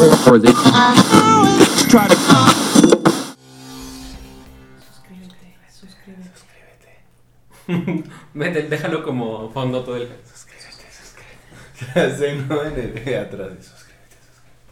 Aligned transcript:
to 0.00 0.30
Vete, 8.32 8.62
déjalo 8.62 9.04
como 9.04 9.50
fondo 9.50 9.84
todo 9.84 9.96
el. 9.96 10.08
Ya 11.94 12.16
sé, 12.16 12.34
no 12.48 12.64
en 12.64 12.78
el 12.78 13.04
de 13.04 13.18
atrás. 13.18 13.50
Suscríbete, 13.58 14.16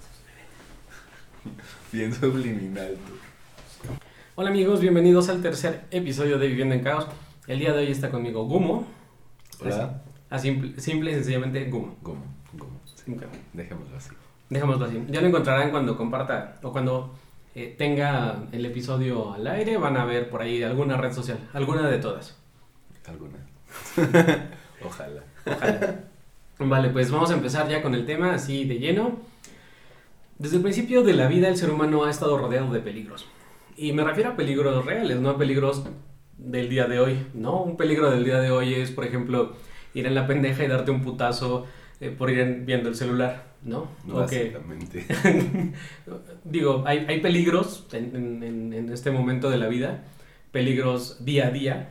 suscríbete. 0.01 1.67
Bien 1.93 2.15
subliminal 2.15 2.97
tú. 3.07 3.13
Hola 4.35 4.49
amigos, 4.51 4.81
bienvenidos 4.81 5.29
al 5.29 5.43
tercer 5.43 5.85
episodio 5.91 6.39
de 6.39 6.49
Viviendo 6.49 6.75
en 6.75 6.83
Caos. 6.83 7.07
El 7.47 7.59
día 7.59 7.73
de 7.73 7.81
hoy 7.81 7.91
está 7.91 8.11
conmigo 8.11 8.47
Gumo. 8.47 8.87
Hola. 9.61 10.03
Así, 10.31 10.49
simple, 10.49 10.81
simple 10.81 11.11
y 11.11 11.15
sencillamente 11.15 11.65
Gumo. 11.67 11.97
¿Cómo? 12.03 12.25
¿Cómo? 12.59 12.81
Sí, 12.87 13.13
Ok. 13.13 13.23
Dejémoslo 13.53 13.97
así. 13.97 14.11
Dejémoslo 14.51 14.87
así. 14.87 15.05
Ya 15.09 15.21
lo 15.21 15.29
encontrarán 15.29 15.71
cuando 15.71 15.97
comparta 15.97 16.59
o 16.63 16.73
cuando 16.73 17.15
eh, 17.55 17.75
tenga 17.77 18.45
el 18.53 18.65
episodio 18.65 19.33
al 19.33 19.47
aire. 19.47 19.77
Van 19.77 19.97
a 19.97 20.05
ver 20.05 20.31
por 20.31 20.43
ahí 20.43 20.63
alguna 20.63 20.97
red 20.97 21.13
social, 21.13 21.39
alguna 21.53 21.89
de 21.89 21.99
todas. 21.99 22.37
¿Alguna? 23.07 23.39
Ojalá. 24.85 25.23
Ojalá. 25.47 26.05
Vale, 26.59 26.89
pues 26.91 27.11
vamos 27.11 27.31
a 27.31 27.35
empezar 27.35 27.69
ya 27.69 27.83
con 27.83 27.95
el 27.95 28.05
tema 28.05 28.35
así 28.35 28.65
de 28.65 28.79
lleno. 28.79 29.19
Desde 30.39 30.57
el 30.57 30.63
principio 30.63 31.03
de 31.03 31.15
la 31.15 31.29
vida 31.29 31.49
el 31.49 31.57
ser 31.57 31.71
humano 31.71 32.05
ha 32.05 32.11
estado 32.11 32.37
rodeado 32.39 32.73
de 32.73 32.81
peligros. 32.81 33.27
Y 33.77 33.93
me 33.93 34.03
refiero 34.03 34.31
a 34.31 34.37
peligros 34.37 34.85
reales, 34.85 35.21
no 35.21 35.31
a 35.31 35.39
peligros 35.39 35.85
del 36.37 36.69
día 36.69 36.87
de 36.87 37.01
hoy. 37.01 37.27
No, 37.35 37.63
un 37.63 37.77
peligro 37.77 38.11
del 38.11 38.25
día 38.25 38.41
de 38.41 38.51
hoy 38.51 38.75
es, 38.75 38.91
por 38.91 39.05
ejemplo, 39.05 39.55
ir 39.95 40.07
en 40.07 40.15
la 40.15 40.27
pendeja 40.27 40.65
y 40.65 40.69
darte 40.69 40.91
un 40.91 41.03
putazo 41.03 41.67
eh, 42.01 42.11
por 42.17 42.31
ir 42.31 42.41
en- 42.41 42.67
viendo 42.67 42.89
el 42.89 42.95
celular, 42.95 43.45
¿no? 43.63 43.89
O 44.13 44.27
que- 44.27 44.51
Básicamente. 44.51 45.07
digo, 46.45 46.83
hay, 46.87 47.05
hay 47.09 47.21
peligros 47.21 47.87
en, 47.93 48.43
en- 48.43 48.73
en- 48.73 48.93
este 48.93 49.11
momento 49.11 49.51
de 49.51 49.59
la 49.59 49.69
vida, 49.69 50.05
peligros 50.53 51.25
día 51.25 51.49
a 51.49 51.51
día, 51.51 51.91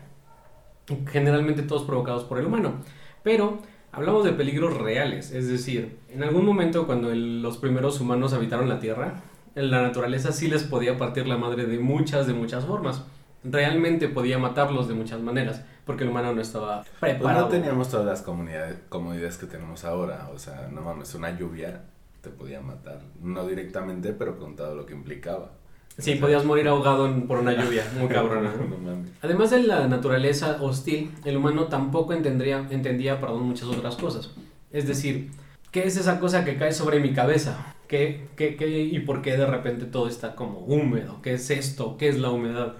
generalmente 1.11 1.63
todos 1.63 1.83
provocados 1.83 2.23
por 2.23 2.39
el 2.39 2.45
humano, 2.45 2.75
pero 3.23 3.59
hablamos 3.91 4.23
de 4.23 4.31
peligros 4.33 4.77
reales, 4.77 5.31
es 5.31 5.47
decir, 5.47 5.97
en 6.09 6.23
algún 6.23 6.45
momento 6.45 6.85
cuando 6.85 7.11
el- 7.11 7.41
los 7.41 7.57
primeros 7.57 7.99
humanos 7.99 8.33
habitaron 8.33 8.69
la 8.69 8.79
Tierra, 8.79 9.21
la 9.55 9.81
naturaleza 9.81 10.31
sí 10.31 10.47
les 10.47 10.63
podía 10.63 10.97
partir 10.97 11.27
la 11.27 11.37
madre 11.37 11.65
de 11.65 11.79
muchas, 11.79 12.27
de 12.27 12.33
muchas 12.33 12.65
formas. 12.65 13.03
Realmente 13.51 14.07
podía 14.09 14.37
matarlos 14.37 14.87
de 14.87 14.93
muchas 14.93 15.21
maneras, 15.21 15.61
porque 15.85 16.03
el 16.03 16.09
humano 16.09 16.33
no 16.33 16.41
estaba 16.41 16.83
Pues 16.99 17.13
preparado. 17.13 17.45
no 17.45 17.47
teníamos 17.47 17.89
todas 17.89 18.05
las 18.05 18.21
comunidades, 18.21 18.77
comodidades 18.89 19.37
que 19.37 19.45
tenemos 19.45 19.83
ahora. 19.85 20.29
O 20.33 20.39
sea, 20.39 20.67
no 20.71 20.81
mames, 20.81 21.13
una 21.15 21.37
lluvia 21.37 21.81
te 22.21 22.29
podía 22.29 22.59
matar. 22.61 22.99
No 23.21 23.45
directamente, 23.47 24.11
pero 24.13 24.37
con 24.37 24.55
todo 24.55 24.75
lo 24.75 24.85
que 24.85 24.93
implicaba. 24.93 25.51
Sí, 25.97 26.15
podías 26.15 26.45
morir 26.45 26.67
ahogado 26.67 27.09
por 27.27 27.39
una 27.39 27.53
lluvia, 27.63 27.83
muy 27.97 28.07
cabrona. 28.07 28.51
no 28.51 28.77
mames. 28.77 29.09
Además 29.21 29.49
de 29.51 29.63
la 29.63 29.87
naturaleza 29.87 30.57
hostil, 30.61 31.11
el 31.25 31.37
humano 31.37 31.65
tampoco 31.67 32.13
entendría, 32.13 32.67
entendía 32.69 33.19
perdón, 33.19 33.43
muchas 33.43 33.67
otras 33.69 33.95
cosas. 33.95 34.31
Es 34.71 34.87
decir, 34.87 35.31
¿qué 35.71 35.87
es 35.87 35.97
esa 35.97 36.19
cosa 36.19 36.43
que 36.45 36.57
cae 36.57 36.71
sobre 36.73 36.99
mi 36.99 37.13
cabeza? 37.13 37.73
¿Qué, 37.87 38.27
qué, 38.35 38.57
qué- 38.57 38.67
y 38.81 38.99
por 38.99 39.21
qué 39.21 39.37
de 39.37 39.45
repente 39.45 39.85
todo 39.85 40.07
está 40.09 40.35
como 40.35 40.59
húmedo? 40.59 41.21
¿Qué 41.21 41.33
es 41.35 41.49
esto? 41.49 41.95
¿Qué 41.97 42.09
es 42.09 42.19
la 42.19 42.29
humedad? 42.31 42.73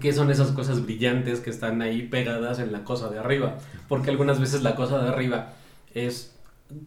¿Qué 0.00 0.12
son 0.12 0.30
esas 0.30 0.52
cosas 0.52 0.84
brillantes 0.84 1.40
que 1.40 1.50
están 1.50 1.82
ahí 1.82 2.02
pegadas 2.02 2.58
en 2.58 2.72
la 2.72 2.84
cosa 2.84 3.08
de 3.10 3.18
arriba? 3.18 3.58
Porque 3.88 4.10
algunas 4.10 4.40
veces 4.40 4.62
la 4.62 4.74
cosa 4.74 5.02
de 5.02 5.08
arriba 5.08 5.54
es 5.94 6.34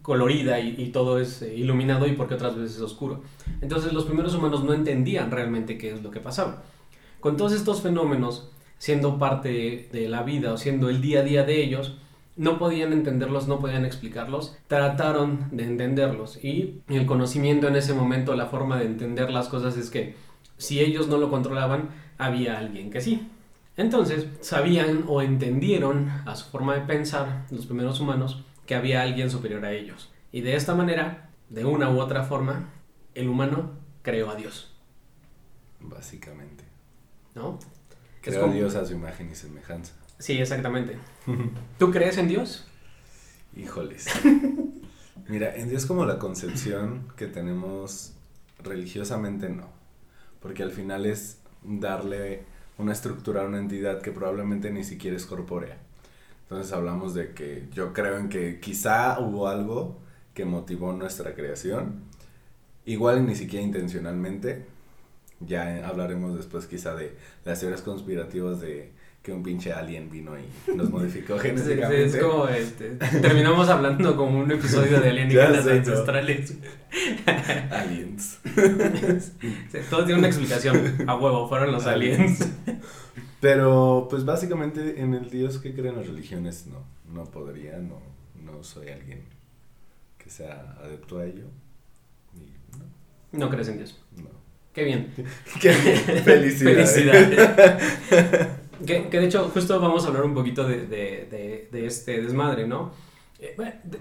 colorida 0.02 0.60
y, 0.60 0.76
y 0.78 0.88
todo 0.88 1.20
es 1.20 1.42
eh, 1.42 1.54
iluminado 1.56 2.08
y 2.08 2.14
porque 2.14 2.36
otras 2.36 2.56
veces 2.56 2.78
es 2.78 2.82
oscuro. 2.82 3.22
Entonces 3.62 3.94
los 3.94 4.06
primeros 4.06 4.34
humanos 4.34 4.64
no 4.64 4.74
entendían 4.74 5.32
realmente 5.32 5.78
qué 5.78 5.94
es 5.94 6.04
lo 6.04 6.12
que 6.12 6.20
pasaba. 6.20 6.64
Con 7.20 7.38
todos 7.38 7.54
estos 7.54 7.82
fenómenos, 7.82 8.52
siendo 8.78 9.18
parte 9.18 9.90
de 9.92 10.10
la 10.10 10.24
vida 10.24 10.54
o 10.54 10.58
siendo 10.58 10.90
el 10.90 11.02
día 11.02 11.22
a 11.22 11.24
día 11.24 11.44
de 11.44 11.64
ellos, 11.64 11.98
no 12.36 12.60
podían 12.60 12.92
entenderlos, 12.92 13.48
no 13.48 13.60
podían 13.60 13.86
explicarlos, 13.86 14.58
trataron 14.68 15.48
de 15.52 15.64
entenderlos 15.64 16.44
y 16.44 16.82
el 16.90 17.06
conocimiento 17.06 17.68
en 17.68 17.78
ese 17.78 17.94
momento, 17.94 18.36
la 18.36 18.48
forma 18.48 18.78
de 18.78 18.86
entender 18.86 19.32
las 19.32 19.48
cosas 19.48 19.78
es 19.78 19.90
que 19.90 20.16
si 20.58 20.82
ellos 20.82 21.08
no 21.08 21.18
lo 21.18 21.30
controlaban, 21.30 21.90
había 22.18 22.58
alguien 22.58 22.90
que 22.92 23.02
sí. 23.02 23.30
Entonces, 23.78 24.28
sabían 24.42 25.04
o 25.08 25.22
entendieron 25.22 26.10
a 26.26 26.36
su 26.36 26.50
forma 26.50 26.76
de 26.76 26.82
pensar 26.82 27.46
los 27.52 27.66
primeros 27.66 28.00
humanos 28.00 28.44
que 28.66 28.76
había 28.76 29.02
alguien 29.02 29.30
superior 29.30 29.66
a 29.66 29.72
ellos. 29.74 30.10
Y 30.32 30.42
de 30.42 30.56
esta 30.56 30.76
manera, 30.76 31.30
de 31.50 31.66
una 31.66 31.90
u 31.90 32.00
otra 32.00 32.24
forma, 32.24 32.70
el 33.14 33.28
humano 33.28 33.72
creó 34.02 34.30
a 34.30 34.36
Dios, 34.36 34.72
Básicamente. 35.80 36.64
¿no? 37.36 37.60
Es 37.60 37.68
Creó 38.22 38.40
a 38.40 38.42
como- 38.44 38.54
Dios 38.54 38.76
a 38.76 38.86
su 38.86 38.94
imagen 38.94 39.30
y 39.32 39.36
semejanza. 39.36 39.94
Sí, 40.18 40.34
exactamente. 40.40 40.98
¿Tú 41.78 41.92
crees 41.92 42.18
en 42.18 42.28
Dios? 42.28 42.66
Híjoles. 43.56 44.08
Mira, 45.28 45.56
en 45.56 45.70
Dios 45.70 45.86
como 45.86 46.06
la 46.06 46.18
concepción 46.20 47.08
que 47.18 47.28
tenemos 47.28 48.14
religiosamente 48.64 49.50
no. 49.50 49.70
Porque 50.42 50.64
al 50.64 50.72
final 50.72 51.06
es 51.06 51.40
darle 51.68 52.44
una 52.78 52.94
estructura 52.94 53.42
a 53.42 53.46
una 53.46 53.60
entidad 53.60 54.02
que 54.02 54.12
probablemente 54.12 54.72
ni 54.72 54.84
siquiera 54.84 55.16
es 55.18 55.26
corpórea. 55.26 55.78
Entonces 56.44 56.72
hablamos 56.74 57.14
de 57.14 57.34
que 57.34 57.68
yo 57.74 57.94
creo 57.94 58.18
en 58.18 58.30
que 58.30 58.60
quizá 58.60 59.20
hubo 59.20 59.48
algo 59.48 59.98
que 60.34 60.46
motivó 60.46 60.94
nuestra 60.94 61.34
creación. 61.34 62.04
Igual 62.86 63.26
ni 63.26 63.36
siquiera 63.36 63.66
intencionalmente. 63.66 64.66
Ya 65.40 65.88
hablaremos 65.88 66.36
después 66.36 66.68
quizá 66.68 66.96
de 66.96 67.16
las 67.44 67.60
teorías 67.60 67.82
conspirativas 67.82 68.62
de 68.62 68.92
que 69.26 69.34
un 69.34 69.42
pinche 69.42 69.74
alien 69.74 70.08
vino 70.08 70.34
y 70.38 70.72
nos 70.76 70.92
modificó 70.92 71.36
sí, 71.40 71.48
genéticamente. 71.48 72.06
es 72.06 72.18
como, 72.18 72.48
este, 72.48 72.90
terminamos 73.22 73.68
hablando 73.70 74.16
como 74.16 74.40
un 74.40 74.52
episodio 74.52 75.02
de 75.02 75.10
alienígenas 75.10 75.66
¿no? 75.66 75.72
ancestrales. 75.72 76.58
Aliens. 77.72 78.40
Sí, 79.72 79.80
todo 79.90 80.06
tiene 80.06 80.20
una 80.20 80.28
explicación. 80.28 81.10
A 81.10 81.16
huevo, 81.16 81.50
fueron 81.50 81.72
los 81.72 81.88
aliens. 81.88 82.48
Pero, 83.42 84.08
pues 84.10 84.24
básicamente 84.26 85.02
en 85.02 85.14
el 85.16 85.30
Dios 85.30 85.58
que 85.58 85.74
creen 85.74 85.96
las 85.96 86.06
religiones, 86.08 86.68
no. 86.68 86.86
No 87.12 87.26
podría, 87.26 87.78
no, 87.80 88.00
no 88.44 88.64
soy 88.64 88.90
alguien 88.90 89.24
que 90.18 90.30
sea 90.30 90.78
adepto 90.84 91.20
a 91.20 91.26
ello. 91.26 91.46
Y 92.36 93.38
No 93.38 93.50
crees 93.50 93.70
en 93.70 93.78
Dios. 93.78 94.00
no, 94.16 94.24
no. 94.24 94.30
Qué 94.74 94.84
bien. 94.84 95.12
Qué 95.62 95.70
bien, 95.70 96.24
felicidades. 96.24 96.92
Felicidades. 96.94 98.50
Que, 98.86 99.10
que 99.10 99.20
de 99.20 99.26
hecho, 99.28 99.50
justo 99.54 99.80
vamos 99.80 100.06
a 100.06 100.08
hablar 100.08 100.24
un 100.26 100.34
poquito 100.34 100.68
de, 100.68 100.86
de- 100.88 101.28
de- 101.30 101.70
de 101.72 101.86
este 101.86 102.22
desmadre, 102.22 102.68
¿no? 102.68 102.92
Eh, 103.40 103.56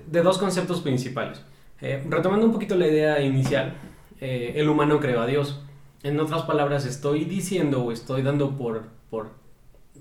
de 0.06 0.22
dos 0.22 0.38
conceptos 0.38 0.80
principales. 0.80 1.40
Eh, 1.80 2.02
retomando 2.08 2.46
un 2.46 2.52
poquito 2.52 2.76
la 2.76 2.86
idea 2.86 3.20
inicial, 3.20 3.74
eh, 4.20 4.52
el 4.56 4.68
humano 4.68 5.00
creó 5.00 5.20
a 5.20 5.26
Dios. 5.26 5.60
En 6.02 6.18
otras 6.20 6.42
palabras, 6.42 6.86
estoy 6.86 7.24
diciendo 7.24 7.82
o 7.82 7.92
estoy 7.92 8.22
dando 8.22 8.56
por, 8.56 8.84
por, 9.10 9.30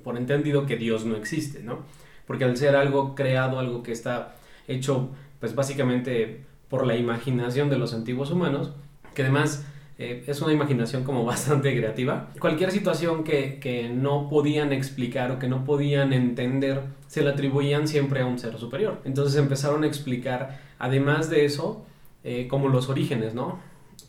por 0.03 0.17
entendido 0.17 0.65
que 0.65 0.75
Dios 0.77 1.05
no 1.05 1.15
existe, 1.15 1.63
¿no? 1.63 1.79
Porque 2.27 2.43
al 2.45 2.55
ser 2.57 2.75
algo 2.75 3.15
creado, 3.15 3.59
algo 3.59 3.83
que 3.83 3.91
está 3.91 4.35
hecho, 4.67 5.09
pues 5.39 5.55
básicamente 5.55 6.45
por 6.69 6.85
la 6.87 6.95
imaginación 6.95 7.69
de 7.69 7.77
los 7.77 7.93
antiguos 7.93 8.31
humanos, 8.31 8.71
que 9.13 9.23
además 9.23 9.65
eh, 10.03 10.23
es 10.27 10.41
una 10.41 10.53
imaginación 10.53 11.03
como 11.03 11.25
bastante 11.33 11.75
creativa. 11.75 12.29
Cualquier 12.39 12.71
situación 12.71 13.23
que, 13.23 13.59
que 13.59 13.89
no 13.89 14.29
podían 14.29 14.73
explicar 14.73 15.31
o 15.31 15.39
que 15.39 15.47
no 15.47 15.63
podían 15.63 16.13
entender, 16.13 16.81
se 17.07 17.23
la 17.23 17.31
atribuían 17.31 17.87
siempre 17.87 18.21
a 18.21 18.25
un 18.25 18.39
ser 18.39 18.57
superior. 18.57 19.01
Entonces 19.05 19.39
empezaron 19.39 19.83
a 19.83 19.87
explicar, 19.87 20.59
además 20.79 21.29
de 21.29 21.45
eso, 21.45 21.85
eh, 22.23 22.47
como 22.47 22.69
los 22.69 22.89
orígenes, 22.89 23.33
¿no? 23.33 23.59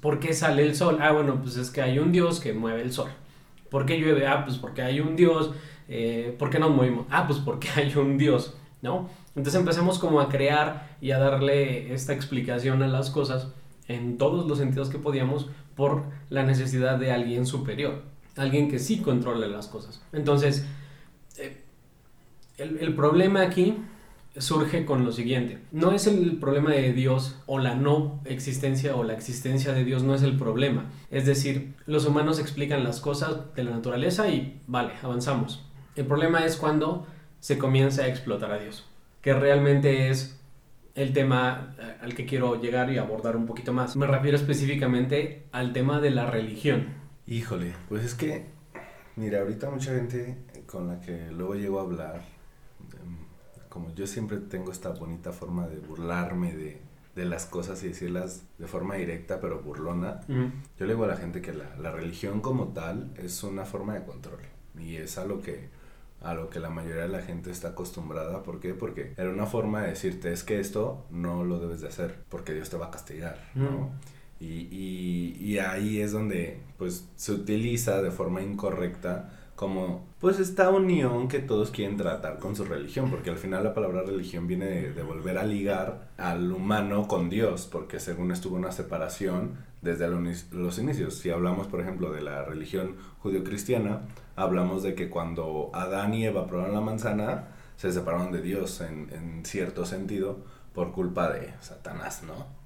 ¿Por 0.01 0.21
qué 0.21 0.35
sale 0.35 0.63
el 0.63 0.75
sol? 0.75 0.99
Ah, 1.01 1.13
bueno, 1.13 1.41
pues 1.41 1.57
es 1.57 1.71
que 1.71 1.83
hay 1.83 1.99
un 1.99 2.13
dios 2.13 2.41
que 2.41 2.53
mueve 2.53 2.83
el 2.83 2.93
sol. 2.93 3.11
¿Por 3.71 3.87
qué 3.87 3.99
llueve? 3.99 4.27
Ah, 4.27 4.45
pues 4.45 4.59
porque 4.59 4.83
hay 4.83 5.01
un 5.01 5.17
dios. 5.17 5.53
Eh, 5.89 6.35
¿Por 6.39 6.51
qué 6.51 6.59
nos 6.59 6.71
movimos? 6.71 7.07
Ah, 7.11 7.27
pues 7.27 7.39
porque 7.41 7.69
hay 7.77 7.95
un 7.97 8.19
dios, 8.19 8.55
¿no? 8.83 9.09
Entonces 9.35 9.59
empezamos 9.59 9.99
como 9.99 10.21
a 10.21 10.29
crear 10.29 10.97
y 11.01 11.11
a 11.11 11.19
darle 11.19 11.93
esta 11.93 12.13
explicación 12.13 12.83
a 12.83 12.87
las 12.87 13.11
cosas 13.11 13.49
en 13.89 14.19
todos 14.19 14.47
los 14.47 14.59
sentidos 14.59 14.89
que 14.91 14.99
podíamos 14.99 15.49
por 15.75 16.05
la 16.31 16.43
necesidad 16.45 16.99
de 16.99 17.13
alguien 17.13 17.47
superior, 17.47 18.03
alguien 18.37 18.71
que 18.71 18.79
sí 18.79 18.99
controle 18.99 19.49
las 19.49 19.69
cosas. 19.69 20.03
Entonces, 20.13 20.67
eh, 21.39 21.63
el, 22.59 22.79
el 22.79 22.95
problema 22.95 23.43
aquí 23.43 23.77
surge 24.37 24.85
con 24.85 25.05
lo 25.05 25.13
siguiente. 25.13 25.59
No 25.71 25.93
es 25.93 26.07
el 26.07 26.37
problema 26.39 26.71
de 26.71 26.93
Dios 26.93 27.37
o 27.47 27.59
la 27.59 27.75
no 27.75 28.21
existencia 28.25 28.97
o 28.97 29.05
la 29.05 29.13
existencia 29.15 29.73
de 29.73 29.85
Dios 29.85 30.03
no 30.03 30.15
es 30.15 30.23
el 30.23 30.37
problema. 30.37 30.91
Es 31.11 31.27
decir, 31.27 31.75
los 31.87 32.07
humanos 32.07 32.39
explican 32.39 32.85
las 32.85 33.01
cosas 33.01 33.55
de 33.55 33.65
la 33.65 33.71
naturaleza 33.71 34.29
y 34.29 34.61
vale, 34.67 34.93
avanzamos. 35.03 35.65
El 35.95 36.07
problema 36.07 36.45
es 36.45 36.57
cuando 36.57 37.07
se 37.39 37.59
comienza 37.59 38.03
a 38.03 38.09
explotar 38.09 38.51
a 38.51 38.59
Dios, 38.59 38.85
que 39.21 39.35
realmente 39.35 40.09
es 40.11 40.41
el 40.95 41.13
tema 41.13 41.75
eh, 41.79 41.97
al 42.01 42.15
que 42.15 42.25
quiero 42.25 42.61
llegar 42.61 42.91
y 42.91 42.99
abordar 42.99 43.37
un 43.37 43.47
poquito 43.47 43.73
más. 43.73 43.97
Me 43.97 44.07
refiero 44.07 44.37
específicamente 44.37 45.47
al 45.53 45.73
tema 45.73 46.01
de 46.01 46.11
la 46.11 46.31
religión. 46.31 46.87
Híjole, 47.27 47.75
pues 47.89 48.05
es 48.05 48.15
que, 48.15 48.47
mira, 49.17 49.41
ahorita 49.41 49.71
mucha 49.71 49.95
gente 49.95 50.39
con 50.67 50.89
la 50.89 51.01
que 51.01 51.31
luego 51.31 51.55
llego 51.55 51.79
a 51.79 51.83
hablar, 51.83 52.23
em, 52.93 53.17
como 53.69 53.95
yo 53.95 54.07
siempre 54.07 54.39
tengo 54.39 54.73
esta 54.73 54.91
bonita 54.91 55.33
forma 55.33 55.67
de 55.67 55.79
burlarme 55.79 56.55
de, 56.55 56.81
de 57.15 57.25
las 57.25 57.47
cosas 57.47 57.83
y 57.83 57.89
decirlas 57.89 58.45
de 58.59 58.67
forma 58.67 58.97
directa 58.97 59.41
pero 59.41 59.61
burlona, 59.61 60.21
yo 60.29 60.87
le 60.87 60.95
digo 60.95 61.05
a 61.05 61.09
la 61.09 61.17
gente 61.17 61.41
que 61.41 61.53
la, 61.53 61.77
la 61.77 61.93
religión 61.93 62.41
como 62.41 62.69
tal 62.69 63.13
es 63.17 63.43
una 63.43 63.65
forma 63.65 63.95
de 63.95 64.05
control 64.05 64.41
y 64.79 64.97
es 64.97 65.17
a 65.19 65.25
lo 65.25 65.41
que 65.41 65.69
a 66.25 66.35
lo 66.35 66.51
que 66.51 66.59
la 66.59 66.71
mayoría 66.71 67.03
de 67.03 67.09
la 67.09 67.23
gente 67.23 67.51
está 67.51 67.69
acostumbrada. 67.69 68.43
¿Por 68.43 68.61
qué? 68.61 68.75
Porque 68.75 69.15
era 69.17 69.31
una 69.31 69.47
forma 69.47 69.83
de 69.83 69.91
decirte 69.91 70.33
es 70.33 70.43
que 70.43 70.59
esto 70.59 71.07
no 71.11 71.45
lo 71.45 71.61
debes 71.61 71.81
de 71.81 71.89
hacer 71.89 72.25
porque 72.29 72.55
Dios 72.55 72.71
te 72.71 72.77
va 72.77 72.87
a 72.87 72.91
castigar, 72.91 73.39
¿no? 73.55 73.71
Mm. 73.71 73.91
Y, 74.41 74.69
y, 74.71 75.37
y 75.41 75.59
ahí 75.59 76.01
es 76.01 76.13
donde 76.13 76.61
pues 76.77 77.09
se 77.17 77.33
utiliza 77.33 78.03
de 78.03 78.11
forma 78.11 78.43
incorrecta 78.43 79.31
como 79.65 80.05
pues 80.21 80.41
esta 80.41 80.69
unión 80.69 81.27
que 81.29 81.39
todos 81.39 81.71
quieren 81.71 81.97
tratar 81.97 82.39
con 82.39 82.55
su 82.55 82.65
religión, 82.67 83.09
porque 83.11 83.31
al 83.31 83.39
final 83.39 83.65
la 83.65 83.73
palabra 83.73 84.03
religión 84.03 84.47
viene 84.47 84.67
de, 84.67 85.03
volver 85.03 85.39
a 85.39 85.45
ligar 85.45 86.11
al 86.19 86.53
humano 86.53 87.09
con 87.09 87.31
Dios, 87.31 87.67
porque 87.73 87.99
según 87.99 88.31
estuvo 88.31 88.57
una 88.57 88.73
separación 88.73 89.57
desde 89.81 90.07
lo- 90.09 90.21
los 90.53 90.79
inicios. 90.79 91.15
Si 91.15 91.31
hablamos, 91.31 91.67
por 91.67 91.81
ejemplo, 91.81 92.13
de 92.13 92.21
la 92.21 92.45
religión 92.45 92.97
judio-cristiana, 93.21 94.03
hablamos 94.37 94.83
de 94.83 94.95
que 94.95 95.09
cuando 95.09 95.71
Adán 95.73 96.13
y 96.13 96.27
Eva 96.27 96.47
probaron 96.47 96.75
la 96.75 96.83
manzana, 96.83 97.49
se 97.79 97.91
separaron 97.91 98.33
de 98.33 98.43
Dios 98.43 98.83
en 98.83 99.47
cierto 99.47 99.87
sentido 99.87 100.45
por 100.75 100.93
culpa 100.93 101.31
de 101.31 101.55
Satanás, 101.61 102.23
¿no? 102.27 102.64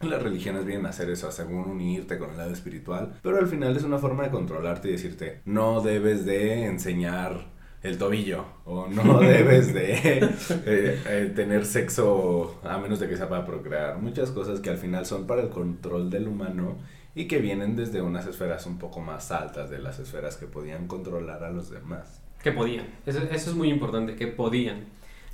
Las 0.00 0.22
religiones 0.22 0.66
vienen 0.66 0.86
a 0.86 0.90
hacer 0.90 1.08
eso, 1.08 1.30
según 1.32 1.70
unirte 1.70 2.18
con 2.18 2.30
el 2.30 2.36
lado 2.36 2.52
espiritual, 2.52 3.18
pero 3.22 3.38
al 3.38 3.46
final 3.46 3.76
es 3.76 3.82
una 3.82 3.98
forma 3.98 4.24
de 4.24 4.30
controlarte 4.30 4.88
y 4.88 4.92
decirte, 4.92 5.40
no 5.46 5.80
debes 5.80 6.26
de 6.26 6.66
enseñar 6.66 7.56
el 7.82 7.98
tobillo 7.98 8.44
o 8.64 8.88
no 8.88 9.20
debes 9.20 9.72
de 9.72 10.18
eh, 10.18 11.00
eh, 11.06 11.32
tener 11.34 11.64
sexo 11.64 12.58
a 12.64 12.78
menos 12.78 13.00
de 13.00 13.08
que 13.08 13.16
sea 13.16 13.28
para 13.28 13.46
procrear. 13.46 13.98
Muchas 13.98 14.30
cosas 14.30 14.60
que 14.60 14.70
al 14.70 14.78
final 14.78 15.06
son 15.06 15.26
para 15.26 15.42
el 15.42 15.48
control 15.48 16.10
del 16.10 16.28
humano 16.28 16.76
y 17.14 17.26
que 17.26 17.38
vienen 17.38 17.76
desde 17.76 18.02
unas 18.02 18.26
esferas 18.26 18.66
un 18.66 18.78
poco 18.78 19.00
más 19.00 19.30
altas 19.30 19.70
de 19.70 19.78
las 19.78 19.98
esferas 19.98 20.36
que 20.36 20.46
podían 20.46 20.86
controlar 20.86 21.42
a 21.44 21.50
los 21.50 21.70
demás. 21.70 22.20
Que 22.42 22.52
podían. 22.52 22.86
Eso, 23.06 23.20
eso 23.22 23.50
es 23.50 23.56
muy 23.56 23.70
importante, 23.70 24.14
que 24.14 24.26
podían. 24.26 24.84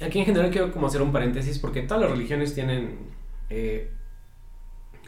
Aquí 0.01 0.21
en 0.21 0.27
general 0.27 0.51
quiero 0.51 0.73
como 0.73 0.87
hacer 0.87 1.03
un 1.03 1.13
paréntesis 1.13 1.59
porque 1.59 1.83
todas 1.83 2.03
las 2.03 2.11
religiones 2.13 2.55
tienen 2.55 2.99
eh, 3.51 3.91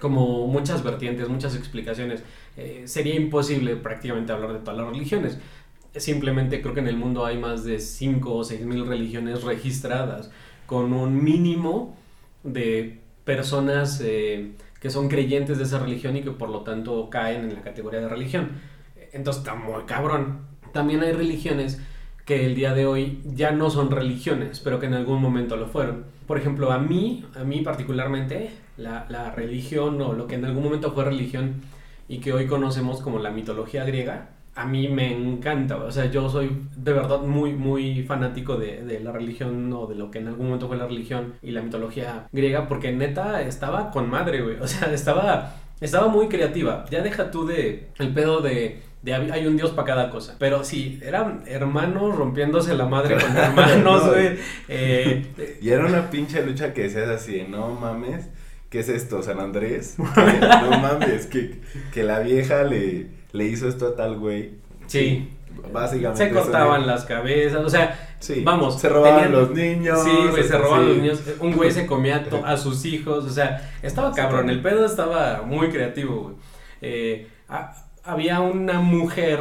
como 0.05 0.47
muchas 0.49 0.85
vertientes, 0.85 1.31
muchas 1.31 1.57
explicaciones. 1.57 2.23
Eh, 2.59 2.83
sería 2.85 3.15
imposible 3.15 3.75
prácticamente 3.77 4.33
hablar 4.33 4.53
de 4.53 4.59
todas 4.59 4.77
las 4.77 4.87
religiones. 4.87 5.39
Simplemente 5.97 6.61
creo 6.61 6.75
que 6.75 6.81
en 6.81 6.89
el 6.89 6.99
mundo 6.99 7.25
hay 7.25 7.39
más 7.39 7.65
de 7.65 7.79
5 7.79 8.35
o 8.35 8.45
6 8.45 8.67
mil 8.67 8.87
religiones 8.87 9.45
registradas 9.45 10.31
con 10.67 10.93
un 10.93 11.25
mínimo 11.25 11.97
de 12.43 12.99
personas 13.25 14.03
eh, 14.05 14.53
que 14.79 14.91
son 14.91 15.09
creyentes 15.09 15.57
de 15.57 15.65
esa 15.65 15.79
religión 15.79 16.15
y 16.19 16.21
que 16.21 16.33
por 16.33 16.51
lo 16.51 16.61
tanto 16.61 17.09
caen 17.09 17.45
en 17.45 17.55
la 17.55 17.63
categoría 17.63 18.01
de 18.01 18.09
religión. 18.11 18.51
Entonces 19.15 19.43
está 19.43 19.55
muy 19.55 19.85
cabrón. 19.85 20.41
También 20.75 21.03
hay 21.03 21.13
religiones 21.13 21.81
que 22.27 22.45
el 22.45 22.55
día 22.55 22.75
de 22.75 22.85
hoy 22.85 23.23
ya 23.25 23.53
no 23.53 23.71
son 23.71 23.91
religiones, 23.91 24.61
pero 24.61 24.79
que 24.81 24.85
en 24.85 24.93
algún 24.93 25.23
momento 25.23 25.57
lo 25.57 25.69
fueron. 25.69 26.05
Por 26.27 26.37
ejemplo, 26.37 26.73
a 26.73 26.79
mí, 26.79 27.25
a 27.35 27.43
mí 27.45 27.63
particularmente, 27.63 28.51
la, 28.77 29.07
la 29.09 29.31
religión 29.33 30.01
o 30.03 30.13
lo 30.13 30.27
que 30.27 30.35
en 30.37 30.45
algún 30.45 30.65
momento 30.65 30.93
fue 30.93 31.05
religión 31.05 31.63
y 32.09 32.19
que 32.19 32.33
hoy 32.33 32.47
conocemos 32.47 33.01
como 33.01 33.19
la 33.19 33.31
mitología 33.31 33.85
griega, 33.85 34.29
a 34.57 34.67
mí 34.67 34.89
me 34.89 35.13
encanta. 35.13 35.77
O 35.77 35.91
sea, 35.91 36.07
yo 36.11 36.29
soy 36.29 36.51
de 36.77 36.93
verdad 36.93 37.21
muy, 37.23 37.53
muy 37.55 38.03
fanático 38.05 38.57
de, 38.57 38.83
de 38.85 39.01
la 39.01 39.11
religión 39.11 39.73
o 39.73 39.87
de 39.87 39.95
lo 39.97 40.11
que 40.11 40.19
en 40.21 40.29
algún 40.29 40.47
momento 40.47 40.69
fue 40.69 40.77
la 40.77 40.87
religión 40.87 41.35
y 41.43 41.51
la 41.51 41.63
mitología 41.63 42.29
griega, 42.33 42.69
porque 42.69 42.93
neta 42.93 43.43
estaba 43.43 43.91
con 43.91 44.09
madre, 44.11 44.43
güey. 44.43 44.57
O 44.61 44.67
sea, 44.69 44.93
estaba, 44.93 45.57
estaba 45.81 46.09
muy 46.09 46.29
creativa. 46.29 46.85
Ya 46.91 47.03
deja 47.03 47.31
tú 47.31 47.47
de 47.47 47.89
el 47.99 48.13
pedo 48.15 48.41
de 48.41 48.83
de 49.03 49.13
hay 49.13 49.47
un 49.47 49.57
dios 49.59 49.71
para 49.73 49.87
cada 49.87 50.09
cosa. 50.11 50.37
Pero 50.39 50.65
sí, 50.65 50.99
eran 51.03 51.43
hermanos 51.47 52.17
rompiéndose 52.17 52.75
la 52.75 52.87
madre 52.87 53.17
con 53.21 53.37
hermanos, 53.37 54.05
No. 54.05 54.11
güey. 54.13 54.39
Eh, 54.69 55.59
Y 55.61 55.69
era 55.69 55.85
una 55.85 56.09
pinche 56.11 56.45
lucha 56.47 56.73
que 56.73 56.85
decías 56.85 57.09
así, 57.11 57.45
no 57.47 57.69
mames, 57.75 58.31
¿qué 58.75 58.81
es 58.81 58.89
esto, 58.89 59.23
San 59.23 59.39
Andrés? 59.39 59.95
no 59.99 60.79
mames, 60.81 61.27
que, 61.27 61.61
que 61.93 62.03
la 62.03 62.19
vieja 62.19 62.65
le, 62.65 63.07
le 63.31 63.45
hizo 63.45 63.69
esto 63.69 63.87
a 63.87 63.95
tal 63.95 64.19
güey. 64.19 64.55
sí, 64.89 65.31
Básicamente. 65.73 66.25
se 66.27 66.33
cortaban 66.33 66.81
de- 66.81 66.87
las 66.89 67.05
cabezas, 67.05 67.65
o 67.65 67.71
sea, 67.71 68.17
Sí, 68.19 68.43
vamos. 68.45 68.81
Se 68.81 68.89
robaban 68.89 69.23
tenían- 69.25 69.33
los 69.41 69.51
niños. 69.53 70.03
Sí, 70.03 70.11
güey, 70.31 70.43
se 70.43 70.59
robaban 70.59 70.81
sí. 70.83 70.89
los 70.89 70.97
niños. 70.97 71.23
Un 71.39 71.53
güey 71.53 71.71
se 71.71 71.87
comía 71.87 72.27
a 72.45 72.57
sus 72.57 72.85
hijos, 72.85 73.25
o 73.25 73.31
sea, 73.31 73.71
estaba 73.83 74.13
cabrón. 74.13 74.51
El 74.51 74.61
pedo 74.61 74.85
estaba 74.87 75.43
muy 75.43 75.69
creativo, 75.69 76.17
güey. 76.23 76.35
Eh, 76.83 77.29
ha- 77.49 77.73
había 78.03 78.41
una 78.41 78.81
mujer 78.81 79.39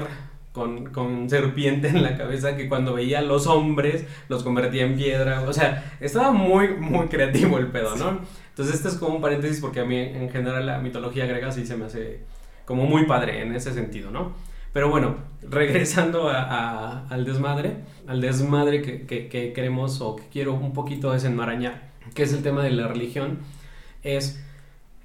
con, 0.52 0.86
con 0.92 1.28
serpiente 1.30 1.88
en 1.88 2.04
la 2.04 2.16
cabeza 2.16 2.56
que 2.56 2.70
cuando 2.70 2.94
veía 2.94 3.20
a 3.20 3.22
los 3.24 3.48
hombres 3.48 4.06
los 4.30 4.44
convertía 4.44 4.84
en 4.86 4.96
piedra. 4.96 5.42
O 5.48 5.52
sea, 5.54 5.92
estaba 6.00 6.32
muy, 6.32 6.68
muy 6.76 7.08
creativo 7.08 7.58
el 7.58 7.68
pedo, 7.68 7.96
¿no? 7.96 8.20
Entonces, 8.54 8.76
este 8.76 8.90
es 8.90 8.96
como 8.96 9.16
un 9.16 9.22
paréntesis 9.22 9.60
porque 9.60 9.80
a 9.80 9.86
mí 9.86 9.98
en 9.98 10.30
general 10.30 10.66
la 10.68 10.78
mitología 10.80 11.26
griega 11.26 11.52
sí 11.52 11.66
se 11.66 11.76
me 11.76 11.86
hace 11.86 12.20
como 12.66 12.86
muy 12.86 13.06
padre 13.08 13.42
en 13.42 13.56
ese 13.56 13.74
sentido, 13.74 14.12
¿no? 14.12 14.34
Pero 14.74 14.90
bueno, 14.90 15.16
regresando 15.50 16.30
a- 16.30 16.42
a- 16.44 17.08
al 17.08 17.26
desmadre, 17.26 17.78
al 18.08 18.22
desmadre 18.22 18.82
que, 18.82 19.02
que- 19.08 19.28
que 19.28 19.54
queremos 19.54 20.02
o 20.02 20.16
que 20.16 20.24
quiero 20.32 20.54
un 20.54 20.72
poquito 20.74 21.12
desenmarañar, 21.12 21.90
que 22.14 22.24
es 22.24 22.34
el 22.34 22.44
tema 22.44 22.64
de 22.64 22.72
la 22.72 22.88
religión, 22.88 23.40
es 24.04 24.40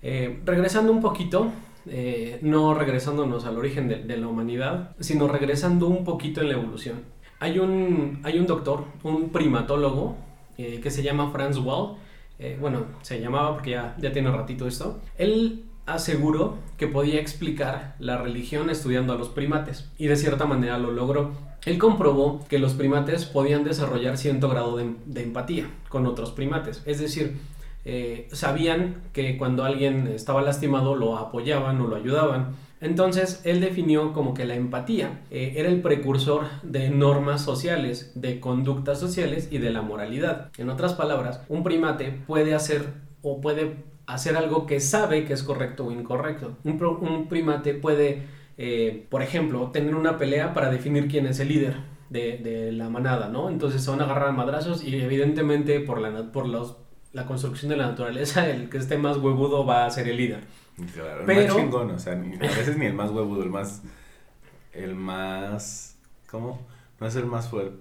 eh, 0.02 0.38
regresando 0.44 0.92
un 0.92 1.00
poquito, 1.00 1.50
eh, 1.86 2.38
no 2.42 2.74
regresándonos 2.74 3.44
al 3.46 3.56
origen 3.58 3.88
de, 3.88 3.96
de 4.04 4.16
la 4.16 4.28
humanidad, 4.28 4.94
sino 5.00 5.26
regresando 5.26 5.88
un 5.88 6.04
poquito 6.04 6.40
en 6.42 6.48
la 6.48 6.54
evolución. 6.54 7.00
Hay 7.40 7.58
un, 7.58 8.20
hay 8.24 8.38
un 8.38 8.46
doctor, 8.46 8.84
un 9.02 9.30
primatólogo, 9.30 10.16
eh, 10.58 10.80
que 10.82 10.90
se 10.90 11.02
llama 11.02 11.30
Franz 11.32 11.56
Wall, 11.58 11.96
eh, 12.38 12.56
bueno, 12.60 12.86
se 13.02 13.20
llamaba 13.20 13.54
porque 13.54 13.70
ya, 13.70 13.96
ya 13.98 14.12
tiene 14.12 14.30
ratito 14.30 14.66
esto, 14.66 15.00
él 15.16 15.64
aseguró 15.88 16.58
que 16.76 16.86
podía 16.86 17.20
explicar 17.20 17.96
la 17.98 18.18
religión 18.18 18.70
estudiando 18.70 19.12
a 19.12 19.16
los 19.16 19.28
primates 19.30 19.90
y 19.98 20.06
de 20.06 20.16
cierta 20.16 20.44
manera 20.44 20.78
lo 20.78 20.92
logró. 20.92 21.32
Él 21.64 21.78
comprobó 21.78 22.46
que 22.48 22.58
los 22.58 22.74
primates 22.74 23.24
podían 23.24 23.64
desarrollar 23.64 24.16
cierto 24.16 24.48
grado 24.48 24.76
de, 24.76 25.22
empatía 25.22 25.68
con 25.88 26.06
otros 26.06 26.30
primates, 26.30 26.82
es 26.86 27.00
decir, 27.00 27.36
eh, 27.84 28.28
sabían 28.32 29.02
que 29.12 29.36
cuando 29.38 29.64
alguien 29.64 30.06
estaba 30.08 30.42
lastimado 30.42 30.94
lo 30.94 31.16
apoyaban 31.16 31.80
o 31.80 31.86
lo 31.86 31.96
ayudaban. 31.96 32.54
Entonces 32.80 33.40
él 33.44 33.60
definió 33.60 34.12
como 34.12 34.34
que 34.34 34.44
la 34.44 34.54
empatía 34.54 35.20
eh, 35.30 35.54
era 35.56 35.68
el 35.68 35.80
precursor 35.82 36.44
de 36.62 36.90
normas 36.90 37.42
sociales, 37.42 38.12
de 38.14 38.40
conductas 38.40 39.00
sociales 39.00 39.48
y 39.50 39.58
de 39.58 39.70
la 39.70 39.82
moralidad. 39.82 40.50
En 40.58 40.70
otras 40.70 40.94
palabras, 40.94 41.40
un 41.48 41.64
primate 41.64 42.12
puede 42.26 42.54
hacer 42.54 42.84
o 43.22 43.40
puede 43.40 43.76
hacer 44.06 44.36
algo 44.36 44.66
que 44.66 44.80
sabe 44.80 45.24
que 45.24 45.32
es 45.34 45.42
correcto 45.42 45.86
o 45.86 45.92
incorrecto. 45.92 46.56
Un, 46.64 46.78
pro- 46.78 47.00
primate 47.28 47.74
puede, 47.74 48.22
eh, 48.56 49.06
por 49.10 49.22
ejemplo, 49.22 49.70
tener 49.70 49.94
una 49.94 50.16
pelea 50.18 50.54
para 50.54 50.70
definir 50.70 51.08
quién 51.08 51.26
es 51.26 51.40
el 51.40 51.48
líder 51.48 51.76
de, 52.10 52.70
la 52.72 52.88
manada, 52.88 53.28
¿no? 53.28 53.50
Entonces 53.50 53.82
se 53.84 53.90
van 53.90 54.00
a 54.00 54.04
agarrar 54.04 54.28
a 54.28 54.32
madrazos 54.32 54.82
y 54.84 54.96
evidentemente 54.96 55.80
por 55.80 56.00
la, 56.00 56.32
por 56.32 56.46
la 56.46 57.26
construcción 57.26 57.70
de 57.70 57.76
la 57.76 57.86
naturaleza, 57.88 58.48
el 58.48 58.68
que 58.70 58.78
esté 58.78 58.96
más 58.98 59.16
huevudo 59.18 59.66
va 59.66 59.84
a 59.84 59.90
ser 59.90 60.08
el 60.08 60.16
líder. 60.16 60.40
Claro, 60.94 61.20
el 61.20 61.26
Pero- 61.26 61.46
más 61.48 61.56
chingón, 61.56 61.90
o 61.90 61.98
sea, 61.98 62.14
ni- 62.14 62.36
a 62.36 62.38
veces 62.50 62.76
ni 62.78 62.86
el 62.86 62.94
más 62.94 63.10
huevudo, 63.10 63.42
el 63.42 63.50
más. 63.50 63.82
El 64.72 64.94
más. 64.94 65.96
¿Cómo? 66.30 66.60
No 67.00 67.06
es 67.06 67.16
el 67.16 67.26
más 67.26 67.48
fuerte. 67.48 67.76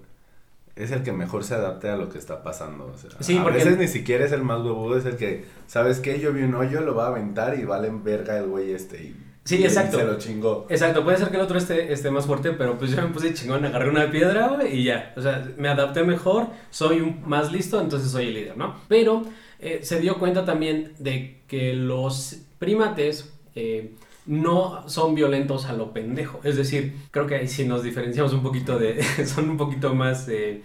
Es 0.74 0.90
el 0.92 1.02
que 1.02 1.12
mejor 1.12 1.42
se 1.44 1.54
adapte 1.54 1.88
a 1.88 1.96
lo 1.96 2.08
que 2.08 2.18
está 2.18 2.42
pasando. 2.42 2.92
O 2.94 2.98
sea, 2.98 3.10
Sí, 3.20 3.36
a 3.36 3.42
porque- 3.42 3.58
veces 3.58 3.78
ni 3.78 3.88
siquiera 3.88 4.24
es 4.24 4.32
el 4.32 4.42
más 4.42 4.60
huevudo, 4.60 4.96
es 4.96 5.04
el 5.04 5.16
que, 5.16 5.44
¿sabes 5.66 5.98
qué? 6.00 6.20
Yo 6.20 6.32
vi 6.32 6.42
un 6.42 6.54
hoyo, 6.54 6.80
lo 6.80 6.94
va 6.94 7.06
a 7.06 7.08
aventar 7.08 7.58
y 7.58 7.64
vale 7.64 7.88
en 7.88 8.04
verga 8.04 8.38
el 8.38 8.46
güey 8.46 8.72
este. 8.72 9.02
Y, 9.02 9.16
Sí, 9.44 9.56
y 9.58 9.64
exacto. 9.64 9.98
se 9.98 10.04
lo 10.04 10.18
chingó. 10.18 10.66
Exacto, 10.68 11.02
puede 11.02 11.16
ser 11.16 11.30
que 11.30 11.36
el 11.36 11.42
otro 11.42 11.58
esté, 11.58 11.92
esté 11.92 12.10
más 12.10 12.26
fuerte, 12.26 12.52
pero 12.52 12.78
pues 12.78 12.90
yo 12.92 13.00
me 13.02 13.08
puse 13.08 13.32
chingón, 13.34 13.64
agarré 13.64 13.88
una 13.90 14.10
piedra 14.10 14.48
güey, 14.48 14.78
y 14.80 14.84
ya. 14.84 15.12
O 15.16 15.22
sea, 15.22 15.48
me 15.56 15.68
adapté 15.68 16.04
mejor, 16.04 16.46
soy 16.70 17.00
un- 17.00 17.22
más 17.28 17.50
listo, 17.50 17.80
entonces 17.80 18.10
soy 18.10 18.28
el 18.28 18.34
líder, 18.34 18.56
¿no? 18.56 18.76
Pero 18.88 19.24
eh, 19.60 19.80
se 19.82 19.98
dio 20.00 20.18
cuenta 20.20 20.44
también 20.44 20.92
de 21.00 21.40
que 21.48 21.72
los 21.72 22.36
primates 22.58 23.32
eh, 23.54 23.92
no 24.28 24.88
son 24.88 25.14
violentos 25.14 25.66
a 25.66 25.72
lo 25.72 25.92
pendejo. 25.92 26.40
Es 26.44 26.56
decir, 26.56 26.94
creo 27.10 27.26
que 27.26 27.36
ahí 27.36 27.48
sí 27.48 27.64
nos 27.64 27.82
diferenciamos 27.82 28.32
un 28.34 28.42
poquito 28.42 28.78
de. 28.78 29.02
son 29.26 29.48
un 29.50 29.56
poquito 29.56 29.94
más 29.94 30.28
eh, 30.28 30.62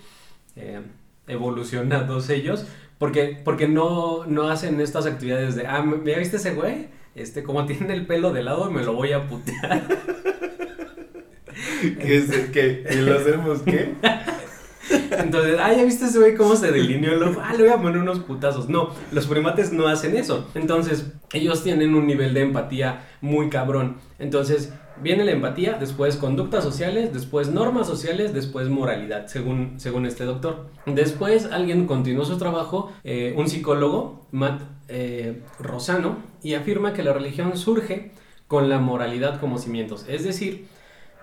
eh, 0.55 0.81
evolucionados 1.27 2.29
ellos. 2.29 2.65
Porque, 2.99 3.41
porque 3.43 3.67
no, 3.67 4.25
no 4.25 4.49
hacen 4.49 4.79
estas 4.79 5.05
actividades 5.05 5.55
de, 5.55 5.65
ah, 5.65 5.83
¿ya 6.05 6.19
viste 6.19 6.37
ese 6.37 6.53
güey? 6.53 6.87
Este, 7.15 7.43
como 7.43 7.65
tiene 7.67 7.93
el 7.93 8.05
pelo 8.05 8.33
de 8.33 8.43
lado, 8.43 8.69
me 8.69 8.83
lo 8.83 8.93
voy 8.93 9.13
a 9.13 9.27
putear. 9.27 9.87
¿Qué 11.81 12.17
es 12.17 12.29
¿Y 12.95 13.01
lo 13.01 13.17
hacemos 13.17 13.61
qué? 13.61 13.95
Entonces, 15.19 15.57
ah, 15.59 15.73
ya 15.73 15.83
viste 15.83 16.05
ese 16.05 16.19
güey 16.19 16.35
cómo 16.35 16.55
se 16.55 16.71
delineó 16.71 17.13
el 17.13 17.23
ojo. 17.23 17.41
Ah, 17.43 17.53
le 17.53 17.63
voy 17.63 17.73
a 17.73 17.81
poner 17.81 17.97
unos 17.97 18.19
putazos. 18.19 18.69
No, 18.69 18.89
los 19.11 19.27
primates 19.27 19.71
no 19.73 19.87
hacen 19.87 20.15
eso. 20.15 20.49
Entonces, 20.55 21.11
ellos 21.33 21.63
tienen 21.63 21.95
un 21.95 22.07
nivel 22.07 22.33
de 22.33 22.41
empatía 22.41 23.05
muy 23.21 23.49
cabrón. 23.49 23.97
Entonces, 24.19 24.71
viene 25.01 25.25
la 25.25 25.31
empatía, 25.31 25.77
después 25.79 26.17
conductas 26.17 26.63
sociales, 26.63 27.13
después 27.13 27.49
normas 27.49 27.87
sociales, 27.87 28.33
después 28.33 28.69
moralidad, 28.69 29.27
según, 29.27 29.79
según 29.79 30.05
este 30.05 30.25
doctor. 30.25 30.67
Después, 30.85 31.49
alguien 31.51 31.87
continuó 31.87 32.25
su 32.25 32.37
trabajo, 32.37 32.91
eh, 33.03 33.33
un 33.37 33.49
psicólogo, 33.49 34.27
Matt 34.31 34.61
eh, 34.87 35.41
Rosano, 35.59 36.17
y 36.41 36.53
afirma 36.53 36.93
que 36.93 37.03
la 37.03 37.13
religión 37.13 37.57
surge 37.57 38.11
con 38.47 38.69
la 38.69 38.79
moralidad 38.79 39.39
como 39.39 39.57
cimientos. 39.57 40.05
Es 40.07 40.23
decir, 40.23 40.67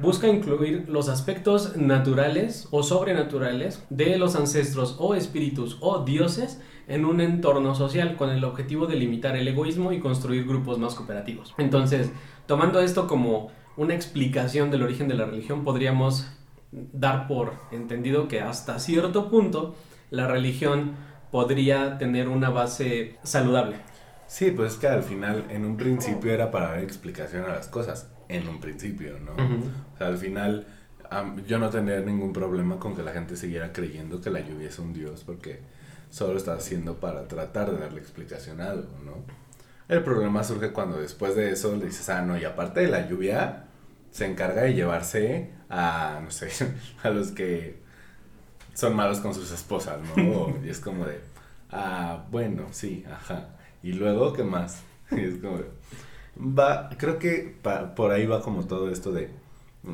busca 0.01 0.29
incluir 0.29 0.87
los 0.89 1.09
aspectos 1.09 1.77
naturales 1.77 2.69
o 2.71 2.83
sobrenaturales 2.83 3.85
de 3.91 4.17
los 4.19 4.35
ancestros 4.37 4.97
o 4.99 5.15
espíritus 5.15 5.79
o 5.81 6.05
dioses 6.05 6.61
en 6.89 7.05
un 7.05 7.21
entorno 7.21 7.75
social 7.75 8.17
con 8.17 8.31
el 8.31 8.45
objetivo 8.45 8.87
de 8.87 8.97
limitar 8.97 9.37
el 9.37 9.47
egoísmo 9.47 9.93
y 9.93 10.01
construir 10.01 10.47
grupos 10.47 10.79
más 10.79 10.95
cooperativos. 10.95 11.55
Entonces, 11.59 12.11
tomando 12.47 12.81
esto 12.81 13.07
como 13.07 13.51
una 13.77 13.95
explicación 13.95 14.71
del 14.71 14.83
origen 14.83 15.07
de 15.07 15.15
la 15.15 15.27
religión, 15.27 15.65
podríamos 15.65 16.27
dar 16.73 17.27
por 17.29 17.55
entendido 17.71 18.29
que 18.29 18.41
hasta 18.41 18.79
cierto 18.79 19.31
punto 19.31 19.75
la 20.11 20.27
religión 20.27 20.93
podría 21.31 21.99
tener 21.99 22.29
una 22.29 22.51
base 22.51 23.19
saludable. 23.23 23.77
Sí, 24.27 24.53
pues 24.53 24.75
es 24.75 24.79
que 24.79 24.87
al 24.87 25.03
final, 25.03 25.47
en 25.51 25.65
un 25.65 25.77
principio 25.77 26.33
era 26.33 26.51
para 26.51 26.71
dar 26.71 26.79
explicación 26.79 27.45
a 27.45 27.49
las 27.49 27.69
cosas 27.69 28.10
en 28.31 28.49
un 28.49 28.61
principio, 28.61 29.19
¿no? 29.19 29.33
O 29.33 29.99
sea, 29.99 30.07
al 30.07 30.19
final 30.19 30.67
yo 31.47 31.59
no 31.59 31.71
tendría 31.71 32.01
ningún 32.01 32.33
problema 32.33 32.79
con 32.79 32.95
que 32.95 33.03
la 33.03 33.13
gente 33.13 33.37
siguiera 33.37 33.73
creyendo 33.73 34.21
que 34.21 34.31
la 34.31 34.41
lluvia 34.41 34.69
es 34.69 34.79
un 34.79 34.93
dios 34.93 35.25
porque 35.25 35.61
solo 36.11 36.37
está 36.37 36.55
haciendo 36.55 36.99
para 37.01 37.27
tratar 37.27 37.71
de 37.71 37.79
darle 37.79 38.01
explicación 38.01 38.61
a 38.61 38.71
algo, 38.71 38.99
¿no? 39.05 39.25
El 39.89 40.05
problema 40.05 40.45
surge 40.45 40.71
cuando 40.71 41.01
después 41.01 41.35
de 41.35 41.51
eso 41.51 41.75
le 41.77 41.87
dices, 41.87 42.09
ah, 42.11 42.23
no, 42.23 42.39
y 42.39 42.45
aparte 42.45 42.81
de 42.81 42.89
la 42.89 43.09
lluvia, 43.09 43.65
se 44.13 44.27
encarga 44.27 44.63
de 44.63 44.75
llevarse 44.75 45.51
a, 45.69 46.21
no 46.23 46.31
sé, 46.31 46.49
a 47.03 47.11
los 47.11 47.33
que 47.33 47.81
son 48.75 48.95
malos 48.95 49.19
con 49.19 49.35
sus 49.35 49.51
esposas, 49.51 49.99
¿no? 50.17 50.55
y 50.65 50.69
es 50.69 50.79
como 50.79 51.05
de, 51.07 51.21
ah, 51.71 52.25
bueno, 52.31 52.69
sí, 52.71 53.05
ajá. 53.11 53.49
Y 53.83 53.93
luego, 53.93 54.33
¿qué 54.33 54.45
más? 54.45 54.83
Y 55.11 55.25
es 55.25 55.39
como 55.39 55.59
de, 55.59 55.65
va, 56.39 56.91
creo 56.97 57.19
que 57.19 57.57
por 57.97 58.11
ahí 58.11 58.27
va 58.27 58.43
como 58.43 58.67
todo 58.67 58.91
esto 58.91 59.13
de, 59.13 59.31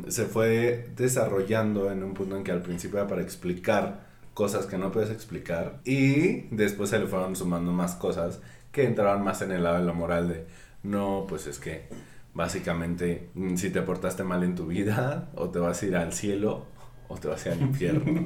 se 0.08 0.26
fue 0.26 0.90
desarrollando 0.96 1.90
en 1.90 2.02
un 2.02 2.14
punto 2.14 2.36
en 2.36 2.44
que 2.44 2.52
al 2.52 2.62
principio 2.62 2.98
era 2.98 3.08
para 3.08 3.22
explicar 3.22 4.06
cosas 4.34 4.66
que 4.66 4.76
no 4.78 4.92
puedes 4.92 5.10
explicar 5.10 5.80
y 5.84 6.42
después 6.54 6.90
se 6.90 6.98
le 6.98 7.06
fueron 7.06 7.36
sumando 7.36 7.72
más 7.72 7.94
cosas 7.94 8.40
que 8.72 8.84
entraban 8.84 9.24
más 9.24 9.40
en 9.42 9.52
el 9.52 9.62
lado 9.62 9.78
de 9.78 9.84
lo 9.84 9.94
moral 9.94 10.28
de, 10.28 10.46
no, 10.82 11.24
pues 11.28 11.46
es 11.46 11.58
que 11.58 11.88
básicamente 12.34 13.30
mm, 13.34 13.56
si 13.56 13.70
te 13.70 13.80
portaste 13.80 14.24
mal 14.24 14.44
en 14.44 14.54
tu 14.54 14.66
vida 14.66 15.30
o 15.34 15.48
te 15.48 15.58
vas 15.58 15.82
a 15.82 15.86
ir 15.86 15.96
al 15.96 16.12
cielo 16.12 16.66
o 17.08 17.16
te 17.16 17.28
vas 17.28 17.46
a 17.46 17.48
ir 17.48 17.54
al 17.54 17.62
infierno, 17.62 18.20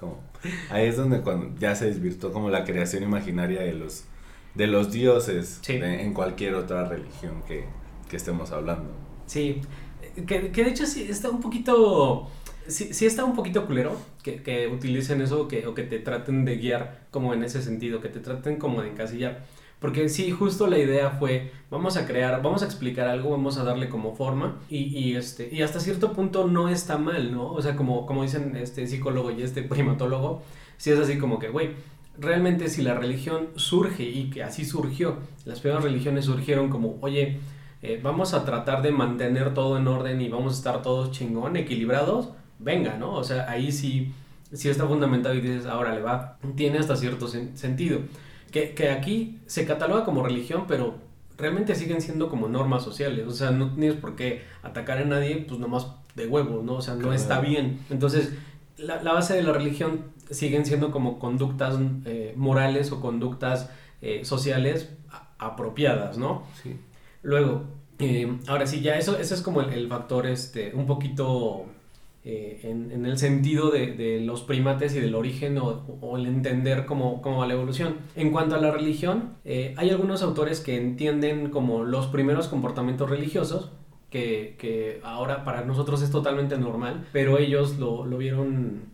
¿no? 0.00 0.32
ahí 0.70 0.86
es 0.86 0.96
donde 0.96 1.20
cuando 1.20 1.56
ya 1.58 1.74
se 1.74 1.86
desvirtuó 1.86 2.32
como 2.32 2.50
la 2.50 2.64
creación 2.64 3.02
imaginaria 3.02 3.60
de 3.60 3.74
los 3.74 4.04
de 4.54 4.66
los 4.66 4.92
dioses 4.92 5.60
en 5.68 6.12
cualquier 6.12 6.54
otra 6.54 6.84
religión 6.84 7.42
que, 7.46 7.64
estemos 8.12 8.52
hablando. 8.52 8.90
Sí, 9.24 9.62
que, 10.26 10.50
de 10.50 10.68
hecho 10.68 10.84
sí 10.84 11.06
está 11.08 11.30
un 11.30 11.40
poquito... 11.40 12.28
Sí, 12.68 13.06
está 13.06 13.24
un 13.24 13.34
poquito 13.34 13.66
culero 13.66 13.96
que, 14.22 14.68
utilicen 14.72 15.22
eso 15.22 15.48
que, 15.48 15.66
o 15.66 15.74
que 15.74 15.82
te 15.82 15.98
traten 15.98 16.44
de 16.44 16.56
guiar 16.58 17.06
como 17.10 17.32
en 17.32 17.42
ese 17.42 17.62
sentido, 17.62 18.02
que 18.02 18.08
te 18.08 18.20
traten 18.20 18.56
como 18.58 18.82
de 18.82 18.90
encasillar. 18.90 19.46
Porque 19.82 20.08
sí, 20.08 20.30
justo 20.30 20.68
la 20.68 20.78
idea 20.78 21.10
fue, 21.10 21.50
vamos 21.68 21.96
a 21.96 22.06
crear, 22.06 22.40
vamos 22.40 22.62
a 22.62 22.66
explicar 22.66 23.08
algo, 23.08 23.30
vamos 23.30 23.58
a 23.58 23.64
darle 23.64 23.88
como 23.88 24.14
forma 24.14 24.60
y, 24.68 24.96
y, 24.96 25.16
este, 25.16 25.48
y 25.52 25.62
hasta 25.62 25.80
cierto 25.80 26.12
punto 26.12 26.46
no 26.46 26.68
está 26.68 26.98
mal, 26.98 27.32
¿no? 27.32 27.50
O 27.50 27.60
sea, 27.60 27.74
como, 27.74 28.06
como 28.06 28.22
dicen 28.22 28.54
este 28.56 28.86
psicólogo 28.86 29.32
y 29.32 29.42
este 29.42 29.62
primatólogo, 29.62 30.42
sí 30.76 30.90
es 30.90 31.00
así 31.00 31.18
como 31.18 31.40
que, 31.40 31.48
güey, 31.48 31.70
realmente 32.18 32.68
si 32.68 32.82
la 32.82 32.94
religión 32.94 33.48
surge 33.56 34.04
y 34.04 34.30
que 34.30 34.42
así 34.42 34.64
surgió, 34.64 35.16
las 35.44 35.60
primeras 35.60 35.84
religiones 35.84 36.26
surgieron 36.26 36.68
como, 36.68 36.98
oye, 37.00 37.40
eh, 37.82 38.00
vamos 38.02 38.34
a 38.34 38.44
tratar 38.44 38.82
de 38.82 38.92
mantener 38.92 39.54
todo 39.54 39.76
en 39.76 39.88
orden 39.88 40.20
y 40.20 40.28
vamos 40.28 40.54
a 40.54 40.56
estar 40.56 40.82
todos 40.82 41.10
chingón, 41.10 41.56
equilibrados, 41.56 42.30
venga, 42.58 42.96
¿no? 42.96 43.14
O 43.14 43.24
sea, 43.24 43.50
ahí 43.50 43.72
sí, 43.72 44.12
sí 44.52 44.68
está 44.68 44.86
fundamentado 44.86 45.34
y 45.34 45.40
dices, 45.40 45.66
ahora 45.66 45.94
le 45.94 46.00
va, 46.00 46.38
tiene 46.54 46.78
hasta 46.78 46.96
cierto 46.96 47.26
sentido. 47.26 48.00
Que, 48.52 48.74
que, 48.74 48.90
aquí 48.90 49.40
se 49.46 49.66
cataloga 49.66 50.04
como 50.04 50.22
religión, 50.22 50.66
pero 50.68 50.96
realmente 51.38 51.74
siguen 51.74 52.02
siendo 52.02 52.28
como 52.28 52.48
normas 52.48 52.84
sociales, 52.84 53.26
o 53.26 53.32
sea, 53.32 53.50
no 53.50 53.72
tienes 53.72 53.94
por 53.94 54.14
qué 54.14 54.42
atacar 54.62 54.98
a 54.98 55.04
nadie, 55.04 55.44
pues 55.48 55.58
nomás 55.58 55.86
de 56.14 56.26
huevo, 56.26 56.62
¿no? 56.62 56.74
O 56.74 56.82
sea, 56.82 56.94
no 56.94 57.12
está 57.14 57.40
bien. 57.40 57.80
Entonces, 57.90 58.34
la, 58.76 59.02
la 59.02 59.14
base 59.14 59.34
de 59.34 59.42
la 59.42 59.52
religión 59.52 60.12
siguen 60.32 60.64
siendo 60.64 60.90
como 60.90 61.18
conductas 61.18 61.78
eh, 62.04 62.34
morales 62.36 62.90
o 62.92 63.00
conductas 63.00 63.70
eh, 64.00 64.24
sociales 64.24 64.90
apropiadas, 65.38 66.18
¿no? 66.18 66.44
Sí. 66.62 66.76
Luego, 67.22 67.64
eh, 67.98 68.38
ahora 68.48 68.66
sí, 68.66 68.80
ya 68.80 68.96
eso, 68.96 69.18
eso 69.18 69.34
es 69.34 69.42
como 69.42 69.60
el, 69.60 69.88
factor 69.88 70.26
este, 70.26 70.74
un 70.74 70.86
poquito 70.86 71.66
en, 72.24 73.04
el 73.04 73.18
sentido 73.18 73.70
de, 73.70 74.20
los 74.24 74.42
primates 74.42 74.94
y 74.94 75.00
del 75.00 75.14
origen 75.16 75.58
o, 75.58 76.16
el 76.16 76.26
entender 76.26 76.86
cómo, 76.86 77.20
cómo, 77.20 77.38
va 77.38 77.46
la 77.46 77.54
evolución. 77.54 77.96
En 78.14 78.30
cuanto 78.30 78.54
a 78.54 78.58
la 78.58 78.70
religión, 78.70 79.34
hay 79.44 79.90
algunos 79.90 80.22
autores 80.22 80.60
que 80.60 80.76
entienden 80.76 81.50
como 81.50 81.84
los 81.84 82.06
primeros 82.06 82.46
comportamientos 82.48 83.10
religiosos, 83.10 83.72
que, 84.10 84.56
que, 84.58 85.00
ahora 85.02 85.44
para 85.44 85.64
nosotros 85.64 86.02
es 86.02 86.10
totalmente 86.10 86.58
normal, 86.58 87.08
pero 87.12 87.38
ellos 87.38 87.78
lo, 87.78 88.04
lo 88.06 88.18
vieron 88.18 88.91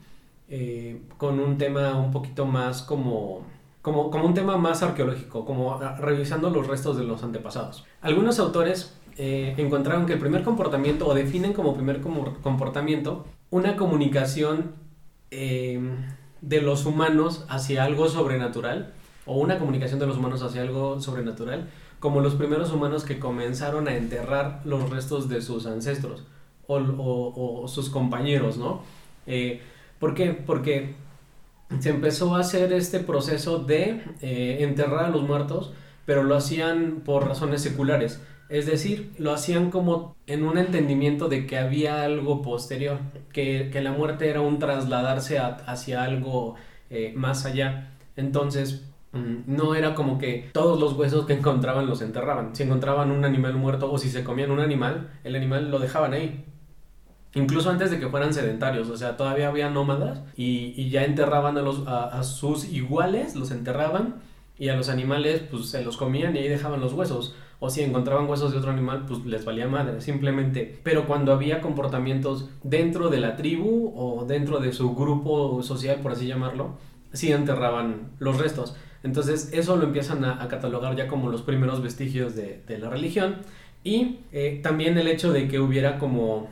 eh, 0.51 1.03
con 1.19 1.41
un 1.41 1.59
tema 1.59 1.95
un 1.95 2.11
poquito 2.11 2.47
más 2.47 2.81
como, 2.81 3.43
como, 3.83 4.11
como 4.11 4.25
un 4.25 4.33
tema 4.33 4.57
más 4.57 4.83
arqueológico, 4.83 5.45
como 5.45 5.79
revisando 5.99 6.49
los 6.49 6.67
restos 6.67 6.97
de 6.97 7.05
los 7.05 7.23
antepasados. 7.23 7.85
Algunos 8.01 8.39
autores 8.39 8.95
eh, 9.19 9.55
encontraron 9.59 10.07
que 10.07 10.15
el 10.15 10.19
primer 10.19 10.45
comportamiento, 10.45 11.07
o 11.07 11.13
definen 11.13 11.53
como 11.53 11.75
primer 11.75 12.01
comportamiento, 12.01 13.27
una 13.51 13.77
comunicación 13.77 14.73
eh, 15.31 15.81
de 16.41 16.63
los 16.63 16.87
humanos 16.87 17.45
hacia 17.51 17.85
algo 17.85 18.09
sobrenatural, 18.09 18.95
o 19.27 19.39
una 19.39 19.59
comunicación 19.59 20.01
de 20.01 20.07
los 20.07 20.17
humanos 20.17 20.43
hacia 20.43 20.63
algo 20.63 20.99
sobrenatural, 21.03 21.69
como 22.01 22.21
los 22.21 22.37
primeros 22.37 22.73
humanos 22.73 23.05
que 23.05 23.19
comenzaron 23.19 23.87
a 23.87 23.97
enterrar 23.97 24.63
los 24.65 24.89
restos 24.89 25.29
de 25.29 25.43
sus 25.43 25.67
ancestros 25.67 26.25
o, 26.69 26.77
o, 26.77 27.69
sus 27.69 27.91
compañeros, 27.91 28.57
¿no? 28.57 28.83
¿Por 29.99 30.15
qué? 30.15 30.33
Porque 30.33 30.95
se 31.81 31.91
empezó 31.91 32.35
a 32.35 32.41
hacer 32.41 32.73
este 32.73 33.01
proceso 33.01 33.59
de 33.59 34.03
eh, 34.21 34.59
enterrar 34.61 35.07
a 35.07 35.11
los 35.11 35.23
muertos, 35.23 35.73
pero 36.07 36.23
lo 36.23 36.37
hacían 36.37 37.03
por 37.05 37.27
razones 37.27 37.63
seculares. 37.63 38.23
Es 38.49 38.67
decir, 38.67 39.13
lo 39.19 39.33
hacían 39.33 39.71
como 39.71 40.17
en 40.27 40.45
un 40.45 40.57
entendimiento 40.57 41.29
de 41.29 41.47
que 41.47 41.59
había 41.59 42.03
algo 42.03 42.41
posterior, 42.41 42.99
que, 43.33 43.71
la 43.83 43.93
muerte 43.93 44.31
era 44.31 44.41
un 44.41 44.59
trasladarse 44.59 45.39
hacia 45.39 46.03
algo 46.03 46.55
eh, 46.89 47.13
más 47.15 47.45
allá. 47.45 47.91
Entonces, 48.17 48.87
mm, 49.13 49.41
no 49.47 49.75
era 49.75 49.95
como 49.95 50.19
que 50.19 50.49
todos 50.53 50.81
los 50.81 50.95
huesos 50.95 51.27
que 51.27 51.35
encontraban 51.35 51.87
los 51.87 52.01
enterraban. 52.01 52.57
Si 52.57 52.63
encontraban 52.63 53.11
un 53.11 53.25
animal 53.27 53.55
muerto 53.55 53.93
o 53.93 53.99
si 53.99 54.09
se 54.09 54.25
comían 54.25 54.51
un 54.51 54.61
animal, 54.61 55.11
el 55.25 55.37
animal 55.37 55.71
lo 55.71 55.79
dejaban 55.79 56.15
ahí 56.15 56.45
incluso 57.35 57.71
antes 57.71 57.91
de 57.91 57.99
que 57.99 58.09
fueran 58.09 58.33
sedentarios, 58.33 58.89
o 58.89 58.97
sea, 58.97 59.17
todavía 59.17 59.49
había 59.49 59.71
nómadas 59.71 60.21
y, 60.37 60.89
ya 60.91 61.05
enterraban 61.05 61.57
a, 61.59 61.63
los, 61.63 61.87
a, 61.87 62.23
sus 62.23 62.65
iguales, 62.73 63.37
los 63.37 63.51
enterraban 63.51 64.17
y 64.59 64.69
a 64.69 64.77
los 64.77 64.89
animales 64.89 65.43
pues 65.51 65.71
se 65.71 65.85
los 65.85 65.97
comían 65.97 66.35
y 66.35 66.41
ahí 66.41 66.49
dejaban 66.49 66.81
los 66.81 66.93
huesos. 66.93 67.35
O 67.61 67.71
si 67.71 67.83
encontraban 67.83 68.29
huesos 68.29 68.53
de 68.53 68.59
otro 68.59 68.71
animal, 68.71 69.05
pues 69.09 69.25
les 69.25 69.45
valía 69.45 69.67
madre, 69.67 70.01
simplemente. 70.01 70.79
Pero 70.85 71.07
cuando 71.07 71.33
había 71.33 71.61
comportamientos 71.61 72.49
dentro 72.63 73.09
de 73.09 73.19
la 73.19 73.35
tribu 73.35 73.93
o 73.97 74.25
dentro 74.27 74.61
de 74.61 74.73
su 74.73 74.95
grupo 74.95 75.61
social, 75.65 75.99
por 76.01 76.13
así 76.13 76.27
llamarlo, 76.27 76.79
sí 77.13 77.33
enterraban 77.33 78.13
los 78.21 78.39
restos. 78.39 78.77
Entonces 79.03 79.51
eso 79.53 79.77
lo 79.77 79.85
empiezan 79.85 80.25
a, 80.25 80.47
catalogar 80.49 80.97
ya 80.97 81.09
como 81.09 81.31
los 81.31 81.43
primeros 81.43 81.83
vestigios 81.83 82.35
de, 82.37 82.79
la 82.79 82.91
religión. 82.91 83.37
Y 83.83 84.21
eh, 84.33 84.61
también 84.63 84.99
el 84.99 85.09
hecho 85.09 85.33
de 85.33 85.49
que 85.49 85.61
hubiera 85.61 85.99
como 85.99 86.49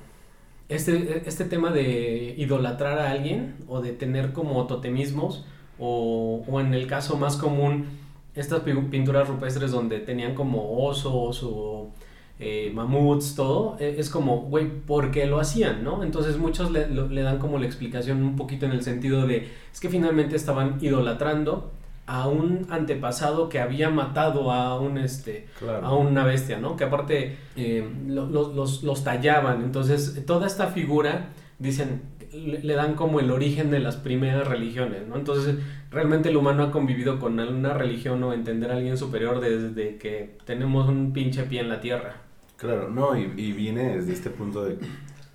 este, 0.68 1.22
este 1.26 1.44
tema 1.44 1.70
de 1.70 2.34
idolatrar 2.36 2.98
a 2.98 3.10
alguien 3.10 3.56
o 3.68 3.80
de 3.80 3.92
tener 3.92 4.32
como 4.32 4.66
totemismos 4.66 5.44
o, 5.78 6.44
o 6.46 6.60
en 6.60 6.74
el 6.74 6.86
caso 6.86 7.16
más 7.16 7.36
común, 7.36 7.86
estas 8.34 8.60
pinturas 8.60 9.28
rupestres 9.28 9.70
donde 9.70 10.00
tenían 10.00 10.34
como 10.34 10.84
osos 10.86 11.42
o 11.42 11.90
eh, 12.38 12.70
mamuts, 12.74 13.34
todo, 13.34 13.76
e, 13.80 13.98
es 13.98 14.10
como, 14.10 14.42
güey, 14.42 14.68
¿por 14.68 15.10
qué 15.10 15.26
lo 15.26 15.40
hacían, 15.40 15.82
no? 15.82 16.02
Entonces 16.02 16.36
muchos 16.36 16.70
le, 16.70 16.88
le, 16.88 17.22
dan 17.22 17.38
como 17.38 17.58
la 17.58 17.64
explicación 17.64 18.22
un 18.22 18.36
poquito 18.36 18.66
en 18.66 18.72
el 18.72 18.82
sentido 18.82 19.26
de, 19.26 19.48
es 19.72 19.80
que 19.80 19.88
finalmente 19.88 20.36
estaban 20.36 20.76
idolatrando 20.82 21.70
a 22.06 22.28
un 22.28 22.66
antepasado 22.70 23.48
que 23.48 23.58
había 23.58 23.90
matado 23.90 24.52
a 24.52 24.80
un 24.80 24.96
este 24.96 25.48
a 25.82 25.92
una 25.92 26.24
bestia, 26.24 26.58
¿no? 26.58 26.76
Que 26.76 26.84
aparte 26.84 27.36
eh, 27.56 27.88
los, 28.06 28.82
los, 28.82 29.04
tallaban. 29.04 29.62
Entonces, 29.62 30.24
toda 30.24 30.46
esta 30.46 30.68
figura, 30.68 31.30
dicen, 31.58 32.02
le, 32.32 32.74
dan 32.74 32.94
como 32.94 33.18
el 33.18 33.30
origen 33.30 33.70
de 33.70 33.80
las 33.80 33.96
primeras 33.96 34.46
religiones, 34.46 35.06
¿no? 35.08 35.16
Entonces, 35.16 35.56
realmente 35.90 36.28
el 36.28 36.36
humano 36.36 36.62
ha 36.62 36.70
convivido 36.70 37.18
con 37.18 37.40
alguna 37.40 37.74
religión 37.74 38.22
o 38.22 38.32
entender 38.32 38.70
a 38.70 38.76
alguien 38.76 38.96
superior 38.96 39.40
desde 39.40 39.96
que 39.96 40.38
tenemos 40.44 40.88
un 40.88 41.12
pinche 41.12 41.42
pie 41.42 41.60
en 41.60 41.68
la 41.68 41.80
tierra. 41.80 42.16
Claro, 42.56 42.88
no, 42.88 43.18
y, 43.18 43.32
y 43.36 43.52
viene 43.52 43.96
desde 43.96 44.12
este 44.12 44.30
punto 44.30 44.64
de 44.64 44.78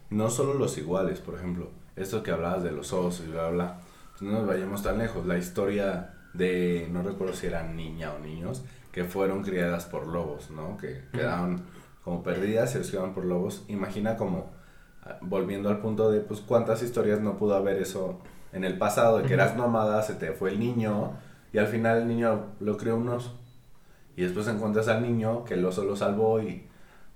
no 0.09 0.29
solo 0.29 0.53
los 0.53 0.77
iguales, 0.77 1.19
por 1.19 1.35
ejemplo, 1.35 1.69
esto 1.97 2.23
que 2.23 2.31
hablabas 2.31 2.63
de 2.63 2.71
los 2.71 2.93
osos 2.93 3.25
y 3.27 3.31
bla, 3.31 3.49
bla, 3.49 3.79
no 4.21 4.31
nos 4.31 4.47
vayamos 4.47 4.81
tan 4.83 4.97
lejos, 4.97 5.25
la 5.25 5.37
historia 5.37 6.13
de, 6.33 6.87
no 6.91 7.01
recuerdo 7.01 7.33
si 7.33 7.47
eran 7.47 7.75
niña 7.75 8.13
o 8.13 8.19
niños, 8.19 8.63
que 8.91 9.05
fueron 9.05 9.43
criadas 9.43 9.85
por 9.85 10.07
lobos, 10.07 10.51
¿no? 10.51 10.77
Que 10.77 11.01
quedaron 11.11 11.63
como 12.03 12.23
perdidas, 12.23 12.71
se 12.71 12.81
quedaron 12.81 13.13
por 13.13 13.25
lobos. 13.25 13.63
Imagina 13.67 14.17
como, 14.17 14.51
ah, 15.03 15.17
volviendo 15.21 15.69
al 15.69 15.79
punto 15.79 16.11
de, 16.11 16.21
pues, 16.21 16.41
cuántas 16.41 16.83
historias 16.83 17.21
no 17.21 17.37
pudo 17.37 17.55
haber 17.55 17.77
eso 17.81 18.19
en 18.53 18.63
el 18.65 18.77
pasado, 18.77 19.19
de 19.19 19.27
que 19.27 19.33
eras 19.33 19.55
nómada, 19.55 20.01
se 20.01 20.15
te 20.15 20.33
fue 20.33 20.51
el 20.51 20.59
niño, 20.59 21.13
y 21.53 21.57
al 21.57 21.67
final 21.67 21.99
el 21.99 22.07
niño 22.07 22.47
lo 22.59 22.77
crió 22.77 22.97
un 22.97 23.09
oso. 23.09 23.39
Y 24.15 24.23
después 24.23 24.47
encuentras 24.47 24.87
al 24.87 25.01
niño 25.01 25.45
que 25.45 25.53
el 25.53 25.65
oso 25.65 25.85
lo 25.85 25.95
salvó 25.95 26.41
y 26.41 26.67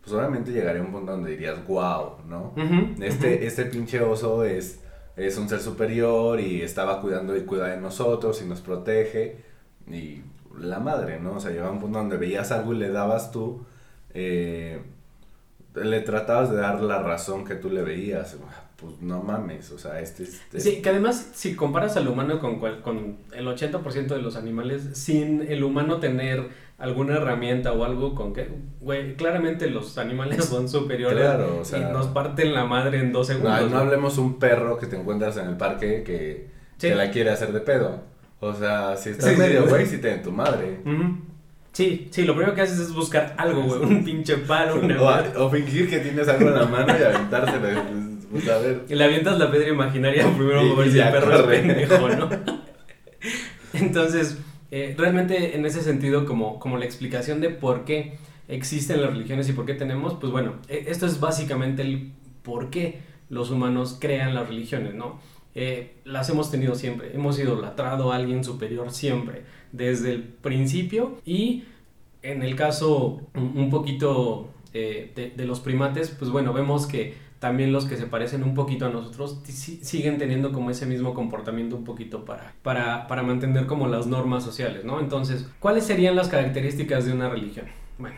pues 0.01 0.15
obviamente 0.15 0.51
llegaría 0.51 0.81
a 0.81 0.86
un 0.86 0.91
punto 0.91 1.12
donde 1.12 1.31
dirías, 1.31 1.65
wow, 1.67 2.17
¿no? 2.27 2.53
este, 3.01 3.48
este 3.48 3.65
pinche 3.65 4.01
oso 4.01 4.43
es, 4.45 4.79
es 5.15 5.38
un 5.38 5.48
ser 5.48 5.62
superior 5.62 6.39
y 6.39 6.62
estaba 6.62 7.01
cuidando 7.01 7.36
y 7.36 7.41
cuida 7.41 7.67
de 7.67 7.77
nosotros 7.77 8.41
y 8.41 8.45
nos 8.45 8.62
protege. 8.62 9.43
Y 9.88 10.22
la 10.60 10.79
madre, 10.79 11.19
¿no? 11.19 11.34
O 11.34 11.39
sea, 11.39 11.51
llegaba 11.51 11.72
un 11.72 11.79
punto 11.79 12.00
donde 12.00 12.17
veías 12.17 12.51
algo 12.51 12.74
y 12.74 12.77
le 12.77 12.89
dabas 12.89 13.31
tú, 13.31 13.65
eh, 14.13 14.81
le 15.75 16.01
tratabas 16.01 16.50
de 16.50 16.57
dar 16.57 16.81
la 16.81 17.01
razón 17.01 17.45
que 17.45 17.55
tú 17.55 17.69
le 17.69 17.81
veías 17.81 18.38
pues 18.75 19.01
no 19.01 19.24
mames, 19.24 19.72
o 19.72 19.79
sea, 19.79 20.00
este 20.01 20.24
es... 20.24 20.41
Sí, 20.57 20.81
que 20.81 20.89
además 20.89 21.31
si 21.34 21.55
comparas 21.55 21.95
al 21.95 22.07
humano 22.07 22.39
con, 22.39 22.60
con 22.60 23.17
el 23.34 23.48
80% 23.48 24.07
de 24.07 24.22
los 24.22 24.36
animales, 24.36 24.89
sin 24.93 25.41
el 25.41 25.63
humano 25.63 26.00
tener 26.00 26.50
alguna 26.77 27.15
herramienta 27.15 27.72
o 27.72 27.86
algo 27.86 28.15
con 28.15 28.34
que, 28.34 28.50
güey, 28.82 29.15
claramente 29.15 29.70
los 29.70 29.98
animales 29.98 30.46
son 30.46 30.67
superiores 30.67 31.20
claro, 31.20 31.60
o 31.62 31.65
sea, 31.65 31.79
y 31.79 31.94
nos 31.94 32.08
parten 32.08 32.53
la 32.53 32.65
madre 32.65 33.00
en 33.00 33.13
dos 33.13 33.27
segundos. 33.27 33.62
No, 33.62 33.70
no 33.70 33.77
hablemos 33.77 34.17
un 34.17 34.39
perro 34.39 34.77
que 34.77 34.88
te 34.88 34.98
encuentras 34.98 35.38
en 35.38 35.48
el 35.48 35.58
parque 35.58 36.03
que, 36.03 36.50
que 36.79 36.96
la 36.96 37.12
quiere 37.12 37.29
hacer 37.29 37.53
de 37.53 37.62
pedo. 37.62 38.01
O 38.39 38.53
sea, 38.53 38.98
si 38.98 39.12
estás 39.12 39.38
medio 39.38 39.65
güey, 39.67 39.86
si 39.86 39.98
te 40.00 40.12
en 40.12 40.22
tu 40.22 40.32
madre. 40.32 40.79
Sí, 41.72 42.08
sí, 42.12 42.24
lo 42.24 42.36
primero 42.36 42.55
que 42.55 42.62
haces 42.62 42.79
es 42.79 42.94
buscar 42.94 43.34
algo, 43.38 43.63
güey, 43.63 43.82
un 43.82 44.03
pinche 44.05 44.38
palo, 44.38 44.79
una 44.79 45.01
o, 45.01 45.46
o, 45.46 45.50
fingir 45.50 45.89
que 45.89 46.00
tienes 46.00 46.27
algo 46.27 46.48
en 46.50 46.55
la 46.55 46.65
mano 46.65 46.94
y 46.98 47.03
aventárselo. 47.03 47.67
Pues, 48.32 48.50
a 48.50 48.58
ver. 48.60 48.84
Y 48.89 48.96
le 48.96 49.03
avientas 49.03 49.38
la 49.39 49.50
piedra 49.50 49.70
imaginaria 49.70 50.25
primero 50.36 50.60
a 50.60 50.75
ver 50.75 50.91
si 50.91 51.00
el 51.00 51.12
perro 51.12 51.36
es 51.36 51.41
pendejo, 51.41 52.10
¿no? 52.10 52.29
Entonces, 53.74 54.38
eh, 54.75 54.94
realmente 54.98 55.55
en 55.55 55.65
ese 55.65 55.82
sentido, 55.82 56.25
como, 56.25 56.60
como 56.60 56.75
la 56.75 56.84
explicación 56.84 57.39
de 57.39 57.50
por 57.50 57.86
qué 57.86 58.17
existen 58.50 59.01
las 59.01 59.12
religiones 59.12 59.48
y 59.48 59.53
por 59.53 59.65
qué 59.65 59.74
tenemos, 59.74 60.15
pues 60.15 60.34
bueno, 60.34 60.55
e, 60.67 60.88
esto 60.89 61.05
es 61.05 61.22
básicamente 61.22 61.82
el 61.82 62.12
por 62.44 62.70
qué 62.70 63.00
los 63.29 63.51
humanos 63.51 63.98
crean 64.01 64.35
las 64.35 64.50
religiones, 64.50 64.94
¿no? 64.94 65.22
Eh, 65.55 65.96
las 66.03 66.29
hemos 66.29 66.51
tenido 66.51 66.75
siempre, 66.75 67.16
hemos 67.16 67.40
idolatrado 67.40 68.11
a 68.11 68.18
alguien 68.18 68.44
superior 68.44 68.92
siempre, 68.92 69.44
desde 69.72 70.11
el 70.11 70.24
principio 70.24 71.22
y 71.24 71.64
en 72.22 72.44
el 72.44 72.57
caso 72.57 73.22
un 73.33 73.70
poquito 73.70 74.50
eh, 74.74 75.31
de, 75.38 75.46
los 75.46 75.61
primates, 75.61 76.09
pues 76.09 76.29
bueno, 76.31 76.51
vemos 76.51 76.85
que 76.85 77.14
también 77.46 77.72
los 77.72 77.86
que 77.86 77.96
se 77.96 78.08
parecen 78.08 78.42
un 78.42 78.55
poquito 78.55 78.88
a 78.88 78.90
nosotros 78.90 79.38
siguen 79.46 80.18
teniendo 80.18 80.51
como 80.51 80.72
ese 80.72 80.88
mismo 80.88 81.14
comportamiento 81.14 81.75
un 81.75 81.84
poquito 81.84 82.25
para, 82.25 82.55
para, 82.64 83.05
para 83.05 83.22
mantener 83.22 83.68
como 83.68 83.88
las 83.88 84.08
normas 84.08 84.44
sociales, 84.44 84.84
¿no? 84.84 85.00
Entonces, 85.00 85.48
¿cuáles 85.60 85.86
serían 85.86 86.16
las 86.16 86.27
características 86.27 87.05
de 87.05 87.14
una 87.14 87.29
religión? 87.29 87.68
Bueno, 88.00 88.16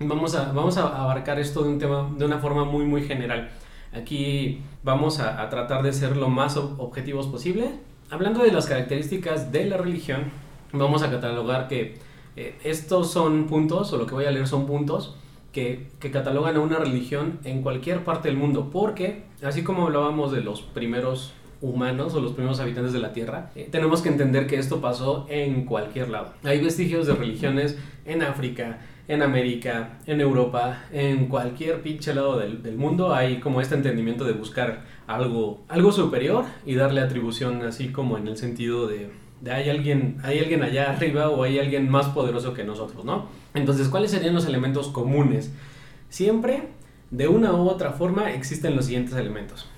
vamos 0.00 0.34
a, 0.34 0.52
vamos 0.52 0.76
a 0.76 1.02
abarcar 1.02 1.38
esto 1.38 1.62
de 1.62 1.70
un 1.70 1.78
tema 1.78 2.12
de 2.14 2.26
una 2.26 2.36
forma 2.36 2.66
muy, 2.66 2.84
muy 2.84 3.04
general. 3.04 3.48
Aquí 3.94 4.60
vamos 4.82 5.18
a, 5.18 5.48
tratar 5.48 5.82
de 5.82 5.94
ser 5.94 6.18
lo 6.18 6.28
más 6.28 6.58
objetivos 6.58 7.28
posible. 7.28 7.70
Hablando 8.10 8.42
de 8.42 8.52
las 8.52 8.66
características 8.66 9.50
de 9.50 9.64
la 9.64 9.78
religión, 9.78 10.24
vamos 10.74 11.02
a 11.02 11.10
catalogar 11.10 11.68
que 11.68 11.96
eh, 12.36 12.58
estos 12.64 13.10
son 13.10 13.46
puntos, 13.46 13.94
o 13.94 13.96
lo 13.96 14.06
que 14.06 14.12
voy 14.12 14.26
a 14.26 14.30
leer 14.30 14.46
son 14.46 14.66
puntos, 14.66 15.16
que, 15.56 16.10
catalogan 16.12 16.56
a 16.56 16.60
una 16.60 16.78
religión 16.78 17.40
en 17.44 17.62
cualquier 17.62 18.04
parte 18.04 18.28
del 18.28 18.36
mundo, 18.36 18.68
porque 18.70 19.22
así 19.42 19.62
como 19.64 19.86
hablábamos 19.86 20.30
de 20.30 20.42
los 20.42 20.60
primeros 20.60 21.32
humanos 21.62 22.14
o 22.14 22.20
los 22.20 22.32
primeros 22.32 22.60
habitantes 22.60 22.92
de 22.92 22.98
la 22.98 23.14
Tierra, 23.14 23.50
eh, 23.56 23.66
tenemos 23.72 24.02
que 24.02 24.10
entender 24.10 24.46
que 24.46 24.58
esto 24.58 24.82
pasó 24.82 25.26
en 25.30 25.64
cualquier 25.64 26.10
lado. 26.10 26.34
Hay 26.44 26.60
vestigios 26.60 27.06
de 27.06 27.14
religiones 27.14 27.78
en 28.04 28.22
África, 28.22 28.80
en 29.08 29.22
América, 29.22 29.98
en 30.06 30.20
Europa, 30.20 30.84
en 30.92 31.26
cualquier 31.26 31.80
pinche 31.80 32.12
lado 32.12 32.38
del, 32.38 32.62
del, 32.62 32.76
mundo 32.76 33.14
hay 33.14 33.40
como 33.40 33.62
este 33.62 33.76
entendimiento 33.76 34.24
de 34.24 34.34
buscar 34.34 34.84
algo, 35.06 35.64
algo 35.68 35.90
superior 35.90 36.44
y 36.66 36.74
darle 36.74 37.00
atribución 37.00 37.62
así 37.62 37.88
como 37.88 38.18
en 38.18 38.28
el 38.28 38.36
sentido 38.36 38.86
de 38.86 39.08
de 39.40 39.52
hay 39.52 39.68
alguien, 39.70 40.18
hay 40.22 40.38
alguien 40.38 40.62
allá 40.62 40.90
arriba 40.90 41.28
o 41.30 41.42
hay 41.42 41.58
alguien 41.58 41.88
más 41.90 42.08
poderoso 42.08 42.54
que 42.54 42.64
nosotros, 42.64 43.04
¿no? 43.04 43.26
Entonces, 43.54 43.88
¿cuáles 43.88 44.10
serían 44.10 44.34
los 44.34 44.46
elementos 44.46 44.88
comunes? 44.88 45.52
Siempre, 46.08 46.68
de 47.10 47.28
una 47.28 47.52
u 47.52 47.68
otra 47.68 47.92
forma, 47.92 48.32
existen 48.32 48.76
los 48.76 48.86
siguientes 48.86 49.14
elementos. 49.14 49.68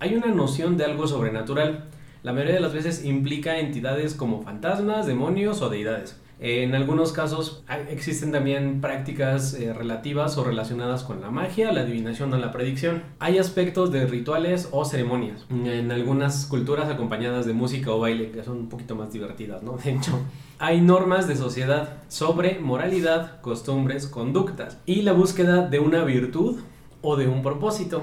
Hay 0.00 0.14
una 0.14 0.26
noción 0.26 0.76
de 0.76 0.84
algo 0.84 1.06
sobrenatural. 1.06 1.84
La 2.22 2.32
mayoría 2.32 2.54
de 2.54 2.60
las 2.60 2.74
veces 2.74 3.04
implica 3.04 3.58
entidades 3.58 4.14
como 4.14 4.42
fantasmas, 4.42 5.06
demonios 5.06 5.62
o 5.62 5.70
deidades. 5.70 6.20
En 6.40 6.74
algunos 6.74 7.12
casos 7.12 7.62
existen 7.88 8.32
también 8.32 8.80
prácticas 8.80 9.54
eh, 9.54 9.72
relativas 9.72 10.36
o 10.36 10.44
relacionadas 10.44 11.04
con 11.04 11.20
la 11.20 11.30
magia, 11.30 11.72
la 11.72 11.82
adivinación 11.82 12.34
o 12.34 12.38
la 12.38 12.50
predicción. 12.50 13.04
Hay 13.20 13.38
aspectos 13.38 13.92
de 13.92 14.06
rituales 14.06 14.68
o 14.72 14.84
ceremonias, 14.84 15.46
en 15.50 15.92
algunas 15.92 16.46
culturas 16.46 16.90
acompañadas 16.90 17.46
de 17.46 17.52
música 17.52 17.92
o 17.92 18.00
baile, 18.00 18.32
que 18.32 18.42
son 18.42 18.58
un 18.58 18.68
poquito 18.68 18.96
más 18.96 19.12
divertidas, 19.12 19.62
¿no? 19.62 19.76
De 19.84 19.92
hecho, 19.92 20.18
hay 20.58 20.80
normas 20.80 21.28
de 21.28 21.36
sociedad 21.36 21.98
sobre 22.08 22.58
moralidad, 22.58 23.40
costumbres, 23.40 24.08
conductas 24.08 24.78
y 24.86 25.02
la 25.02 25.12
búsqueda 25.12 25.68
de 25.68 25.78
una 25.78 26.02
virtud 26.02 26.60
o 27.00 27.16
de 27.16 27.28
un 27.28 27.42
propósito. 27.42 28.02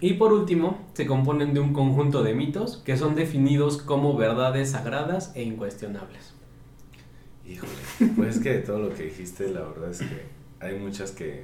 Y 0.00 0.14
por 0.14 0.32
último, 0.32 0.78
se 0.94 1.06
componen 1.06 1.52
de 1.54 1.60
un 1.60 1.72
conjunto 1.72 2.22
de 2.22 2.34
mitos 2.34 2.78
que 2.84 2.96
son 2.96 3.14
definidos 3.14 3.78
como 3.78 4.16
verdades 4.16 4.70
sagradas 4.70 5.32
e 5.34 5.42
incuestionables. 5.42 6.41
Híjole, 7.46 7.72
pues 8.16 8.36
es 8.36 8.42
que 8.42 8.50
de 8.54 8.58
todo 8.60 8.78
lo 8.78 8.94
que 8.94 9.04
dijiste, 9.04 9.48
la 9.48 9.62
verdad 9.62 9.90
es 9.90 9.98
que 9.98 10.22
hay 10.60 10.78
muchas 10.78 11.10
que 11.10 11.42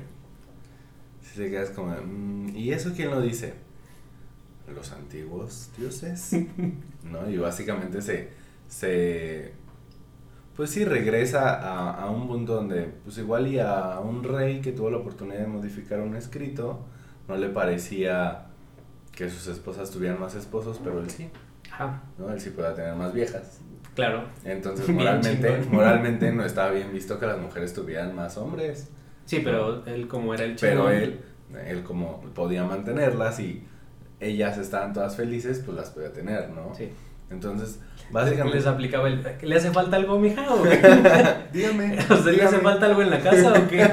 si 1.22 1.38
te 1.38 1.50
quedas 1.50 1.70
como, 1.70 1.94
mm, 1.94 2.56
¿y 2.56 2.72
eso 2.72 2.92
quién 2.94 3.11
lo 3.11 3.20
dice? 3.20 3.54
Los 4.72 4.92
antiguos 4.92 5.70
dioses, 5.76 6.32
¿no? 7.02 7.28
Y 7.28 7.37
básicamente 7.38 8.00
se, 8.02 8.30
se 8.68 9.52
pues 10.54 10.70
sí 10.70 10.84
regresa 10.84 11.54
a, 11.54 12.02
a, 12.02 12.11
un 12.11 12.26
punto 12.26 12.54
donde, 12.54 12.82
pues 13.04 13.18
igual 13.18 13.46
y 13.46 13.58
a 13.58 14.00
un 14.00 14.24
rey 14.24 14.61
que 14.61 14.72
tuvo 14.72 14.90
la 14.90 14.98
oportunidad 14.98 15.40
de 15.40 15.46
modificar 15.46 16.00
un 16.00 16.16
escrito, 16.16 16.84
no 17.28 17.37
le 17.37 17.48
parecía 17.48 18.46
que 19.12 19.28
sus 19.30 19.46
esposas 19.48 19.90
tuvieran 19.90 20.20
más 20.20 20.34
esposos, 20.34 20.80
pero 20.82 21.00
él 21.00 21.11
sí. 21.11 21.28
Ajá. 21.70 22.02
¿no? 22.18 22.30
Él 22.32 22.40
sí 22.40 22.50
pueda 22.50 22.74
tener 22.74 22.94
más 22.94 23.12
viejas. 23.12 23.61
Claro. 23.98 24.22
Entonces, 24.44 24.88
moralmente, 24.94 25.61
moralmente 25.72 26.30
no 26.30 26.44
estaba 26.44 26.70
bien 26.70 26.92
visto 26.92 27.18
que 27.18 27.26
las 27.26 27.37
mujeres 27.37 27.74
tuvieran 27.74 28.14
más 28.14 28.37
hombres. 28.37 28.88
Sí, 29.24 29.40
pero 29.42 29.84
él 29.87 30.06
como 30.06 30.32
era 30.34 30.44
el 30.44 30.54
chico. 30.54 30.68
Pero 30.70 30.88
él, 30.88 31.20
él 31.66 31.82
como 31.82 32.20
podía 32.32 32.62
mantenerlas 32.62 33.40
y 33.40 33.64
ellas 34.20 34.56
estaban 34.56 34.92
todas 34.92 35.16
felices, 35.16 35.61
pues 35.66 35.76
las 35.76 35.90
podía 35.90 36.12
tener, 36.12 36.48
¿no? 36.50 36.76
Sí. 36.76 36.90
Entonces, 37.28 37.80
básicamente... 38.12 38.58
¿Les 38.58 38.66
aplicaba 38.68 39.08
el... 39.08 39.20
¿Le 39.42 39.56
hace 39.56 39.72
falta 39.72 39.96
algo, 39.96 40.16
mija, 40.20 40.46
o 40.48 40.62
dígame. 41.52 41.98
¿A 42.08 42.14
usted 42.14 42.37
le 42.37 42.44
hace 42.44 42.58
falta 42.58 42.87
algo 42.87 43.02
en 43.02 43.11
la 43.11 43.20
casa 43.20 43.52
o 43.52 43.66
qué? 43.66 43.84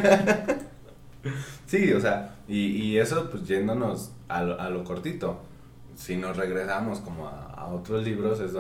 sí, 1.66 1.92
o 1.94 2.00
sea, 2.00 2.36
y, 2.48 2.60
y 2.60 3.00
eso 3.00 3.32
pues 3.32 3.48
yéndonos 3.48 4.12
a 4.28 4.44
lo, 4.44 4.62
a 4.62 4.70
lo 4.70 4.84
cortito. 4.84 5.42
Si 5.96 6.16
nos 6.16 6.38
regresamos 6.38 7.00
como 7.00 7.28
a, 7.28 7.54
a 7.56 7.66
otros 7.70 8.04
libros, 8.04 8.40
es 8.40 8.54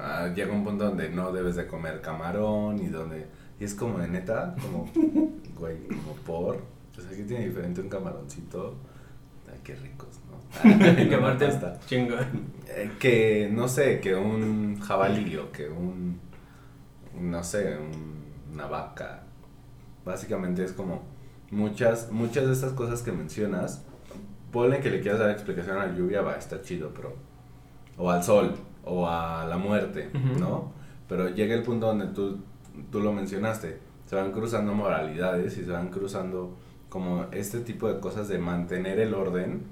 ah, 0.00 0.28
llega 0.34 0.52
un 0.52 0.64
punto 0.64 0.84
donde 0.86 1.08
no 1.10 1.32
debes 1.32 1.56
de 1.56 1.66
comer 1.66 2.00
camarón 2.00 2.78
y 2.80 2.86
donde... 2.88 3.26
Y 3.60 3.64
es 3.64 3.74
como 3.74 3.98
de 3.98 4.08
neta, 4.08 4.54
como, 4.60 4.90
güey, 5.58 5.86
como 5.86 6.14
por... 6.26 6.58
Pues 6.94 7.06
aquí 7.06 7.22
tiene 7.24 7.46
diferente 7.48 7.80
un 7.80 7.88
camaroncito. 7.88 8.74
Ay, 9.50 9.58
qué 9.62 9.74
ricos, 9.76 10.08
¿no? 10.30 10.78
que 10.96 11.04
No, 11.06 11.16
aparte 11.18 11.46
basta. 11.46 11.78
chingón. 11.86 12.26
Eh, 12.68 12.90
que, 12.98 13.48
no 13.52 13.68
sé, 13.68 14.00
que 14.00 14.14
un 14.14 14.80
jabalí 14.80 15.36
o 15.36 15.52
que 15.52 15.68
un, 15.68 16.18
no 17.20 17.42
sé, 17.44 17.76
un- 17.78 18.20
una 18.54 18.66
vaca. 18.66 19.22
Básicamente 20.04 20.64
es 20.64 20.72
como 20.72 21.02
muchas, 21.50 22.10
muchas 22.10 22.46
de 22.46 22.52
estas 22.52 22.72
cosas 22.72 23.02
que 23.02 23.12
mencionas, 23.12 23.82
ponle 24.52 24.80
que 24.80 24.90
le 24.90 25.00
quieras 25.00 25.20
dar 25.20 25.30
explicación 25.30 25.76
a 25.78 25.86
la 25.86 25.92
lluvia, 25.94 26.22
va, 26.22 26.36
está 26.36 26.60
chido, 26.62 26.92
pero... 26.94 27.14
O 27.98 28.10
al 28.10 28.24
sol, 28.24 28.54
o 28.84 29.08
a 29.08 29.44
la 29.46 29.56
muerte, 29.58 30.10
Ujú. 30.14 30.38
¿no? 30.38 30.72
Pero 31.08 31.28
llega 31.30 31.54
el 31.54 31.62
punto 31.62 31.86
donde 31.86 32.06
tú, 32.08 32.38
tú 32.90 33.00
lo 33.00 33.12
mencionaste, 33.12 33.78
se 34.06 34.16
van 34.16 34.32
cruzando 34.32 34.74
moralidades 34.74 35.56
y 35.58 35.64
se 35.64 35.70
van 35.70 35.88
cruzando 35.88 36.56
como 36.88 37.26
este 37.32 37.60
tipo 37.60 37.92
de 37.92 38.00
cosas 38.00 38.28
de 38.28 38.38
mantener 38.38 38.98
el 39.00 39.14
orden 39.14 39.62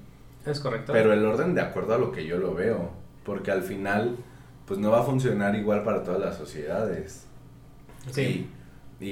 Es 0.46 0.60
correcto. 0.60 0.92
pero 0.92 1.12
el 1.12 1.24
orden 1.24 1.54
de 1.54 1.60
acuerdo 1.60 1.94
a 1.94 1.98
lo 1.98 2.12
que 2.12 2.26
yo 2.26 2.38
lo 2.38 2.54
veo, 2.54 2.90
porque 3.24 3.50
al 3.50 3.62
final 3.62 4.16
pues 4.66 4.78
no 4.78 4.90
va 4.90 5.00
a 5.00 5.02
funcionar 5.04 5.54
igual 5.56 5.82
para 5.82 6.02
todas 6.02 6.20
las 6.20 6.36
sociedades. 6.36 7.26
sí. 8.10 8.48
Y, 9.00 9.04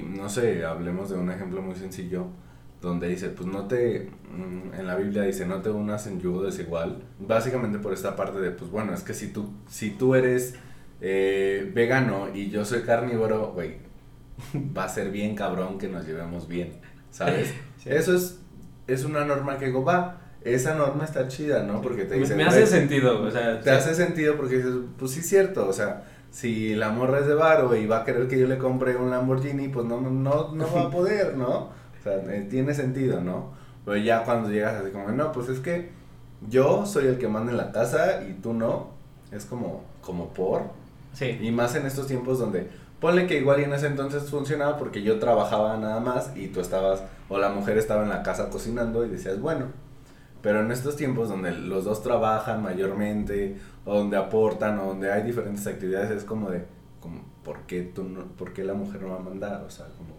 y, 0.00 0.02
no 0.02 0.28
sé, 0.28 0.64
hablemos 0.64 1.08
de 1.10 1.16
un 1.16 1.30
ejemplo 1.30 1.62
muy 1.62 1.74
sencillo 1.76 2.26
donde 2.80 3.08
dice, 3.08 3.28
pues 3.30 3.48
no 3.48 3.66
te, 3.66 4.10
mm, 4.30 4.74
en 4.78 4.86
la 4.86 4.96
Biblia 4.96 5.22
dice, 5.22 5.46
no 5.46 5.60
te 5.62 5.70
unas 5.70 6.06
en 6.06 6.20
yugo 6.20 6.42
desigual, 6.42 7.02
básicamente 7.18 7.78
por 7.78 7.92
esta 7.92 8.14
parte 8.16 8.40
de, 8.40 8.50
pues 8.50 8.70
bueno, 8.70 8.94
es 8.94 9.02
que 9.02 9.14
si 9.14 9.28
tú, 9.28 9.50
si 9.68 9.90
tú 9.90 10.14
eres 10.14 10.54
eh, 11.00 11.70
vegano 11.74 12.28
y 12.34 12.50
yo 12.50 12.64
soy 12.64 12.82
carnívoro, 12.82 13.52
güey, 13.52 13.76
va 14.76 14.84
a 14.84 14.88
ser 14.88 15.10
bien 15.10 15.34
cabrón 15.34 15.78
que 15.78 15.88
nos 15.88 16.06
llevemos 16.06 16.48
bien, 16.48 16.72
¿sabes? 17.10 17.52
Sí. 17.78 17.90
Eso 17.90 18.12
es, 18.16 18.40
es 18.88 19.04
una 19.04 19.24
norma 19.24 19.56
que 19.56 19.66
digo, 19.66 19.84
va, 19.84 20.20
esa 20.42 20.74
norma 20.74 21.04
está 21.04 21.28
chida, 21.28 21.62
¿no? 21.62 21.80
Porque 21.80 22.06
te 22.06 22.16
Me, 22.16 22.22
dice, 22.22 22.34
me 22.34 22.44
güey, 22.44 22.56
hace 22.56 22.66
sentido, 22.66 23.22
o 23.22 23.30
sea, 23.30 23.60
te 23.60 23.70
sí. 23.70 23.76
hace 23.76 23.94
sentido 23.94 24.36
porque 24.36 24.56
dices, 24.56 24.74
pues 24.98 25.12
sí 25.12 25.20
es 25.20 25.28
cierto, 25.28 25.68
o 25.68 25.72
sea, 25.72 26.02
si 26.32 26.74
la 26.74 26.90
morra 26.90 27.20
es 27.20 27.28
de 27.28 27.34
varo 27.34 27.76
y 27.76 27.86
va 27.86 27.98
a 27.98 28.04
querer 28.04 28.26
que 28.26 28.36
yo 28.36 28.48
le 28.48 28.58
compre 28.58 28.96
un 28.96 29.10
Lamborghini, 29.10 29.68
pues 29.68 29.86
no, 29.86 30.00
no, 30.00 30.52
no 30.52 30.74
va 30.74 30.82
a 30.82 30.90
poder, 30.90 31.36
¿no? 31.36 31.70
Sea, 32.08 32.34
eh, 32.34 32.46
tiene 32.48 32.74
sentido, 32.74 33.20
¿no? 33.20 33.52
Pero 33.84 33.96
ya 33.96 34.24
cuando 34.24 34.50
llegas 34.50 34.74
así 34.74 34.90
como, 34.90 35.08
no, 35.10 35.32
pues 35.32 35.48
es 35.48 35.60
que 35.60 35.90
yo 36.48 36.86
soy 36.86 37.06
el 37.06 37.18
que 37.18 37.28
manda 37.28 37.50
en 37.52 37.58
la 37.58 37.72
casa 37.72 38.22
y 38.28 38.34
tú 38.34 38.52
no, 38.54 38.88
es 39.32 39.44
como, 39.44 39.82
como 40.00 40.28
por, 40.32 40.62
Sí. 41.12 41.38
y 41.40 41.50
más 41.50 41.74
en 41.74 41.86
estos 41.86 42.06
tiempos 42.06 42.38
donde, 42.38 42.68
ponle 43.00 43.26
que 43.26 43.38
igual 43.38 43.60
y 43.60 43.64
en 43.64 43.72
ese 43.72 43.86
entonces 43.86 44.24
funcionaba 44.30 44.76
porque 44.76 45.02
yo 45.02 45.18
trabajaba 45.18 45.76
nada 45.76 46.00
más 46.00 46.32
y 46.36 46.48
tú 46.48 46.60
estabas, 46.60 47.02
o 47.28 47.38
la 47.38 47.48
mujer 47.48 47.78
estaba 47.78 48.02
en 48.02 48.08
la 48.08 48.22
casa 48.22 48.50
cocinando 48.50 49.04
y 49.04 49.08
decías, 49.08 49.40
bueno, 49.40 49.66
pero 50.42 50.60
en 50.60 50.70
estos 50.70 50.96
tiempos 50.96 51.28
donde 51.28 51.50
los 51.52 51.84
dos 51.84 52.02
trabajan 52.02 52.62
mayormente, 52.62 53.56
o 53.84 53.94
donde 53.96 54.16
aportan, 54.16 54.78
o 54.78 54.86
donde 54.86 55.10
hay 55.10 55.22
diferentes 55.22 55.66
actividades, 55.66 56.10
es 56.10 56.24
como 56.24 56.50
de, 56.50 56.64
como, 57.00 57.22
¿por 57.42 57.62
qué, 57.62 57.82
tú 57.82 58.04
no, 58.04 58.24
¿por 58.36 58.52
qué 58.52 58.62
la 58.62 58.74
mujer 58.74 59.02
no 59.02 59.08
va 59.08 59.16
a 59.16 59.20
mandar? 59.20 59.64
O 59.66 59.70
sea, 59.70 59.86
como, 59.96 60.17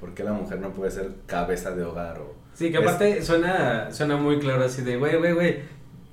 ¿por 0.00 0.14
qué 0.14 0.24
la 0.24 0.32
mujer 0.32 0.58
no 0.60 0.70
puede 0.70 0.90
ser 0.90 1.10
cabeza 1.26 1.70
de 1.72 1.84
hogar? 1.84 2.18
O, 2.18 2.34
Sí, 2.54 2.70
que 2.70 2.78
Es- 2.78 2.82
aparte 2.82 3.22
suena, 3.22 3.90
suena 3.92 4.16
muy 4.16 4.38
claro 4.38 4.64
así 4.64 4.82
de, 4.82 4.96
güey, 4.96 5.16
güey, 5.16 5.32
güey, 5.32 5.56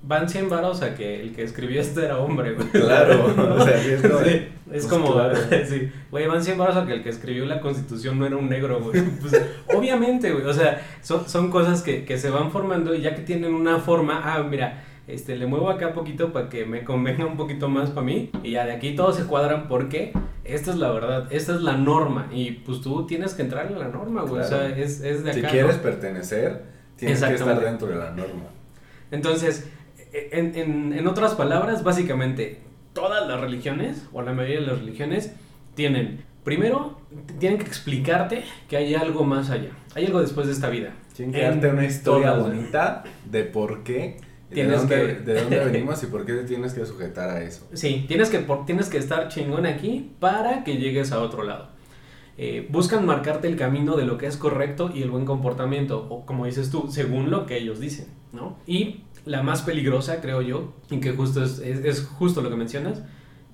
van 0.04 0.30
100 0.30 0.50
varos 0.50 0.82
a 0.84 0.94
que 0.96 1.20
el 1.22 1.34
que 1.36 1.44
escribió 1.44 1.82
esto 1.82 2.02
era 2.02 2.18
hombre, 2.20 2.54
güey. 2.54 2.68
Claro, 2.70 3.26
o 3.58 3.64
sea, 3.64 3.76
es 3.84 4.02
como- 4.02 4.20
Sí, 4.24 4.30
es 4.30 4.48
pues 4.68 4.88
como, 4.88 5.14
claro. 5.14 5.36
sí, 5.68 5.90
güey, 6.12 6.28
van 6.28 6.44
100 6.44 6.58
varos 6.58 6.78
a 6.78 6.86
que 6.86 6.94
el 6.94 7.04
que 7.04 7.10
escribió 7.10 7.46
la 7.46 7.60
constitución 7.60 8.20
no 8.20 8.26
era 8.26 8.38
un 8.38 8.48
negro, 8.50 8.80
güey. 8.82 9.02
Pues, 9.20 9.42
obviamente, 9.76 10.32
güey, 10.32 10.46
o 10.46 10.54
sea, 10.54 10.82
son, 11.02 11.28
son 11.28 11.50
cosas 11.50 11.82
que, 11.82 12.06
que 12.06 12.18
se 12.18 12.30
van 12.30 12.52
formando 12.52 12.94
y 12.96 13.02
ya 13.02 13.16
que 13.16 13.22
tienen 13.24 13.54
una 13.54 13.80
forma, 13.80 14.22
ah, 14.24 14.44
mira, 14.44 14.84
este, 15.08 15.36
le 15.38 15.46
muevo 15.48 15.70
acá 15.70 15.94
poquito 15.94 16.32
para 16.34 16.50
que 16.50 16.66
me 16.66 16.84
convenga 16.84 17.26
un 17.26 17.38
poquito 17.38 17.68
más 17.70 17.90
para 17.92 18.06
mí 18.06 18.30
y 18.44 18.52
ya 18.52 18.66
de 18.66 18.74
aquí 18.74 18.94
todos 18.96 19.16
se 19.16 19.24
cuadran 19.24 19.68
porque 19.70 20.12
esta 20.48 20.72
es 20.72 20.78
la 20.78 20.92
verdad, 20.92 21.28
esta 21.32 21.56
es 21.56 21.62
la 21.62 21.78
norma 21.78 22.28
y 22.32 22.52
pues 22.52 22.82
tú 22.82 23.06
tienes 23.06 23.34
que 23.34 23.42
entrar 23.42 23.68
en 23.68 23.80
la 23.80 23.88
norma, 23.88 24.24
güey, 24.24 24.42
o 24.42 24.46
sea, 24.46 24.70
es, 24.70 25.02
es 25.02 25.24
de 25.24 25.32
acá. 25.32 25.34
si 25.34 25.42
¿no? 25.42 25.50
quieres 25.50 25.76
pertenecer, 25.78 26.64
tienes 26.96 27.22
que 27.22 27.34
estar 27.34 27.60
dentro 27.60 27.88
de 27.88 27.96
la 27.96 28.12
norma. 28.12 28.46
Entonces, 29.12 29.70
en, 30.14 30.56
en, 30.56 30.94
en 30.94 31.08
otras 31.08 31.36
palabras, 31.36 31.84
básicamente, 31.84 32.62
todas 32.94 33.28
las 33.28 33.40
religiones, 33.40 34.08
o 34.12 34.22
la 34.22 34.34
mayoría 34.34 34.62
de 34.62 34.68
las 34.68 34.80
religiones, 34.80 35.32
tienen, 35.76 36.24
primero, 36.44 37.00
tienen 37.40 37.60
que 37.60 37.66
explicarte 37.66 38.44
que 38.68 38.78
hay 38.78 38.96
algo 38.96 39.24
más 39.24 39.50
allá, 39.50 39.70
hay 39.96 40.06
algo 40.06 40.22
después 40.22 40.48
de 40.48 40.54
esta 40.54 40.70
vida. 40.70 40.94
Tienen 41.16 41.34
que 41.34 41.42
darte 41.42 41.70
una 41.70 41.86
historia 41.86 42.34
todas, 42.34 42.48
bonita 42.48 43.04
de 43.26 43.44
por 43.44 43.84
qué, 43.84 44.18
de 44.50 44.56
Tienes 44.56 44.78
dónde, 44.80 44.96
que- 44.96 45.14
de 45.32 45.42
dónde 45.42 45.60
venimos 45.66 46.02
y 46.04 46.08
por 46.08 46.26
qué 46.26 46.34
te 46.34 46.44
tienes 46.44 46.74
que 46.74 46.86
sujetar 46.86 47.30
a 47.30 47.42
eso. 47.44 47.68
Sí, 47.74 48.06
tienes 48.08 48.30
que, 48.30 48.40
por- 48.40 48.66
tienes 48.66 48.90
que 48.90 48.98
estar 48.98 49.28
chingón 49.28 49.66
aquí 49.66 50.12
para 50.20 50.64
que 50.64 50.78
llegues 50.78 51.12
a 51.12 51.22
otro 51.22 51.44
lado. 51.44 51.70
Eh, 52.38 52.68
buscan 52.72 53.06
marcarte 53.06 53.48
el 53.48 53.56
camino 53.56 53.96
de 53.98 54.06
lo 54.06 54.18
que 54.18 54.28
es 54.28 54.38
correcto 54.38 54.92
y 54.94 55.02
el 55.02 55.10
buen 55.10 55.26
comportamiento, 55.26 56.06
o 56.10 56.26
como 56.26 56.46
dices 56.46 56.70
tú, 56.70 56.88
según 56.92 57.32
lo 57.32 57.46
que 57.48 57.58
ellos 57.58 57.80
dicen, 57.80 58.08
¿no? 58.32 58.58
Y 58.68 59.02
la 59.26 59.42
más 59.42 59.64
peligrosa, 59.64 60.22
creo 60.22 60.42
yo, 60.44 60.74
y 60.92 61.00
que 61.00 61.12
justo 61.14 61.44
es, 61.44 61.60
es- 61.60 61.84
es 61.84 62.06
justo 62.06 62.42
lo 62.42 62.50
que 62.52 62.56
mencionas, 62.56 63.02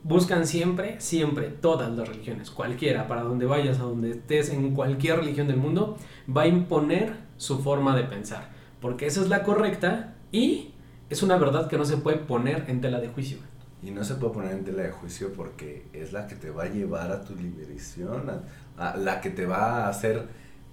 buscan 0.04 0.46
siempre, 0.46 1.00
siempre, 1.00 1.48
todas 1.48 1.90
las 1.94 2.08
religiones, 2.10 2.52
cualquiera, 2.52 3.08
para 3.08 3.24
donde 3.24 3.46
vayas, 3.46 3.80
a 3.80 3.84
donde 3.84 4.12
estés, 4.12 4.50
en 4.50 4.76
cualquier 4.76 5.16
religión 5.20 5.48
del 5.48 5.56
mundo, 5.58 5.98
va 6.36 6.42
a 6.42 6.48
imponer 6.48 7.14
su 7.38 7.60
forma 7.60 7.96
de 7.96 8.04
pensar, 8.04 8.52
porque 8.82 9.06
esa 9.06 9.22
es 9.22 9.30
la 9.30 9.44
correcta 9.44 10.16
y 10.34 10.73
es 11.14 11.24
una 11.24 11.38
verdad 11.38 11.68
que 11.70 11.78
no 11.78 11.86
se 11.86 11.98
puede 11.98 12.18
poner 12.18 12.66
en 12.68 12.82
tela 12.82 13.00
de 13.00 13.08
juicio. 13.08 13.38
Y 13.82 13.92
no 13.92 14.04
se 14.04 14.16
puede 14.16 14.34
poner 14.34 14.52
en 14.54 14.64
tela 14.64 14.84
de 14.84 14.92
juicio 14.92 15.34
porque 15.34 15.86
es 15.94 16.14
la 16.14 16.28
que 16.28 16.36
te 16.36 16.50
va 16.52 16.64
a 16.64 16.70
llevar 16.70 17.12
a 17.12 17.22
tu 17.22 17.36
liberación, 17.36 18.30
a, 18.78 18.90
a 18.92 18.98
la 18.98 19.20
que 19.22 19.30
te 19.30 19.46
va 19.46 19.86
a 19.86 19.90
hacer 19.90 20.24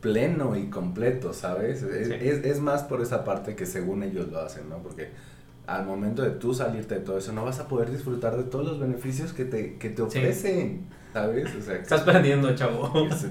pleno 0.00 0.56
y 0.56 0.70
completo, 0.70 1.32
¿sabes? 1.32 1.82
Es, 1.82 2.08
Sí. 2.08 2.14
es, 2.14 2.44
es 2.44 2.60
más 2.60 2.82
por 2.84 3.00
esa 3.02 3.24
parte 3.24 3.54
que 3.54 3.66
según 3.66 4.02
ellos 4.02 4.28
lo 4.28 4.40
hacen, 4.40 4.68
¿no? 4.68 4.78
Porque 4.78 5.08
al 5.66 5.84
momento 5.86 6.22
de 6.22 6.30
tú 6.30 6.54
salirte 6.54 6.94
de 6.96 7.00
todo 7.00 7.18
eso, 7.18 7.32
no 7.32 7.44
vas 7.44 7.58
a 7.60 7.68
poder 7.68 7.90
disfrutar 7.90 8.36
de 8.36 8.44
todos 8.44 8.64
los 8.66 8.80
beneficios 8.80 9.32
que 9.32 9.44
te, 9.44 9.76
que 9.76 9.90
te 9.90 9.96
Sí. 9.96 10.18
ofrecen, 10.18 10.86
¿sabes? 11.12 11.54
O 11.54 11.60
sea, 11.62 11.76
Estás 11.76 12.00
perdiendo, 12.02 12.54
chavo. 12.54 12.90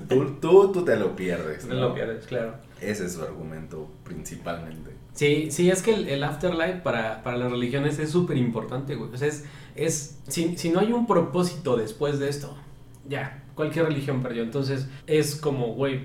tú, 0.09 0.25
tú, 0.39 0.71
tú 0.71 0.85
te 0.85 0.95
lo 0.97 1.15
pierdes, 1.15 1.65
¿no? 1.65 1.75
lo 1.75 1.93
pierdes, 1.95 2.25
claro. 2.27 2.53
Ese 2.81 3.05
es 3.07 3.13
su 3.13 3.23
argumento 3.23 3.89
principalmente. 4.03 4.91
Sí, 5.19 5.51
sí, 5.51 5.69
es 5.69 5.81
que 5.81 6.13
el, 6.13 6.23
afterlife 6.23 6.77
para, 6.77 7.23
para 7.23 7.35
las 7.35 7.51
religiones 7.51 7.99
es 7.99 8.09
súper 8.09 8.37
importante, 8.37 8.95
güey. 8.95 9.11
O 9.11 9.17
sea, 9.17 9.27
es, 9.27 9.45
es 9.75 10.17
si, 10.29 10.55
si 10.55 10.69
no 10.69 10.79
hay 10.79 10.93
un 10.93 11.07
propósito 11.07 11.75
después 11.75 12.19
de 12.19 12.29
esto, 12.29 12.55
ya, 13.05 13.43
cualquier 13.53 13.87
religión 13.87 14.23
perdió. 14.23 14.43
Entonces, 14.43 14.87
es 15.07 15.35
como, 15.35 15.73
güey, 15.73 16.03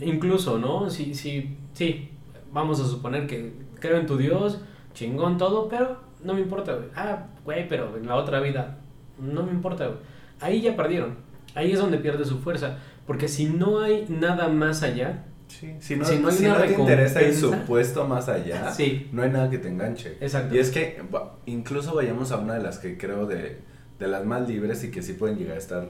incluso, 0.00 0.56
¿no? 0.56 0.88
Sí, 0.88 1.16
sí, 1.16 1.56
sí, 1.72 2.10
vamos 2.52 2.78
a 2.78 2.86
suponer 2.86 3.26
que 3.26 3.54
creo 3.80 3.98
en 3.98 4.06
tu 4.06 4.16
Dios, 4.16 4.60
chingón 4.94 5.36
todo, 5.36 5.68
pero 5.68 5.96
no 6.22 6.34
me 6.34 6.42
importa, 6.42 6.74
güey. 6.74 6.90
Ah, 6.94 7.26
güey, 7.44 7.66
pero 7.66 7.96
en 7.96 8.06
la 8.06 8.14
otra 8.14 8.38
vida, 8.38 8.78
no 9.18 9.42
me 9.42 9.50
importa, 9.50 9.86
güey. 9.86 9.98
Ahí 10.38 10.60
ya 10.60 10.76
perdieron. 10.76 11.16
Ahí 11.56 11.72
es 11.72 11.80
donde 11.80 11.98
pierde 11.98 12.24
su 12.24 12.38
fuerza. 12.38 12.78
Porque 13.04 13.26
si 13.26 13.46
no 13.46 13.80
hay 13.80 14.06
nada 14.08 14.46
más 14.46 14.84
allá, 14.84 15.24
Sí, 15.52 15.74
si 15.80 15.96
no, 15.96 16.04
Si 16.04 16.18
no 16.18 16.28
hay 16.28 16.34
si 16.34 16.46
una 16.46 16.58
no 16.58 16.64
te 16.64 16.72
interesa 16.72 17.20
el 17.20 17.34
supuesto 17.34 18.06
más 18.08 18.28
allá, 18.28 18.72
sí, 18.72 19.08
no 19.12 19.22
hay 19.22 19.30
nada 19.30 19.50
que 19.50 19.58
te 19.58 19.68
enganche. 19.68 20.16
exacto. 20.20 20.54
Y 20.54 20.58
es 20.58 20.70
que 20.70 21.02
incluso 21.46 21.94
vayamos 21.94 22.32
a 22.32 22.38
una 22.38 22.54
de 22.54 22.62
las 22.62 22.78
que 22.78 22.96
creo 22.96 23.26
de, 23.26 23.58
de 23.98 24.08
las 24.08 24.24
más 24.24 24.48
libres 24.48 24.82
y 24.84 24.90
que 24.90 25.02
sí 25.02 25.12
pueden 25.12 25.36
llegar 25.36 25.56
a 25.56 25.58
estar 25.58 25.88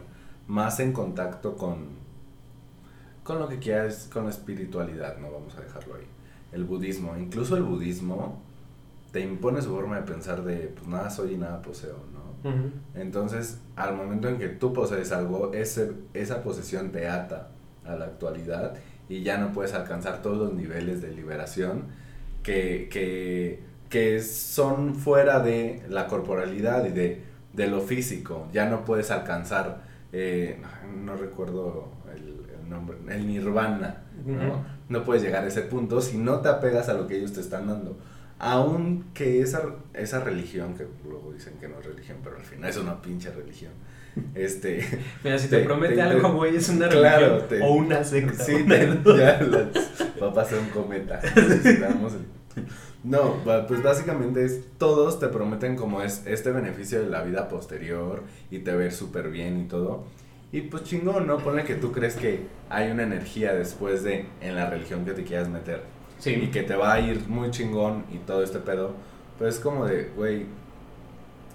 más 0.49 0.81
en 0.81 0.93
contacto 0.93 1.57
con, 1.57 1.87
con 3.23 3.39
lo 3.39 3.49
que 3.49 3.59
quieras, 3.59 4.09
con 4.13 4.25
la 4.25 4.31
espiritualidad, 4.31 5.19
no 5.19 5.31
vamos 5.31 5.55
a 5.57 5.61
dejarlo 5.61 5.95
ahí. 5.95 6.07
El 6.53 6.65
budismo, 6.65 7.17
incluso 7.17 7.57
el 7.57 7.63
budismo 7.63 8.43
te 9.13 9.21
impone 9.21 9.63
su 9.63 9.71
forma 9.71 9.97
de 9.97 10.03
pensar 10.03 10.43
de 10.43 10.57
pues 10.75 10.87
nada 10.89 11.09
soy 11.11 11.35
y 11.35 11.37
nada 11.37 11.63
poseo, 11.63 11.99
¿no? 12.13 12.23
Entonces, 12.95 13.59
al 13.77 13.95
momento 13.95 14.29
en 14.29 14.37
que 14.39 14.49
tú 14.49 14.73
posees 14.73 15.13
algo, 15.13 15.53
ese, 15.55 15.93
esa 16.13 16.43
posesión 16.43 16.91
te 16.91 17.07
ata 17.07 17.51
a 17.87 17.95
la 17.95 18.07
actualidad 18.07 18.75
y 19.13 19.23
ya 19.23 19.37
no 19.37 19.53
puedes 19.53 19.75
alcanzar 19.75 20.23
todos 20.23 20.39
los 20.39 20.53
niveles 20.55 21.03
de 21.03 21.11
liberación 21.11 21.85
que, 22.43 22.89
que, 22.91 23.61
que 23.91 24.21
son 24.23 24.95
fuera 24.95 25.41
de 25.41 25.83
la 25.89 26.07
corporalidad 26.07 26.87
y 26.87 26.93
de, 26.93 27.23
de 27.53 27.67
lo 27.67 27.81
físico. 27.83 28.49
Ya 28.53 28.65
no 28.71 28.85
puedes 28.87 29.11
alcanzar, 29.11 29.83
eh, 30.13 30.59
no 31.05 31.15
recuerdo 31.17 31.93
el, 32.15 32.47
el 32.59 32.71
nombre, 32.71 32.97
el 33.15 33.27
nirvana, 33.27 34.05
¿no? 34.25 34.65
No 34.89 35.05
puedes 35.05 35.23
llegar 35.23 35.45
a 35.45 35.49
ese 35.49 35.63
punto 35.63 36.01
si 36.01 36.17
no 36.17 36.41
te 36.41 36.49
apegas 36.49 36.89
a 36.89 36.95
lo 36.95 37.07
que 37.07 37.17
ellos 37.19 37.33
te 37.35 37.41
están 37.41 37.67
dando. 37.67 37.99
aunque 38.39 39.41
esa, 39.41 39.63
esa 39.95 40.19
religión, 40.21 40.75
que 40.75 40.87
luego 41.09 41.33
dicen 41.33 41.55
que 41.61 41.69
no 41.69 41.79
es 41.79 41.87
religión, 41.87 42.19
pero 42.25 42.37
al 42.37 42.43
final 42.43 42.71
es 42.71 42.77
una 42.77 43.01
pinche 43.01 43.31
religión. 43.31 43.73
Este, 44.35 44.87
Mira, 45.25 45.39
si 45.39 45.49
te, 45.49 45.61
promete 45.61 46.01
algo, 46.01 46.33
güey, 46.33 46.57
es 46.57 46.69
una 46.69 46.89
religión 46.89 47.43
o 47.63 47.75
una 47.75 48.05
secta. 48.05 48.45
Sí, 48.45 48.65
ya 48.69 49.41
va 50.23 50.29
a 50.29 50.35
pasar 50.35 50.59
un 50.59 50.69
cometa. 50.69 51.21
no, 53.05 53.37
pues 53.67 53.83
básicamente 53.83 54.45
es, 54.45 54.61
todos 54.79 55.19
te 55.19 55.29
prometen 55.29 55.77
como 55.77 56.03
es 56.03 56.23
este 56.27 56.51
beneficio 56.51 57.03
de 57.03 57.09
la 57.09 57.23
vida 57.23 57.49
posterior 57.49 58.23
y 58.51 58.61
te 58.61 58.75
ver 58.75 58.93
súper 58.93 59.31
bien 59.31 59.61
y 59.61 59.65
todo. 59.65 60.05
Y 60.53 60.63
pues 60.63 60.85
chingón, 60.85 61.27
¿no? 61.27 61.39
Pone 61.39 61.65
que 61.65 61.77
tú 61.77 61.93
crees 61.93 62.15
que 62.15 62.41
hay 62.69 62.91
una 62.91 63.05
energía 63.05 63.55
después 63.55 64.03
de 64.03 64.27
en 64.43 64.55
la 64.55 64.69
religión 64.69 65.07
que 65.07 65.13
te 65.13 65.25
quieras 65.25 65.49
meter 65.49 65.83
y 66.31 66.49
que 66.49 66.63
te 66.63 66.77
va 66.77 66.93
a 66.93 67.01
ir 67.01 67.27
muy 67.29 67.51
chingón 67.51 68.05
y 68.13 68.19
todo 68.19 68.43
este 68.43 68.59
pedo. 68.59 68.95
Pues 69.39 69.57
es 69.57 69.61
como 69.61 69.87
de, 69.87 70.11
güey, 70.17 70.47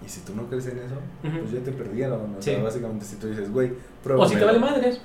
y 0.06 0.10
si 0.10 0.22
tú 0.22 0.36
no 0.36 0.44
crees 0.48 0.68
en 0.68 0.78
eso, 0.78 0.96
pues 1.22 1.52
ya 1.52 1.60
te 1.60 1.72
perdieron. 1.72 2.36
O 2.38 2.42
sea, 2.42 2.62
básicamente 2.62 3.06
si 3.06 3.16
tú 3.18 3.28
dices, 3.28 3.52
güey, 3.52 3.72
O 4.10 4.28
si 4.28 4.36
te 4.36 4.46
vale 4.46 4.60
madres. 4.60 5.02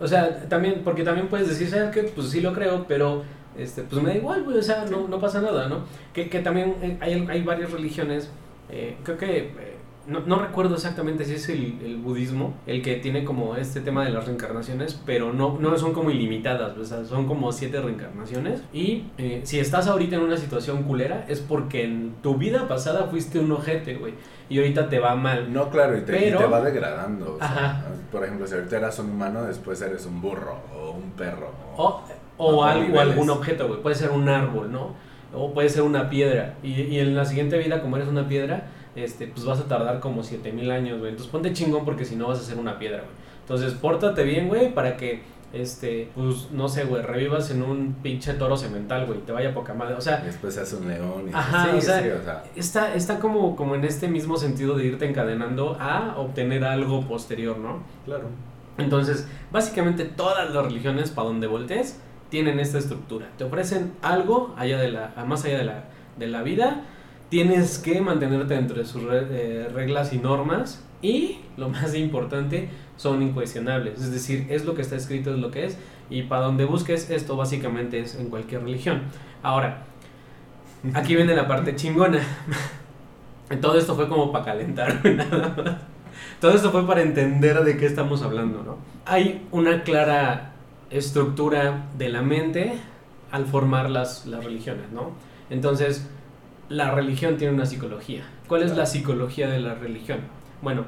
O 0.00 0.06
sea, 0.06 0.48
también, 0.48 0.82
porque 0.84 1.02
también 1.02 1.28
puedes 1.28 1.48
decir, 1.48 1.68
¿sabes 1.68 1.94
qué? 1.94 2.02
Pues 2.04 2.28
sí 2.28 2.40
lo 2.40 2.52
creo, 2.52 2.86
pero 2.86 3.22
este, 3.56 3.82
pues 3.82 4.02
me 4.02 4.10
da 4.10 4.16
igual, 4.16 4.44
güey, 4.44 4.58
o 4.58 4.62
sea, 4.62 4.84
no, 4.84 5.08
no 5.08 5.18
pasa 5.18 5.40
nada, 5.40 5.68
¿no? 5.68 5.84
Que, 6.12 6.28
que 6.30 6.40
también 6.40 6.98
hay, 7.00 7.26
hay 7.28 7.42
varias 7.42 7.72
religiones, 7.72 8.30
eh, 8.70 8.96
creo 9.02 9.18
que 9.18 9.38
eh, 9.38 9.77
no, 10.08 10.20
no, 10.20 10.38
recuerdo 10.38 10.74
exactamente 10.74 11.24
si 11.24 11.34
es 11.34 11.48
el, 11.50 11.78
el, 11.84 11.96
budismo 11.98 12.54
el 12.66 12.82
que 12.82 12.96
tiene 12.96 13.24
como 13.24 13.56
este 13.56 13.80
tema 13.82 14.04
de 14.04 14.10
las 14.10 14.24
reencarnaciones, 14.24 14.98
pero 15.04 15.34
no, 15.34 15.58
no 15.60 15.76
son 15.76 15.92
como 15.92 16.10
ilimitadas, 16.10 16.76
o 16.78 16.84
sea, 16.84 17.04
son 17.04 17.26
como 17.26 17.52
siete 17.52 17.80
reencarnaciones. 17.80 18.62
Y 18.72 19.04
eh, 19.18 19.42
si 19.44 19.60
estás 19.60 19.86
ahorita 19.86 20.16
en 20.16 20.22
una 20.22 20.38
situación 20.38 20.84
culera, 20.84 21.26
es 21.28 21.40
porque 21.40 21.84
en 21.84 22.14
tu 22.22 22.36
vida 22.36 22.66
pasada 22.68 23.08
fuiste 23.08 23.38
un 23.38 23.52
ojete, 23.52 23.96
güey. 23.96 24.14
Y 24.48 24.58
ahorita 24.58 24.88
te 24.88 24.98
va 24.98 25.14
mal. 25.14 25.52
No, 25.52 25.68
claro, 25.68 25.98
y 25.98 26.00
te, 26.00 26.32
te 26.32 26.46
va 26.46 26.62
degradando. 26.62 27.34
O 27.34 27.38
sea, 27.38 27.84
por 28.10 28.24
ejemplo, 28.24 28.46
si 28.46 28.54
ahorita 28.54 28.78
eras 28.78 28.98
un 28.98 29.10
humano, 29.10 29.42
después 29.42 29.80
eres 29.82 30.06
un 30.06 30.22
burro 30.22 30.56
o 30.74 30.92
un 30.92 31.10
perro. 31.10 31.52
O, 31.76 32.02
o, 32.38 32.64
algo, 32.64 32.98
algún 32.98 33.28
objeto, 33.28 33.68
güey. 33.68 33.82
Puede 33.82 33.96
ser 33.96 34.10
un 34.10 34.26
árbol, 34.30 34.72
¿no? 34.72 34.94
O 35.34 35.52
puede 35.52 35.68
ser 35.68 35.82
una 35.82 36.08
piedra. 36.08 36.54
Y, 36.62 36.80
y 36.80 36.98
en 37.00 37.14
la 37.14 37.26
siguiente 37.26 37.58
vida, 37.58 37.82
como 37.82 37.96
eres 37.96 38.08
una 38.08 38.26
piedra, 38.26 38.68
este, 38.96 39.26
pues 39.26 39.44
vas 39.44 39.60
a 39.60 39.64
tardar 39.64 40.00
como 40.00 40.22
7000 40.22 40.70
años, 40.70 40.98
güey. 40.98 41.10
Entonces 41.10 41.30
ponte 41.30 41.52
chingón 41.52 41.84
porque 41.84 42.04
si 42.04 42.16
no 42.16 42.28
vas 42.28 42.38
a 42.38 42.42
ser 42.42 42.58
una 42.58 42.78
piedra, 42.78 42.98
güey. 42.98 43.10
Entonces 43.40 43.72
pórtate 43.74 44.24
bien, 44.24 44.48
güey, 44.48 44.74
para 44.74 44.96
que, 44.96 45.22
este, 45.52 46.10
pues 46.14 46.50
no 46.50 46.68
sé, 46.68 46.84
güey, 46.84 47.02
revivas 47.02 47.50
en 47.50 47.62
un 47.62 47.94
pinche 48.02 48.34
toro 48.34 48.56
cemental, 48.56 49.06
güey, 49.06 49.20
te 49.20 49.32
vaya 49.32 49.54
poca 49.54 49.72
madre. 49.72 49.94
O 49.94 50.00
sea. 50.00 50.18
después 50.18 50.56
hace 50.58 50.76
un 50.76 50.88
león. 50.88 51.28
Y 51.28 51.34
ajá, 51.34 51.74
o, 51.74 51.80
sea, 51.80 52.44
Está, 52.54 52.94
está 52.94 53.18
como, 53.18 53.56
como 53.56 53.74
en 53.74 53.84
este 53.84 54.08
mismo 54.08 54.36
sentido 54.36 54.76
de 54.76 54.84
irte 54.84 55.08
encadenando 55.08 55.76
a 55.80 56.14
obtener 56.18 56.64
algo 56.64 57.06
posterior, 57.06 57.56
¿no? 57.56 57.82
Claro. 58.04 58.24
Entonces, 58.76 59.26
básicamente 59.50 60.04
todas 60.04 60.52
las 60.52 60.64
religiones, 60.64 61.10
para 61.10 61.28
donde 61.28 61.46
voltees, 61.46 62.00
tienen 62.28 62.60
esta 62.60 62.78
estructura. 62.78 63.28
Te 63.36 63.44
ofrecen 63.44 63.92
algo 64.02 64.54
allá 64.56 64.78
de 64.78 64.88
la, 64.88 65.14
más 65.26 65.44
allá 65.44 65.58
de 65.58 65.64
la, 65.64 65.84
de 66.18 66.26
la 66.26 66.42
vida 66.42 66.84
tienes 67.28 67.78
que 67.78 68.00
mantenerte 68.00 68.54
entre 68.54 68.84
sus 68.84 69.02
eh, 69.10 69.68
reglas 69.72 70.12
y 70.12 70.18
normas 70.18 70.82
y 71.02 71.38
lo 71.56 71.68
más 71.68 71.94
importante 71.94 72.68
son 72.96 73.22
incuestionables, 73.22 74.00
es 74.00 74.10
decir, 74.10 74.46
es 74.50 74.64
lo 74.64 74.74
que 74.74 74.82
está 74.82 74.96
escrito, 74.96 75.32
es 75.32 75.38
lo 75.38 75.50
que 75.50 75.66
es 75.66 75.78
y 76.10 76.22
para 76.22 76.42
donde 76.42 76.64
busques 76.64 77.10
esto 77.10 77.36
básicamente 77.36 78.00
es 78.00 78.14
en 78.14 78.30
cualquier 78.30 78.62
religión. 78.62 79.02
Ahora, 79.42 79.84
aquí 80.94 81.14
viene 81.14 81.34
la 81.34 81.46
parte 81.46 81.76
chingona. 81.76 82.20
Todo 83.60 83.78
esto 83.78 83.94
fue 83.94 84.08
como 84.08 84.30
para 84.30 84.44
calentar, 84.44 85.04
nada 85.04 85.82
Todo 86.40 86.52
esto 86.52 86.70
fue 86.70 86.86
para 86.86 87.02
entender 87.02 87.62
de 87.64 87.76
qué 87.76 87.86
estamos 87.86 88.22
hablando, 88.22 88.62
¿no? 88.62 88.78
Hay 89.06 89.46
una 89.52 89.82
clara 89.84 90.52
estructura 90.90 91.86
de 91.96 92.08
la 92.08 92.22
mente 92.22 92.74
al 93.30 93.46
formar 93.46 93.90
las, 93.90 94.26
las 94.26 94.44
religiones, 94.44 94.90
¿no? 94.92 95.12
Entonces, 95.50 96.08
la 96.68 96.90
religión 96.90 97.36
tiene 97.36 97.54
una 97.54 97.66
psicología. 97.66 98.22
¿Cuál 98.46 98.62
es 98.62 98.76
la 98.76 98.86
psicología 98.86 99.48
de 99.48 99.60
la 99.60 99.74
religión? 99.74 100.20
Bueno, 100.62 100.84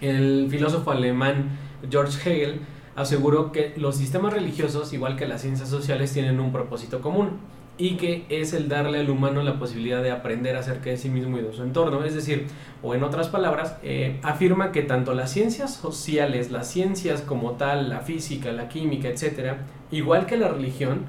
el 0.00 0.46
filósofo 0.50 0.90
alemán 0.90 1.58
George 1.90 2.18
Hegel 2.28 2.60
aseguró 2.94 3.52
que 3.52 3.74
los 3.76 3.96
sistemas 3.96 4.32
religiosos, 4.32 4.92
igual 4.92 5.16
que 5.16 5.26
las 5.26 5.42
ciencias 5.42 5.68
sociales, 5.68 6.12
tienen 6.12 6.40
un 6.40 6.52
propósito 6.52 7.00
común 7.00 7.38
y 7.78 7.96
que 7.96 8.24
es 8.30 8.54
el 8.54 8.68
darle 8.68 9.00
al 9.00 9.10
humano 9.10 9.42
la 9.42 9.58
posibilidad 9.58 10.02
de 10.02 10.10
aprender 10.10 10.56
acerca 10.56 10.88
de 10.90 10.96
sí 10.96 11.10
mismo 11.10 11.38
y 11.38 11.42
de 11.42 11.52
su 11.52 11.62
entorno. 11.62 12.04
Es 12.04 12.14
decir, 12.14 12.46
o 12.82 12.94
en 12.94 13.02
otras 13.02 13.28
palabras, 13.28 13.76
eh, 13.82 14.18
afirma 14.22 14.72
que 14.72 14.82
tanto 14.82 15.12
las 15.12 15.30
ciencias 15.30 15.74
sociales, 15.74 16.50
las 16.50 16.70
ciencias 16.70 17.20
como 17.20 17.52
tal, 17.52 17.90
la 17.90 18.00
física, 18.00 18.50
la 18.52 18.68
química, 18.68 19.08
etc., 19.08 19.56
igual 19.90 20.26
que 20.26 20.38
la 20.38 20.48
religión, 20.48 21.04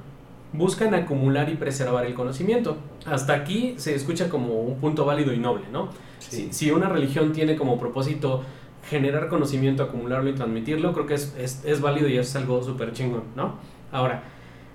buscan 0.58 0.94
acumular 0.94 1.50
y 1.50 1.56
preservar 1.56 2.06
el 2.06 2.14
conocimiento. 2.14 2.78
Hasta 3.06 3.34
aquí 3.34 3.76
se 3.78 3.96
escucha 3.96 4.30
como 4.30 4.60
un 4.62 4.80
punto 4.80 5.06
válido 5.06 5.34
y 5.34 5.38
noble, 5.38 5.66
¿no? 5.72 5.90
Si, 6.20 6.72
una 6.72 6.90
religión 6.90 7.32
tiene 7.32 7.56
como 7.56 7.80
propósito 7.80 8.44
generar 8.90 9.30
conocimiento, 9.30 9.84
acumularlo 9.84 10.30
y 10.30 10.34
transmitirlo, 10.34 10.94
creo 10.94 11.06
que 11.06 11.14
es, 11.14 11.36
es, 11.38 11.82
válido 11.82 12.08
y 12.10 12.18
es 12.18 12.36
algo 12.36 12.64
súper 12.64 12.92
chingón, 12.94 13.24
¿no? 13.36 13.56
Ahora, 13.92 14.24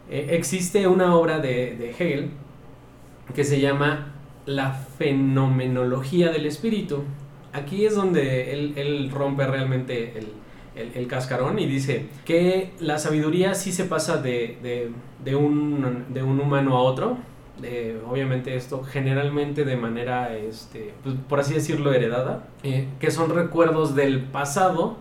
eh, 0.09 0.29
existe 0.31 0.87
una 0.87 1.17
obra 1.17 1.39
de, 1.39 1.77
de, 1.77 1.91
Hegel 1.91 2.31
que 3.35 3.45
se 3.45 3.61
llama 3.61 4.13
La 4.47 4.73
fenomenología 4.73 6.31
del 6.31 6.47
espíritu. 6.47 7.03
Aquí 7.53 7.85
es 7.85 7.95
donde 7.95 8.53
él, 8.53 8.75
él 8.77 9.11
rompe 9.11 9.47
realmente 9.47 10.19
el, 10.19 10.29
el, 10.75 11.07
cascarón 11.07 11.59
y 11.59 11.67
dice 11.67 12.07
que 12.25 12.73
la 12.81 12.99
sabiduría 12.99 13.55
sí 13.55 13.73
se 13.73 13.85
pasa 13.85 14.17
de, 14.17 14.91
de, 15.23 15.37
un, 15.37 16.07
de 16.09 16.23
un 16.23 16.41
humano 16.41 16.77
a 16.77 16.83
otro. 16.83 17.19
obviamente 18.09 18.57
esto 18.57 18.83
generalmente 18.83 19.65
de 19.65 19.77
manera, 19.77 20.37
este, 20.37 20.95
pues, 21.03 21.15
por 21.29 21.41
así 21.41 21.55
decirlo, 21.55 21.93
heredada, 21.93 22.45
eh, 22.63 22.89
que 23.01 23.11
son 23.11 23.31
recuerdos 23.35 23.95
del 23.95 24.23
pasado 24.23 24.97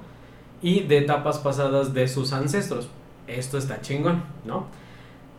y 0.61 0.81
de 0.81 0.99
etapas 0.99 1.39
pasadas 1.39 1.93
de 1.93 2.07
sus 2.07 2.33
ancestros. 2.33 2.89
Esto 3.27 3.57
está 3.57 3.81
chingón, 3.81 4.23
¿no? 4.45 4.65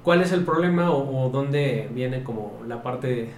¿Cuál 0.02 0.22
es 0.22 0.32
el 0.32 0.44
problema 0.44 0.90
o, 0.90 1.26
o 1.26 1.30
dónde 1.30 1.88
viene 1.92 2.24
como 2.24 2.60
la 2.66 2.82
parte, 2.82 3.30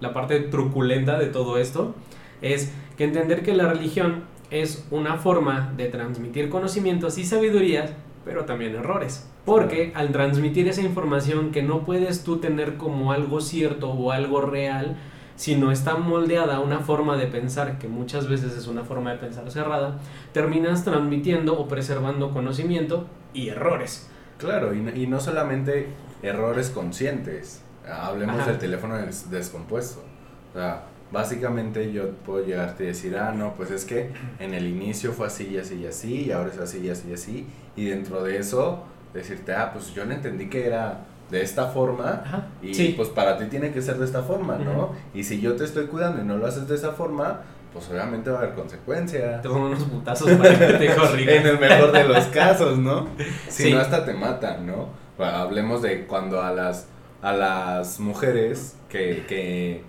la 0.00 0.12
parte 0.12 0.40
truculenta 0.40 1.18
de 1.18 1.26
todo 1.26 1.58
esto? 1.58 1.94
Es 2.40 2.72
que 2.96 3.04
entender 3.04 3.42
que 3.42 3.54
la 3.54 3.68
religión 3.68 4.24
es 4.52 4.86
una 4.90 5.16
forma 5.16 5.72
de 5.76 5.88
transmitir 5.88 6.50
conocimientos 6.50 7.16
y 7.18 7.24
sabidurías, 7.24 7.90
pero 8.24 8.44
también 8.44 8.76
errores. 8.76 9.28
Porque 9.44 9.92
al 9.94 10.12
transmitir 10.12 10.68
esa 10.68 10.82
información 10.82 11.50
que 11.50 11.62
no 11.62 11.84
puedes 11.84 12.22
tú 12.22 12.36
tener 12.36 12.76
como 12.76 13.12
algo 13.12 13.40
cierto 13.40 13.90
o 13.90 14.12
algo 14.12 14.42
real, 14.42 14.96
sino 15.36 15.72
está 15.72 15.96
moldeada 15.96 16.56
a 16.56 16.60
una 16.60 16.80
forma 16.80 17.16
de 17.16 17.26
pensar 17.26 17.78
que 17.78 17.88
muchas 17.88 18.28
veces 18.28 18.56
es 18.56 18.66
una 18.66 18.84
forma 18.84 19.10
de 19.10 19.18
pensar 19.18 19.50
cerrada, 19.50 19.98
terminas 20.32 20.84
transmitiendo 20.84 21.58
o 21.58 21.66
preservando 21.66 22.30
conocimiento 22.30 23.06
y 23.32 23.48
errores. 23.48 24.08
Claro, 24.38 24.74
y, 24.74 25.06
no 25.06 25.18
solamente 25.18 25.88
errores 26.22 26.70
conscientes. 26.70 27.62
Hablemos 27.88 28.46
del 28.46 28.58
teléfono 28.58 28.96
descompuesto. 29.30 30.04
O 30.50 30.58
sea, 30.58 30.84
básicamente 31.12 31.92
yo 31.92 32.10
puedo 32.10 32.44
llegarte 32.44 32.84
y 32.84 32.86
decir, 32.88 33.16
ah, 33.16 33.32
no, 33.32 33.54
pues 33.54 33.70
es 33.70 33.84
que 33.84 34.10
en 34.38 34.54
el 34.54 34.66
inicio 34.66 35.12
fue 35.12 35.26
así 35.26 35.48
y 35.48 35.58
así 35.58 35.76
y 35.76 35.86
así, 35.86 36.24
y 36.26 36.32
ahora 36.32 36.50
es 36.50 36.58
así 36.58 36.78
y 36.78 36.90
así 36.90 37.10
y 37.10 37.12
así, 37.12 37.46
y 37.76 37.84
dentro 37.86 38.22
de 38.22 38.38
eso 38.38 38.84
decirte, 39.12 39.52
ah, 39.52 39.70
pues 39.72 39.92
yo 39.94 40.04
no 40.06 40.14
entendí 40.14 40.48
que 40.48 40.66
era 40.66 41.04
de 41.30 41.42
esta 41.42 41.66
forma, 41.68 42.50
y 42.60 42.92
pues 42.92 43.08
para 43.08 43.38
ti 43.38 43.46
tiene 43.46 43.72
que 43.72 43.80
ser 43.80 43.96
de 43.98 44.04
esta 44.04 44.22
forma, 44.22 44.58
¿no? 44.58 44.92
Y 45.14 45.24
si 45.24 45.40
yo 45.40 45.56
te 45.56 45.64
estoy 45.64 45.86
cuidando 45.86 46.20
y 46.20 46.24
no 46.24 46.36
lo 46.36 46.46
haces 46.46 46.68
de 46.68 46.74
esa 46.74 46.92
forma, 46.92 47.40
pues 47.72 47.88
obviamente 47.88 48.30
va 48.30 48.40
a 48.40 48.42
haber 48.42 48.54
consecuencias. 48.54 49.40
Te 49.40 49.48
pongo 49.48 49.66
unos 49.66 49.84
putazos 49.84 50.30
para 50.32 50.58
que 50.58 50.66
te 50.74 50.94
corrijan. 50.94 51.34
en 51.36 51.46
el 51.46 51.58
mejor 51.58 51.90
de 51.92 52.04
los 52.04 52.24
casos, 52.26 52.78
¿no? 52.78 53.08
Si 53.48 53.72
no, 53.72 53.80
hasta 53.80 54.04
te 54.04 54.12
matan, 54.12 54.66
¿no? 54.66 55.02
hablemos 55.18 55.82
de 55.82 56.04
cuando 56.06 56.42
a 56.42 56.52
las, 56.52 56.88
a 57.22 57.32
las 57.32 58.00
mujeres 58.00 58.76
que, 58.88 59.24
que 59.28 59.84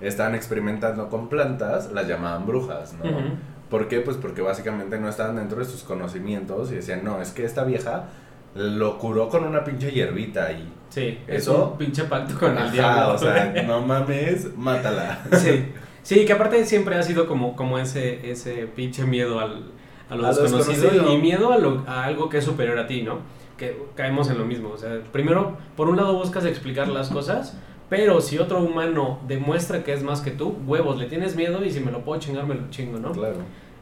estaban 0.00 0.34
experimentando 0.34 1.08
con 1.08 1.28
plantas, 1.28 1.92
las 1.92 2.06
llamaban 2.06 2.46
brujas, 2.46 2.94
¿no? 2.94 3.10
¿Por 3.70 3.88
qué? 3.88 4.00
Pues 4.00 4.16
porque 4.16 4.42
básicamente 4.42 4.98
no 4.98 5.08
estaban 5.08 5.36
dentro 5.36 5.58
de 5.58 5.64
sus 5.64 5.82
conocimientos 5.82 6.70
y 6.70 6.76
decían, 6.76 7.02
no, 7.02 7.20
es 7.20 7.30
que 7.30 7.44
esta 7.44 7.64
vieja 7.64 8.06
lo 8.54 8.98
curó 8.98 9.28
con 9.28 9.44
una 9.44 9.64
pinche 9.64 9.90
hierbita 9.90 10.52
y... 10.52 10.72
Sí, 10.90 11.18
eso... 11.26 11.70
un 11.72 11.78
pinche 11.78 12.04
pacto 12.04 12.38
con 12.38 12.56
el 12.56 12.70
diablo. 12.70 13.14
o 13.14 13.18
sea, 13.18 13.52
no 13.66 13.80
mames, 13.80 14.56
mátala. 14.56 15.22
Sí, 15.32 15.66
sí, 16.02 16.24
que 16.24 16.32
aparte 16.32 16.64
siempre 16.64 16.96
ha 16.96 17.02
sido 17.02 17.26
como, 17.26 17.56
como 17.56 17.78
ese, 17.78 18.30
ese 18.30 18.66
pinche 18.66 19.04
miedo 19.04 19.40
al, 19.40 19.72
a 20.08 20.14
lo 20.14 20.28
desconocido 20.28 21.12
y 21.12 21.18
miedo 21.18 21.52
a, 21.52 21.58
lo, 21.58 21.82
a 21.88 22.04
algo 22.04 22.28
que 22.28 22.38
es 22.38 22.44
superior 22.44 22.78
a 22.78 22.86
ti, 22.86 23.02
¿no? 23.02 23.18
Que 23.56 23.76
caemos 23.96 24.30
en 24.30 24.38
lo 24.38 24.44
mismo, 24.44 24.70
o 24.70 24.78
sea, 24.78 25.00
primero, 25.12 25.56
por 25.76 25.88
un 25.88 25.96
lado 25.96 26.14
buscas 26.14 26.44
explicar 26.44 26.88
las 26.88 27.08
cosas 27.08 27.56
Pero 27.96 28.20
si 28.20 28.38
otro 28.38 28.58
humano 28.58 29.20
demuestra 29.28 29.84
que 29.84 29.92
es 29.92 30.02
más 30.02 30.20
que 30.20 30.32
tú, 30.32 30.56
huevos, 30.66 30.98
le 30.98 31.06
tienes 31.06 31.36
miedo 31.36 31.64
y 31.64 31.70
si 31.70 31.78
me 31.78 31.92
lo 31.92 32.00
puedo 32.04 32.18
chingar, 32.18 32.44
me 32.44 32.56
lo 32.56 32.68
chingo, 32.68 32.98
¿no? 32.98 33.12
Claro. 33.12 33.36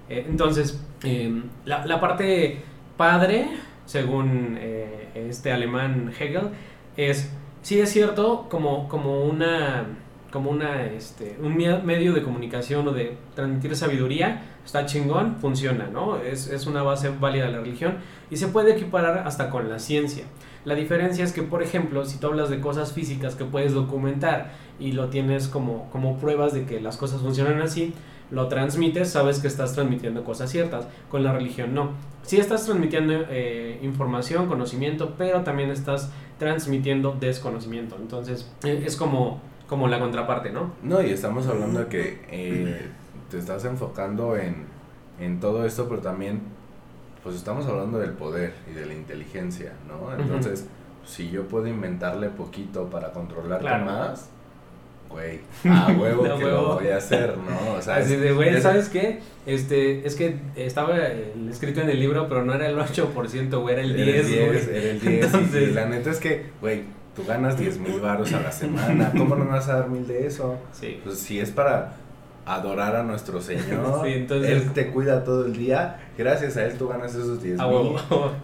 Eh, 0.06 0.26
entonces, 0.28 0.84
eh, 1.02 1.42
la, 1.64 1.86
la, 1.86 1.98
parte 1.98 2.60
padre, 2.98 3.48
según 3.86 4.58
eh, 4.60 5.08
este 5.14 5.50
alemán 5.50 6.12
Hegel, 6.12 6.50
es, 6.94 7.32
sí 7.62 7.80
es 7.80 7.88
cierto, 7.88 8.48
como, 8.50 8.86
como 8.86 9.24
una 9.24 9.86
como 10.30 10.50
una, 10.50 10.84
este, 10.86 11.36
un 11.40 11.56
medio 11.56 12.12
de 12.12 12.22
comunicación 12.22 12.88
o 12.88 12.92
de 12.92 13.16
transmitir 13.34 13.74
sabiduría, 13.76 14.42
está 14.64 14.86
chingón, 14.86 15.36
funciona, 15.40 15.88
¿no? 15.88 16.18
Es, 16.18 16.48
es 16.48 16.66
una 16.66 16.82
base 16.82 17.10
válida 17.10 17.46
de 17.46 17.52
la 17.52 17.58
religión 17.60 17.96
y 18.30 18.36
se 18.36 18.48
puede 18.48 18.72
equiparar 18.72 19.26
hasta 19.26 19.50
con 19.50 19.68
la 19.68 19.78
ciencia. 19.78 20.24
La 20.64 20.74
diferencia 20.74 21.24
es 21.24 21.32
que, 21.32 21.42
por 21.42 21.62
ejemplo, 21.62 22.04
si 22.04 22.18
tú 22.18 22.28
hablas 22.28 22.48
de 22.48 22.60
cosas 22.60 22.92
físicas 22.92 23.34
que 23.34 23.44
puedes 23.44 23.72
documentar 23.72 24.52
y 24.78 24.92
lo 24.92 25.08
tienes 25.08 25.48
como, 25.48 25.90
como 25.90 26.16
pruebas 26.18 26.52
de 26.52 26.64
que 26.64 26.80
las 26.80 26.96
cosas 26.96 27.20
funcionan 27.20 27.60
así, 27.60 27.92
lo 28.30 28.48
transmites, 28.48 29.10
sabes 29.10 29.40
que 29.40 29.48
estás 29.48 29.74
transmitiendo 29.74 30.24
cosas 30.24 30.50
ciertas. 30.50 30.86
Con 31.10 31.24
la 31.24 31.32
religión 31.32 31.74
no. 31.74 31.90
Sí 32.22 32.38
estás 32.38 32.64
transmitiendo 32.64 33.12
eh, 33.28 33.78
información, 33.82 34.46
conocimiento, 34.46 35.14
pero 35.18 35.42
también 35.42 35.70
estás 35.70 36.10
transmitiendo 36.38 37.16
desconocimiento. 37.18 37.96
Entonces, 38.00 38.50
eh, 38.64 38.84
es 38.86 38.96
como 38.96 39.40
como 39.72 39.88
la 39.88 39.98
contraparte, 39.98 40.50
¿no? 40.50 40.74
No, 40.82 41.00
y 41.00 41.12
estamos 41.12 41.46
hablando 41.46 41.88
que 41.88 42.20
eh, 42.30 42.90
te 43.32 43.38
estás 43.38 43.64
enfocando 43.64 44.36
en, 44.36 44.66
en 45.18 45.40
todo 45.40 45.64
esto, 45.64 45.88
pero 45.88 46.02
también, 46.02 46.42
pues 47.22 47.34
estamos 47.34 47.66
hablando 47.66 47.98
del 47.98 48.12
poder 48.12 48.52
y 48.70 48.74
de 48.74 48.84
la 48.84 48.92
inteligencia, 48.92 49.72
¿no? 49.88 50.14
Entonces, 50.14 50.66
si 51.06 51.30
yo 51.30 51.48
puedo 51.48 51.66
inventarle 51.66 52.28
poquito 52.28 52.90
para 52.90 53.10
contrarte 53.12 53.64
más, 53.84 54.28
güey, 55.08 55.40
a 55.64 55.92
huevo 55.92 56.22
que 56.22 56.44
lo 56.44 56.74
voy 56.74 56.88
a 56.88 56.98
hacer, 56.98 57.36
¿no? 57.38 57.72
O 57.78 57.80
sea, 57.80 57.96
Así 57.96 58.16
de, 58.16 58.32
güey, 58.32 58.60
¿sabes 58.60 58.90
qué? 58.90 59.20
Este, 59.46 60.06
es 60.06 60.14
que 60.14 60.36
estaba 60.54 60.98
escrito 61.50 61.80
en 61.80 61.88
el 61.88 62.00
libro, 62.00 62.28
pero 62.28 62.44
no 62.44 62.52
era 62.52 62.68
el 62.68 62.76
8%, 62.76 63.60
güey, 63.62 63.74
era 63.74 63.82
el 63.82 63.96
10, 63.96 64.08
Era 64.08 64.18
el 64.18 64.26
10, 64.26 64.68
era 64.68 64.90
el 64.90 65.00
10. 65.00 65.24
Entonces, 65.24 65.68
y 65.70 65.72
la 65.72 65.86
neta 65.86 66.10
es 66.10 66.20
que, 66.20 66.50
güey, 66.60 66.82
tú 67.16 67.24
ganas 67.26 67.58
10 67.58 67.78
mil 67.78 67.98
baros 67.98 68.30
a 68.34 68.40
la 68.40 68.52
semana, 68.52 69.10
¿cómo 69.16 69.36
no 69.36 69.46
vas 69.46 69.70
a 69.70 69.76
dar 69.76 69.88
mil 69.88 70.06
de 70.06 70.26
eso? 70.26 70.58
Sí. 70.72 71.00
Pues 71.02 71.18
si 71.18 71.40
es 71.40 71.50
para 71.50 72.01
adorar 72.44 72.96
a 72.96 73.02
nuestro 73.02 73.40
Señor, 73.40 74.06
Él 74.06 74.72
te 74.72 74.88
cuida 74.88 75.24
todo 75.24 75.46
el 75.46 75.56
día, 75.56 76.00
gracias 76.18 76.56
a 76.56 76.66
Él 76.66 76.76
tú 76.76 76.88
ganas 76.88 77.14
esos 77.14 77.42
10 77.42 77.58
mil. 77.58 77.96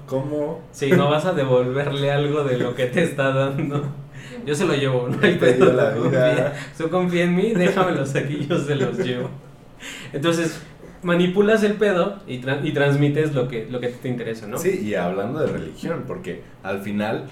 ¿Cómo? 0.07 0.61
Sí, 0.73 0.91
no 0.91 1.11
vas 1.11 1.25
a 1.25 1.33
devolverle 1.33 2.11
algo 2.11 2.45
de 2.45 2.59
lo 2.59 2.75
que 2.75 2.87
te 2.87 3.03
está 3.03 3.33
dando. 3.33 3.85
Yo 4.47 4.55
se 4.55 4.67
lo 4.67 4.75
llevo, 4.75 5.09
no 5.09 5.19
hay 5.23 5.37
pedo. 5.37 5.73
La 5.73 5.91
vida. 5.91 6.55
Tú 6.77 6.89
confía 6.91 7.25
en 7.25 7.35
mí, 7.35 7.53
déjamelos 7.53 8.15
aquí, 8.15 8.47
yo 8.49 8.59
se 8.59 8.77
los 8.77 8.99
llevo. 8.99 9.31
Entonces, 10.13 10.61
manipulas 11.03 11.63
el 11.63 11.75
pedo 11.75 12.21
y, 12.27 12.41
y 12.63 12.73
transmites 12.73 13.35
lo 13.35 13.49
que, 13.49 13.67
lo 13.71 13.81
que 13.81 13.89
te 13.89 14.09
interesa, 14.09 14.47
¿no? 14.47 14.59
Sí, 14.59 14.81
y 14.85 14.95
hablando 14.95 15.41
de 15.41 15.49
religión, 15.49 16.05
porque 16.07 16.43
al 16.63 16.81
final 16.81 17.27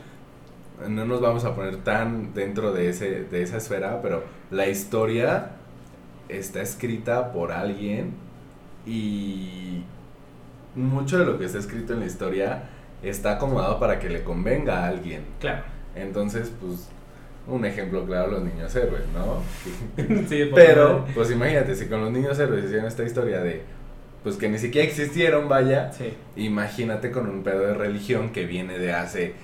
no 0.89 1.05
nos 1.05 1.21
vamos 1.21 1.45
a 1.45 1.55
poner 1.55 1.79
tan 1.79 2.35
dentro 2.35 2.73
de, 2.73 2.91
ese, 2.91 3.25
de 3.25 3.43
esa 3.43 3.57
esfera, 3.57 4.01
pero 4.03 4.25
la 4.51 4.69
historia 4.69 5.56
está 6.29 6.63
escrita 6.63 7.33
por 7.33 7.53
alguien 7.53 8.13
y 8.87 9.83
mucho 10.75 11.19
de 11.19 11.25
lo 11.25 11.39
que 11.39 11.47
está 11.47 11.59
escrito 11.59 11.95
en 11.95 12.01
la 12.01 12.07
historia 12.07 12.65
está 13.03 13.33
acomodado 13.33 13.79
para 13.79 13.99
que 13.99 14.09
le 14.09 14.23
convenga 14.23 14.85
a 14.85 14.89
alguien. 14.89 15.23
Claro. 15.41 15.63
Entonces, 15.95 16.53
pues, 16.61 16.89
un 17.47 17.65
ejemplo 17.65 18.05
claro, 18.05 18.33
los 18.33 18.43
niños 18.43 18.75
héroes, 18.75 19.05
¿no? 19.15 19.43
sí, 20.29 20.51
Pero, 20.55 21.07
pues 21.15 21.31
imagínate, 21.31 21.75
si 21.75 21.87
con 21.87 22.01
los 22.01 22.11
niños 22.11 22.39
héroes 22.39 22.65
hicieron 22.65 22.87
esta 22.87 23.05
historia 23.05 23.41
de, 23.41 23.63
pues 24.23 24.37
que 24.37 24.49
ni 24.49 24.59
siquiera 24.59 24.87
existieron, 24.87 25.49
vaya, 25.49 25.93
sí. 25.93 26.13
imagínate 26.37 27.11
con 27.11 27.29
un 27.29 27.43
pedo 27.43 27.61
de 27.61 27.75
religión 27.75 28.31
que 28.31 28.47
viene 28.47 28.79
de 28.79 28.93
hace 28.93 29.35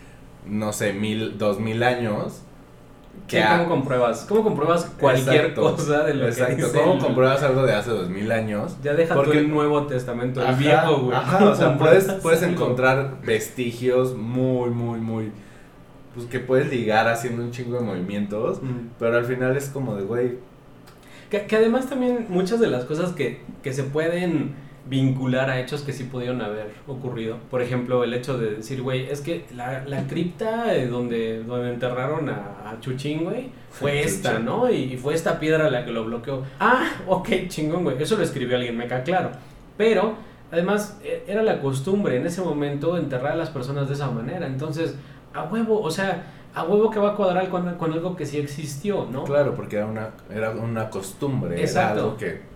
no 0.47 0.73
sé, 0.73 0.93
mil, 0.93 1.39
dos 1.39 1.61
mil 1.61 1.83
años. 1.83 2.43
¿Cómo 3.41 3.69
compruebas? 3.69 4.27
¿Cómo 4.29 4.43
compruebas 4.43 4.85
cualquier 4.99 5.55
cosa 5.55 6.05
de 6.05 6.15
lo 6.15 6.29
exacto. 6.29 6.57
que 6.57 6.63
dice 6.63 6.81
¿Cómo 6.81 6.99
compruebas 6.99 7.43
algo 7.43 7.63
de 7.63 7.73
hace 7.73 7.91
dos 7.91 8.09
mil 8.09 8.31
años? 8.31 8.77
Ya 8.83 8.95
deja 8.95 9.15
Porque, 9.15 9.39
el 9.39 9.51
Nuevo 9.51 9.87
Testamento, 9.87 10.47
el 10.47 10.55
viejo, 10.57 10.99
güey. 10.99 11.17
Ajá, 11.17 11.49
o 11.49 11.55
sea, 11.55 11.79
puedes, 11.79 12.05
puedes 12.23 12.43
encontrar 12.43 13.21
vestigios 13.25 14.17
muy, 14.17 14.71
muy, 14.71 15.01
muy... 15.01 15.33
Pues 16.15 16.27
que 16.27 16.41
puedes 16.41 16.69
ligar 16.69 17.09
haciendo 17.09 17.43
un 17.43 17.53
chingo 17.53 17.79
de 17.79 17.85
movimientos, 17.85 18.61
pero 18.99 19.17
al 19.17 19.25
final 19.25 19.57
es 19.57 19.69
como 19.69 19.95
de, 19.97 20.03
güey... 20.03 20.39
Que, 21.31 21.47
que 21.47 21.57
además 21.57 21.89
también 21.89 22.27
muchas 22.29 22.61
de 22.61 22.67
las 22.67 22.85
cosas 22.85 23.13
que, 23.13 23.41
que 23.63 23.73
se 23.73 23.85
pueden 23.85 24.55
vincular 24.87 25.49
a 25.49 25.61
hechos 25.61 25.83
que 25.83 25.93
sí 25.93 26.05
pudieron 26.05 26.43
haber 26.43 26.73
ocurrido. 26.87 27.39
Por 27.51 27.63
ejemplo, 27.63 28.03
el 28.05 28.15
hecho 28.15 28.37
de 28.39 28.57
decir, 28.57 28.83
güey, 28.83 29.09
es 29.09 29.21
que 29.21 29.45
la, 29.55 29.85
la 29.85 30.07
cripta 30.07 30.75
donde, 30.91 31.43
donde 31.45 31.73
enterraron 31.73 32.29
a, 32.29 32.71
a 32.71 32.81
Chuchín, 32.81 33.25
güey, 33.25 33.51
fue 33.71 34.01
esta, 34.05 34.39
¿no? 34.39 34.71
Y, 34.71 34.97
fue 34.97 35.15
esta 35.15 35.39
piedra 35.39 35.71
la 35.71 35.85
que 35.85 35.93
lo 35.93 36.05
bloqueó. 36.05 36.43
Ah, 36.59 36.91
ok, 37.07 37.29
chingón, 37.49 37.85
güey. 37.85 38.03
Eso 38.03 38.17
lo 38.17 38.23
escribió 38.23 38.57
alguien, 38.57 38.77
me 38.77 38.87
queda 38.87 39.03
claro. 39.03 39.31
Pero, 39.77 40.15
además, 40.51 40.99
e, 41.05 41.25
era 41.27 41.43
la 41.43 41.61
costumbre 41.61 42.17
en 42.17 42.27
ese 42.27 42.43
momento 42.43 42.97
enterrar 42.97 43.33
a 43.33 43.37
las 43.37 43.51
personas 43.51 43.89
de 43.89 43.95
esa 43.95 44.11
manera. 44.11 44.47
Entonces, 44.47 44.97
a 45.33 45.45
huevo, 45.45 45.81
o 45.81 45.91
sea, 45.91 46.27
a 46.55 46.65
huevo 46.65 46.91
que 46.91 46.99
va 46.99 47.13
a 47.13 47.17
cuadrar 47.17 47.49
con, 47.49 47.75
con 47.77 47.93
algo 47.93 48.17
que 48.17 48.27
sí 48.27 48.39
existió, 48.39 49.07
¿no? 49.11 49.25
Claro, 49.25 49.55
porque 49.55 49.77
era 49.77 49.87
una, 49.87 50.11
era 50.31 50.51
una 50.51 50.91
costumbre. 50.91 51.61
Exacto. 51.61 51.93
Era 51.93 52.03
algo 52.03 52.17
que 52.17 52.52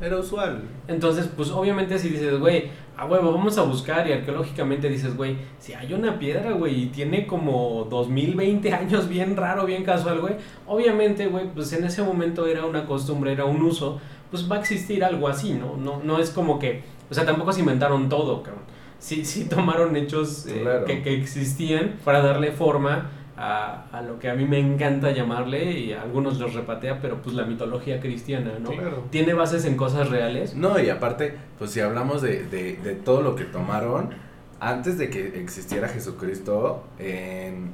era 0.00 0.18
usual. 0.18 0.62
Entonces, 0.88 1.28
pues 1.36 1.50
obviamente 1.50 1.98
si 1.98 2.08
dices, 2.08 2.38
güey, 2.38 2.70
a 2.96 3.06
huevo, 3.06 3.32
vamos 3.32 3.56
a 3.58 3.62
buscar 3.62 4.06
y 4.08 4.12
arqueológicamente 4.12 4.88
dices, 4.88 5.16
güey, 5.16 5.36
si 5.58 5.72
hay 5.72 5.92
una 5.92 6.18
piedra, 6.18 6.52
güey, 6.52 6.82
y 6.82 6.86
tiene 6.86 7.26
como 7.26 7.86
2020 7.88 8.72
años 8.74 9.08
bien 9.08 9.36
raro, 9.36 9.66
bien 9.66 9.84
casual, 9.84 10.20
güey, 10.20 10.34
obviamente, 10.66 11.26
güey, 11.26 11.52
pues 11.52 11.72
en 11.72 11.84
ese 11.84 12.02
momento 12.02 12.46
era 12.46 12.66
una 12.66 12.86
costumbre, 12.86 13.32
era 13.32 13.44
un 13.44 13.62
uso, 13.62 14.00
pues 14.30 14.50
va 14.50 14.56
a 14.56 14.60
existir 14.60 15.04
algo 15.04 15.28
así, 15.28 15.54
¿no? 15.54 15.76
No, 15.76 16.02
no 16.02 16.18
es 16.18 16.30
como 16.30 16.58
que, 16.58 16.82
o 17.10 17.14
sea, 17.14 17.24
tampoco 17.24 17.52
se 17.52 17.60
inventaron 17.60 18.08
todo, 18.08 18.42
cabrón. 18.42 18.64
Sí, 18.98 19.24
sí 19.24 19.44
tomaron 19.48 19.96
hechos 19.96 20.46
eh, 20.46 20.64
que, 20.86 21.02
que 21.02 21.14
existían 21.14 21.96
para 22.04 22.20
darle 22.20 22.52
forma 22.52 23.10
a, 23.40 23.86
a, 23.90 24.02
lo 24.02 24.18
que 24.18 24.28
a 24.28 24.34
mí 24.34 24.44
me 24.44 24.58
encanta 24.58 25.12
llamarle 25.12 25.72
y 25.72 25.92
a 25.94 26.02
algunos 26.02 26.38
los 26.38 26.52
repatea, 26.52 27.00
pero 27.00 27.22
pues 27.22 27.34
la 27.34 27.44
mitología 27.44 27.98
cristiana, 27.98 28.52
¿no? 28.60 28.70
Tiene 29.08 29.32
bases 29.32 29.64
en 29.64 29.76
cosas 29.76 30.10
reales. 30.10 30.54
No, 30.54 30.78
y 30.78 30.90
aparte, 30.90 31.34
pues 31.58 31.70
si 31.70 31.80
hablamos 31.80 32.20
de, 32.20 32.44
de, 32.44 32.76
de 32.76 32.94
todo 32.94 33.22
lo 33.22 33.34
que 33.36 33.44
tomaron, 33.44 34.10
antes 34.60 34.98
de 34.98 35.08
que 35.08 35.40
existiera 35.40 35.88
Jesucristo, 35.88 36.84
en 36.98 37.70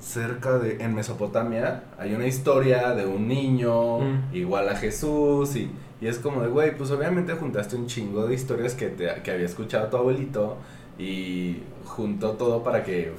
cerca 0.00 0.58
de, 0.58 0.82
en 0.84 0.94
Mesopotamia, 0.94 1.82
hay 1.98 2.14
una 2.14 2.28
historia 2.28 2.94
de 2.94 3.06
un 3.06 3.26
niño 3.26 3.98
mm. 3.98 4.34
igual 4.34 4.68
a 4.68 4.76
Jesús 4.76 5.56
y, 5.56 5.68
y 6.00 6.06
es 6.06 6.18
como 6.20 6.42
de, 6.42 6.48
güey, 6.48 6.76
pues 6.76 6.92
obviamente 6.92 7.32
juntaste 7.32 7.74
un 7.74 7.88
chingo 7.88 8.26
de 8.26 8.34
historias 8.34 8.74
que, 8.74 8.86
te, 8.86 9.22
que 9.22 9.32
había 9.32 9.46
escuchado 9.46 9.88
tu 9.88 9.96
abuelito 9.96 10.58
y 10.98 11.62
juntó 11.84 12.32
todo 12.32 12.62
para 12.62 12.82
que 12.82 13.12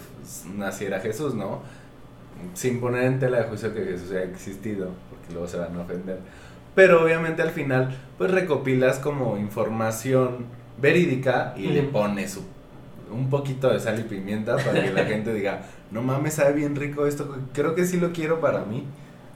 naciera 0.56 1.00
Jesús, 1.00 1.34
¿no? 1.36 1.62
Sin 2.54 2.80
poner 2.80 3.04
en 3.04 3.20
tela 3.20 3.40
de 3.40 3.44
juicio 3.46 3.74
que 3.74 3.84
Jesús 3.84 4.12
haya 4.12 4.24
existido, 4.24 4.92
porque 5.10 5.34
luego 5.34 5.48
se 5.48 5.58
van 5.58 5.76
a 5.76 5.82
ofender. 5.82 6.20
Pero 6.76 7.04
obviamente 7.04 7.42
al 7.42 7.50
final, 7.50 7.96
pues 8.18 8.32
recopilas 8.32 9.00
como 9.00 9.38
información 9.38 10.46
verídica 10.80 11.54
y 11.58 11.68
le 11.68 11.84
pones 11.84 12.40
un 13.12 13.30
poquito 13.30 13.72
de 13.72 13.80
sal 13.80 14.00
y 14.00 14.04
pimienta 14.04 14.58
para 14.58 14.84
que 14.84 14.92
la 14.92 15.06
gente 15.08 15.34
diga, 15.34 15.62
no 15.92 16.02
mames, 16.02 16.36
sabe 16.36 16.54
bien 16.54 16.76
rico 16.76 17.08
esto, 17.08 17.36
creo 17.54 17.74
que 17.74 17.86
sí 17.86 18.00
lo 18.00 18.12
quiero 18.12 18.40
para 18.40 18.64
mí. 18.66 18.86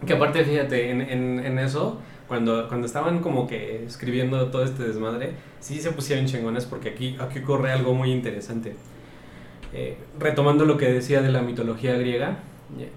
Que 0.06 0.14
aparte, 0.14 0.44
fíjate, 0.44 0.90
en, 0.90 1.02
en, 1.02 1.40
en 1.40 1.60
eso 1.60 2.00
cuando, 2.32 2.70
cuando 2.70 2.88
estaban 2.88 3.20
como 3.20 3.46
que 3.46 3.84
escribiendo 3.84 4.46
todo 4.52 4.64
este 4.64 4.84
desmadre, 4.84 5.34
sí 5.60 5.82
se 5.82 5.92
pusieron 5.92 6.28
chingones 6.28 6.64
porque 6.64 6.88
aquí, 6.88 7.18
aquí 7.20 7.40
ocurre 7.40 7.74
algo 7.74 7.94
muy 7.94 8.10
interesante. 8.10 8.74
Eh, 9.74 9.98
retomando 10.18 10.64
lo 10.64 10.78
que 10.78 10.86
decía 10.86 11.22
de 11.22 11.30
la 11.30 11.42
mitología 11.42 11.94
griega, 11.96 12.38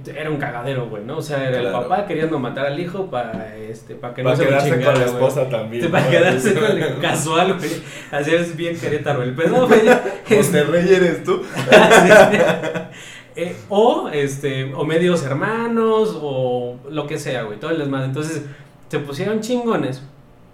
era 0.06 0.30
un 0.30 0.36
cagadero, 0.36 0.88
güey, 0.88 1.02
¿no? 1.02 1.16
O 1.16 1.22
sea, 1.22 1.48
era 1.48 1.58
el 1.58 1.72
papá 1.72 2.06
queriendo 2.06 2.38
matar 2.38 2.66
al 2.66 2.78
hijo 2.78 3.10
para 3.10 3.56
este, 3.56 3.96
para 3.96 4.14
que 4.14 4.22
no 4.22 4.36
se 4.36 4.46
quedarse 4.46 4.80
con 4.80 4.94
la 5.00 5.04
esposa 5.04 5.48
también. 5.48 5.90
Para 5.90 6.08
quedarse 6.08 6.54
con 6.60 6.80
el 6.80 7.00
casual, 7.00 7.58
güey. 7.58 7.70
Así 8.12 8.32
es 8.36 8.56
bien 8.56 8.78
Querétaro 8.78 9.24
el 9.24 9.34
pedo, 9.34 9.66
güey. 9.66 9.80
Este 10.30 10.62
Rey 10.62 10.94
eres 10.94 11.24
tú. 11.24 11.42
eh, 13.34 13.56
o 13.68 14.10
este, 14.12 14.72
o 14.74 14.84
medios 14.84 15.24
hermanos, 15.24 16.16
o 16.22 16.78
lo 16.88 17.08
que 17.08 17.18
sea, 17.18 17.42
güey, 17.42 17.58
todo 17.58 17.72
el 17.72 17.78
desmadre. 17.78 18.06
Entonces, 18.06 18.44
se 18.94 19.00
pusieron 19.00 19.40
chingones 19.40 20.00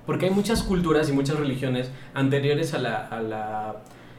porque 0.07 0.25
hay 0.25 0.31
muchas 0.31 0.63
culturas 0.63 1.11
y 1.11 1.13
muchas 1.13 1.39
religiones 1.39 1.93
anteriores 2.15 2.73
a 2.73 2.79
la, 2.79 2.97
a 3.07 3.21
la 3.21 3.77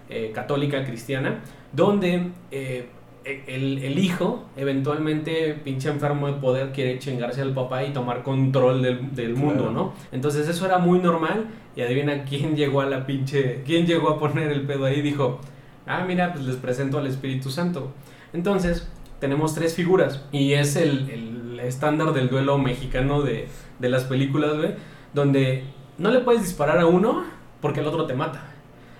eh, 0.09 0.31
católica 0.31 0.85
cristiana 0.85 1.39
donde 1.73 2.29
eh, 2.51 2.87
e, 3.25 3.43
el, 3.47 3.79
el, 3.79 3.97
hijo, 3.97 4.45
eventualmente, 4.55 5.55
pinche 5.63 5.89
enfermo 5.89 6.27
de 6.27 6.33
poder, 6.33 6.71
quiere 6.71 6.99
chingarse 6.99 7.41
al 7.41 7.55
papá 7.55 7.83
y 7.83 7.93
tomar 7.93 8.21
control 8.21 8.83
del, 8.83 9.15
del 9.15 9.33
mundo, 9.35 9.71
¿no? 9.71 9.93
Entonces 10.11 10.47
eso 10.47 10.67
era 10.67 10.77
muy 10.77 10.99
normal 10.99 11.47
y 11.75 11.81
adivina 11.81 12.23
quién 12.23 12.55
llegó 12.55 12.81
a 12.81 12.85
la 12.85 13.07
pinche, 13.07 13.63
quién 13.65 13.87
llegó 13.87 14.11
a 14.11 14.19
poner 14.19 14.51
el 14.51 14.67
pedo 14.67 14.85
ahí, 14.85 15.01
dijo, 15.01 15.39
ah, 15.87 16.05
mira, 16.07 16.31
pues 16.31 16.45
les 16.45 16.57
presento 16.57 16.99
al 16.99 17.07
Espíritu 17.07 17.49
Santo. 17.49 17.91
Entonces, 18.33 18.87
tenemos 19.19 19.55
tres 19.55 19.73
figuras 19.73 20.23
y 20.31 20.53
es 20.53 20.75
el, 20.75 21.09
el 21.09 21.40
estándar 21.63 22.13
del 22.13 22.29
duelo 22.29 22.57
mexicano 22.57 23.21
de, 23.21 23.47
de 23.79 23.89
las 23.89 24.03
películas, 24.05 24.57
güey, 24.57 24.71
donde 25.13 25.63
no 25.97 26.11
le 26.11 26.19
puedes 26.19 26.41
disparar 26.41 26.79
a 26.79 26.85
uno 26.85 27.23
porque 27.61 27.79
el 27.79 27.87
otro 27.87 28.05
te 28.05 28.13
mata. 28.13 28.51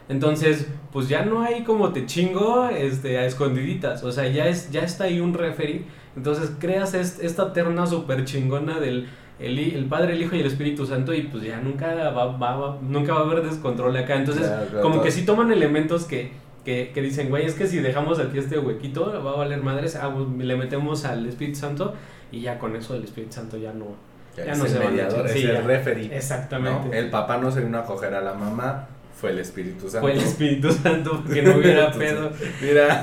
Entonces, 0.09 0.68
pues 0.91 1.07
ya 1.07 1.24
no 1.24 1.41
hay 1.41 1.64
como 1.64 1.93
te 1.93 2.05
chingo 2.05 2.68
este, 2.68 3.18
a 3.18 3.26
escondiditas. 3.26 4.03
O 4.03 4.12
sea, 4.12 4.28
ya, 4.28 4.47
es, 4.47 4.70
ya 4.72 4.82
está 4.82 5.05
ahí 5.05 5.20
un 5.20 5.34
referee. 5.34 5.86
Entonces 6.16 6.51
creas 6.59 6.93
esta 6.93 7.53
terna 7.53 7.88
súper 7.88 8.26
chingona 8.26 8.80
del 8.80 9.07
el, 9.39 9.86
Padre, 9.86 10.14
el 10.14 10.22
Hijo 10.22 10.36
y 10.36 10.41
el 10.41 10.45
Espíritu 10.45 10.86
Santo 10.86 11.14
y 11.14 11.24
pues 11.24 11.43
ya 11.43 11.59
nunca 11.62 12.09
va, 12.12 12.38
va, 12.38 12.78
nunca 12.82 13.14
va 13.14 13.22
a 13.22 13.24
haber 13.24 13.43
descontrol 13.43 13.95
acá. 13.95 14.16
Entonces, 14.16 14.51
como 14.82 15.01
que 15.01 15.12
si 15.12 15.26
toman 15.26 15.51
elementos 15.51 16.03
que, 16.05 16.34
que, 16.66 16.91
que 16.93 17.01
dicen, 17.01 17.30
güey, 17.30 17.45
es 17.45 17.55
que 17.55 17.66
si 17.66 17.80
dejamos 17.80 18.20
aquí 18.20 18.38
este 18.38 18.59
huequito 18.59 19.12
va 19.26 19.32
a 19.32 19.36
valer 19.38 19.64
madres, 19.64 19.95
ah, 19.95 20.14
pues, 20.14 20.28
le 20.45 20.55
metemos 20.57 21.05
al 21.05 21.26
Espíritu 21.26 21.57
Santo 21.57 21.95
y 22.32 22.41
ya 22.41 22.57
con 22.57 22.75
eso 22.75 22.95
el 22.95 23.03
Espíritu 23.03 23.34
Santo 23.34 23.57
ya 23.57 23.73
no, 23.73 23.95
ya, 24.36 24.55
no 24.55 24.65
se 24.65 24.79
mediador, 24.79 25.27
es 25.27 25.36
el 25.36 25.63
referee. 25.63 26.15
Exactamente. 26.15 26.97
El 26.97 27.09
papá 27.09 27.38
no 27.38 27.51
se 27.51 27.61
vino 27.61 27.77
a 27.77 27.86
coger 27.86 28.13
a 28.13 28.21
la 28.21 28.34
mamá, 28.34 28.88
fue 29.21 29.29
el 29.29 29.39
Espíritu 29.39 29.88
Santo. 29.88 29.99
Fue 29.99 30.13
el 30.13 30.19
Espíritu 30.19 30.71
Santo, 30.71 31.23
que 31.32 31.43
no 31.43 31.57
hubiera 31.57 31.91
pedo. 31.97 32.32
Mira. 32.59 33.01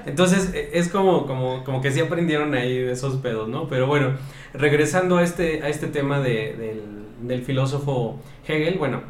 Entonces, 0.06 0.54
e, 0.54 0.70
es 0.74 0.88
como, 0.88 1.26
como, 1.26 1.64
como 1.64 1.80
que 1.80 1.90
sí 1.90 1.98
aprendieron 1.98 2.54
ahí 2.54 2.78
de 2.78 2.92
esos 2.92 3.16
pedos, 3.16 3.48
¿no? 3.48 3.66
Pero 3.66 3.88
bueno, 3.88 4.12
regresando 4.54 5.16
a 5.16 5.24
este, 5.24 5.62
a 5.64 5.68
este 5.68 5.88
tema 5.88 6.20
de, 6.20 6.54
del, 6.56 6.82
del, 7.26 7.42
filósofo 7.42 8.20
Hegel, 8.46 8.78
bueno, 8.78 9.02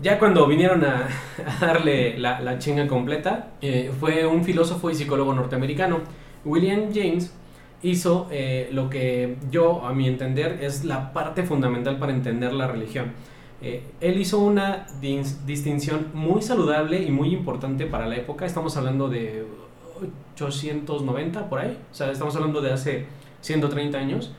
ya 0.00 0.18
cuando 0.18 0.46
vinieron 0.46 0.82
a, 0.82 1.08
darle 1.60 2.16
la, 2.18 2.40
la, 2.40 2.58
chinga 2.58 2.86
completa, 2.86 3.50
eh, 3.60 3.92
fue 4.00 4.24
un 4.24 4.44
filósofo 4.44 4.90
y 4.90 4.94
psicólogo 4.94 5.34
norteamericano, 5.34 6.00
William 6.46 6.88
James, 6.94 7.34
hizo 7.82 8.28
eh, 8.30 8.68
lo 8.72 8.90
que 8.90 9.36
yo, 9.50 9.84
a 9.84 9.92
mi 9.92 10.08
entender, 10.08 10.58
es 10.62 10.84
la 10.84 11.12
parte 11.12 11.42
fundamental 11.42 11.98
para 11.98 12.12
entender 12.12 12.52
la 12.52 12.66
religión 12.66 13.12
eh, 13.62 13.82
él 14.00 14.20
hizo 14.20 14.38
una 14.38 14.86
distinción 15.00 16.08
muy 16.12 16.42
saludable 16.42 17.02
y 17.02 17.10
muy 17.10 17.32
importante 17.32 17.86
para 17.86 18.06
la 18.06 18.16
época. 18.16 18.44
Estamos 18.44 18.76
hablando 18.76 19.08
de 19.08 19.44
890 20.34 21.48
por 21.48 21.60
ahí. 21.60 21.78
O 21.90 21.94
sea, 21.94 22.10
estamos 22.10 22.36
hablando 22.36 22.60
de 22.60 22.72
hace 22.72 23.06
130 23.40 23.96
años. 23.96 24.32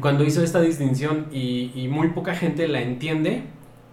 Cuando 0.00 0.24
hizo 0.24 0.42
esta 0.42 0.60
distinción 0.60 1.26
y, 1.32 1.88
muy 1.90 2.08
poca 2.08 2.34
gente 2.34 2.68
la 2.68 2.80
entiende, 2.80 3.44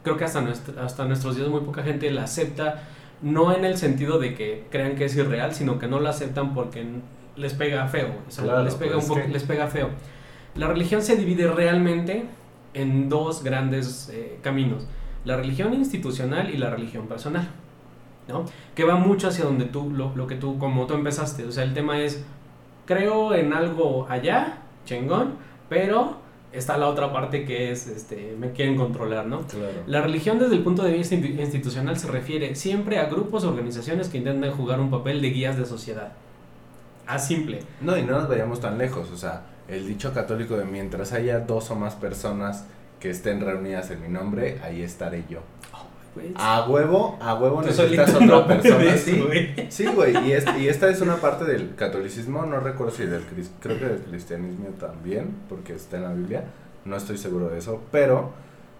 creo 0.03 0.17
que 0.17 0.25
hasta, 0.25 0.43
hasta 0.81 1.05
nuestros 1.05 1.35
días 1.35 1.47
muy 1.47 1.61
poca 1.61 1.83
gente 1.83 2.11
la 2.11 2.23
acepta, 2.23 2.83
no 3.21 3.55
en 3.55 3.63
el 3.63 3.77
sentido 3.77 4.19
de 4.19 4.35
que 4.35 4.65
crean 4.69 4.95
que 4.95 5.05
es 5.05 5.15
irreal, 5.15 5.53
sino 5.53 5.79
que 5.79 5.87
no 5.87 5.99
la 5.99 6.09
aceptan 6.09 6.53
porque 6.53 6.85
les 7.35 7.53
pega 7.53 7.87
feo. 7.87 8.07
les, 8.63 8.75
pega 8.75 8.95
pues 8.95 9.09
un 9.09 9.31
les 9.31 9.43
pega 9.43 9.67
feo. 9.67 9.89
La 10.55 10.67
religión 10.67 11.01
se 11.01 11.15
divide 11.17 11.47
realmente 11.47 12.25
en 12.73 13.09
dos 13.09 13.43
grandes 13.43 14.09
eh, 14.13 14.37
caminos, 14.41 14.87
la 15.23 15.37
religión 15.37 15.73
institucional 15.73 16.53
y 16.53 16.57
la 16.57 16.69
religión 16.69 17.07
personal, 17.07 17.47
¿no? 18.27 18.45
Que 18.75 18.83
va 18.83 18.95
mucho 18.95 19.29
hacia 19.29 19.45
donde 19.45 19.65
tú, 19.65 19.91
lo, 19.91 20.27
que 20.27 20.35
tú, 20.35 20.59
como 20.59 20.85
tú 20.85 20.93
empezaste, 20.93 21.45
o 21.45 21.51
sea, 21.51 21.63
el 21.63 21.73
tema 21.73 21.99
es, 22.01 22.23
creo 22.85 23.33
en 23.33 23.53
algo 23.53 24.07
allá, 24.09 24.59
chingón, 24.85 25.35
pero 25.67 26.17
está 26.51 26.77
la 26.77 26.87
otra 26.87 27.11
parte 27.11 27.43
que 27.45 27.71
es, 27.71 27.87
este, 27.87 28.35
me 28.37 28.51
quieren 28.51 28.77
controlar, 28.77 29.25
¿no? 29.25 29.41
La 29.87 30.01
religión 30.01 30.39
desde 30.39 30.55
el 30.55 30.63
punto 30.63 30.83
de 30.83 30.93
vista 30.93 31.15
institucional 31.15 31.97
se 31.97 32.07
refiere 32.07 32.55
siempre 32.55 32.99
a 32.99 33.05
grupos 33.05 33.43
o 33.43 33.49
organizaciones 33.49 34.09
que 34.09 34.17
intentan 34.17 34.51
jugar 34.51 34.79
un 34.79 34.89
papel 34.89 35.21
de 35.21 35.31
guías 35.31 35.57
de 35.57 35.65
sociedad. 35.65 36.13
A 37.07 37.19
simple. 37.19 37.61
No, 37.81 37.97
y 37.97 38.03
no 38.03 38.19
nos 38.19 38.29
vayamos 38.29 38.59
tan 38.59 38.77
lejos, 38.77 39.11
o 39.11 39.17
sea, 39.17 39.43
el 39.67 39.87
dicho 39.87 40.13
católico 40.13 40.57
de 40.57 40.65
mientras 40.65 41.13
haya 41.13 41.39
dos 41.39 41.71
o 41.71 41.75
más 41.75 41.95
personas 41.95 42.65
que 42.99 43.09
estén 43.09 43.41
reunidas 43.41 43.91
en 43.91 44.01
mi 44.01 44.07
nombre, 44.07 44.59
ahí 44.63 44.81
estaré 44.81 45.23
yo. 45.29 45.41
a 46.35 46.65
huevo, 46.67 47.17
a 47.21 47.35
huevo 47.35 47.61
necesitas 47.61 48.13
otra 48.15 48.47
persona. 48.47 48.97
Sí, 48.97 49.11
sí, 49.69 49.85
güey. 49.87 50.15
Y, 50.15 50.31
y, 50.61 50.67
esta 50.67 50.89
es 50.89 51.01
una 51.01 51.17
parte 51.17 51.45
del 51.45 51.75
catolicismo, 51.75 52.45
no 52.45 52.59
recuerdo 52.59 52.93
si 52.93 53.05
del 53.05 53.23
creo 53.59 53.79
que 53.79 53.85
del 53.85 54.01
cristianismo 54.01 54.69
también, 54.79 55.35
porque 55.49 55.73
está 55.73 55.97
en 55.97 56.03
la 56.03 56.13
Biblia. 56.13 56.45
No 56.85 56.95
estoy 56.95 57.17
seguro 57.17 57.49
de 57.49 57.57
eso, 57.59 57.81
pero 57.91 58.31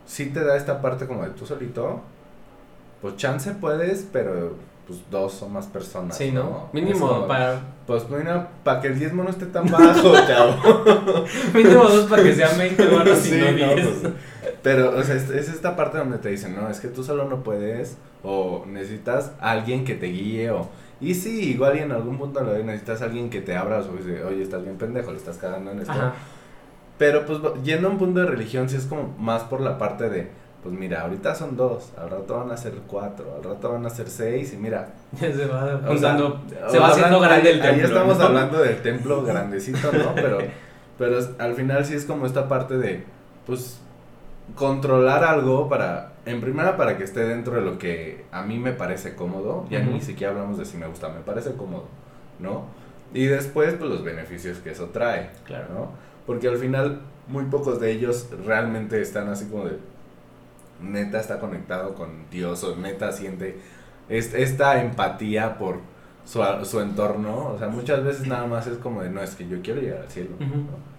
sí 0.06 0.28
te 0.28 0.44
da 0.44 0.56
esta 0.56 0.82
parte 0.82 1.08
como 1.08 1.24
de 1.24 1.32
tú 1.32 1.46
solito. 1.46 2.02
Pues 3.02 3.18
chance 3.18 3.52
puedes, 3.52 4.08
pero 4.12 4.56
pues 4.88 5.00
dos 5.10 5.42
o 5.42 5.50
más 5.50 5.66
personas. 5.68 6.18
Sí, 6.18 6.32
¿no? 6.32 6.70
Mínimo 6.74 7.28
para. 7.28 7.60
Pues 7.88 8.04
para 8.64 8.82
que 8.82 8.88
el 8.88 8.98
diezmo 8.98 9.24
no 9.24 9.30
esté 9.30 9.46
tan 9.46 9.70
bajo, 9.70 10.14
chavo. 10.28 11.26
Mínimo 11.54 11.84
dos 11.84 12.06
para 12.06 12.24
que 12.24 12.34
sean 12.34 12.58
20 12.58 12.88
bueno, 12.88 13.16
sí, 13.16 13.40
no, 13.40 13.74
pues, 13.74 14.14
pero, 14.64 14.98
o 14.98 15.04
sea, 15.04 15.16
es, 15.16 15.30
esta 15.30 15.76
parte 15.76 16.00
donde 16.00 16.18
te 16.18 16.30
dicen, 16.30 16.56
no, 16.56 16.68
es 16.70 16.80
que 16.80 16.88
tú 16.88 17.04
solo 17.04 17.30
no 17.30 17.44
puedes, 17.44 17.98
o 18.24 18.66
necesitas 18.68 19.34
alguien 19.40 19.86
que 19.86 19.94
te 19.94 20.08
guíe, 20.08 20.50
o. 20.50 20.70
Y 21.00 21.14
sí, 21.14 21.52
igual 21.52 21.78
y 21.78 21.80
en 21.82 21.92
algún 21.92 22.18
punto 22.18 22.42
lo 22.42 22.58
necesitas 22.58 23.02
alguien 23.04 23.30
que 23.30 23.42
te 23.42 23.56
abra, 23.56 23.80
o 23.80 23.96
dice, 23.96 24.24
oye, 24.24 24.42
estás 24.42 24.64
bien 24.64 24.78
pendejo, 24.78 25.12
le 25.12 25.18
estás 25.18 25.38
cagando 25.38 25.72
en 25.72 25.82
esto. 25.82 25.94
Pero 26.98 27.26
pues 27.26 27.40
yendo 27.64 27.90
a 27.90 27.92
un 27.92 27.98
punto 27.98 28.22
de 28.22 28.26
religión, 28.26 28.70
sí 28.70 28.78
es 28.78 28.86
como 28.86 29.14
más 29.20 29.44
por 29.44 29.62
la 29.62 29.78
parte 29.78 30.10
de 30.10 30.32
pues 30.66 30.74
mira, 30.74 31.01
ahorita 31.01 31.36
son 31.36 31.55
dos, 31.55 31.91
al 31.95 32.09
rato 32.09 32.39
van 32.39 32.49
a 32.49 32.57
ser 32.57 32.74
cuatro, 32.88 33.36
al 33.38 33.43
rato 33.43 33.74
van 33.74 33.86
a 33.86 33.89
ser 33.91 34.09
seis 34.09 34.51
y 34.51 34.57
mira. 34.57 34.95
se 35.20 35.45
va 35.45 35.80
se 36.68 36.80
va 36.80 36.88
haciendo 36.88 37.20
grande 37.20 37.51
el 37.51 37.61
templo. 37.61 37.84
Ahí 37.84 37.88
estamos 37.88 38.20
hablando 38.20 38.59
del 38.63 38.82
templo 38.82 39.24
grandecito, 39.28 39.91
¿no? 39.91 40.16
Pero, 40.16 40.39
pero 40.97 41.20
al 41.38 41.53
final 41.53 41.86
sí 41.86 41.93
es 41.93 42.05
como 42.05 42.26
esta 42.26 42.49
parte 42.49 42.80
de, 42.80 43.03
pues, 43.45 43.80
controlar 44.55 45.24
algo 45.24 45.70
para, 45.70 46.13
en 46.26 46.41
primera 46.41 46.76
para 46.78 46.97
que 46.97 47.03
esté 47.03 47.26
dentro 47.26 47.53
de 47.57 47.61
lo 47.61 47.78
que 47.78 48.26
a 48.32 48.41
mí 48.41 48.57
me 48.57 48.72
parece 48.72 49.13
cómodo, 49.13 49.68
ya 49.70 49.82
ni 49.82 50.01
siquiera 50.01 50.34
hablamos 50.34 50.57
de 50.57 50.66
si 50.66 50.78
me 50.78 50.88
gusta, 50.88 51.09
me 51.09 51.20
parece 51.20 51.51
cómodo, 51.51 51.86
¿no? 52.39 52.63
Y 53.13 53.28
después, 53.28 53.76
pues 53.76 53.88
los 53.88 54.03
beneficios 54.03 54.57
que 54.57 54.72
eso 54.72 54.86
trae, 54.86 55.30
claro. 55.43 55.68
¿no? 55.72 55.89
Porque 56.26 56.47
al 56.47 56.57
final 56.57 57.01
muy 57.28 57.43
pocos 57.45 57.80
de 57.80 57.91
ellos 57.91 58.30
realmente 58.43 58.99
están 58.99 59.30
así 59.30 59.45
como 59.45 59.66
de 59.66 59.78
neta 60.82 61.20
está 61.20 61.40
conectado 61.40 61.96
con 61.96 62.30
Dios 62.30 62.64
o 62.64 62.76
neta 62.76 63.12
siente 63.12 63.58
esta 64.10 64.82
empatía 64.82 65.58
por 65.58 65.80
su, 66.26 66.42
su, 66.64 66.80
entorno. 66.80 67.50
O 67.50 67.58
sea, 67.58 67.68
muchas 67.68 68.04
veces 68.04 68.28
nada 68.28 68.46
más 68.46 68.68
es 68.68 68.78
como 68.78 69.02
de, 69.02 69.10
no, 69.10 69.22
es 69.22 69.36
que 69.36 69.48
yo 69.48 69.62
quiero 69.62 69.82
llegar 69.82 70.02
al 70.02 70.10
cielo. 70.10 70.32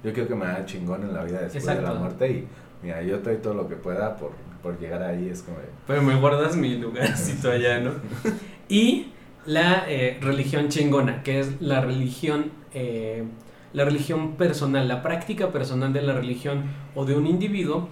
Yo 0.03 0.13
quiero 0.13 0.29
que 0.29 0.35
me 0.35 0.47
haga 0.47 0.65
chingón 0.67 1.03
en 1.03 1.15
la 1.15 1.25
vida 1.25 1.41
después 1.41 1.67
de 1.67 1.83
la 1.83 1.95
muerte 1.95 2.31
y 2.31 2.49
mira, 2.83 3.03
yo 3.03 3.19
doy 3.19 3.37
todo 3.37 3.55
lo 3.55 3.69
que 3.69 3.77
pueda 3.77 4.17
por, 4.17 4.33
por 4.63 4.79
llegar 4.79 5.03
ahí. 5.03 5.29
Es 5.29 5.43
como 5.43 5.59
de... 5.59 5.67
Pero 5.87 6.03
me 6.03 6.17
guardas 6.17 6.57
mi 6.57 6.77
lugarcito 6.77 7.51
allá, 7.51 7.81
¿no? 7.81 7.93
y 8.69 9.13
la 9.45 9.85
eh, 9.89 10.19
religión 10.21 10.69
chingona, 10.69 11.23
que 11.23 11.41
es 11.41 11.61
la 11.61 11.81
religión... 11.81 12.51
Eh, 12.75 13.25
la 13.73 13.85
religión 13.85 14.37
personal, 14.37 14.89
la 14.89 15.03
práctica 15.03 15.53
personal 15.53 15.93
de 15.93 16.01
la 16.01 16.15
religión 16.15 16.65
o 16.95 17.05
de 17.05 17.15
un 17.15 17.27
individuo 17.27 17.91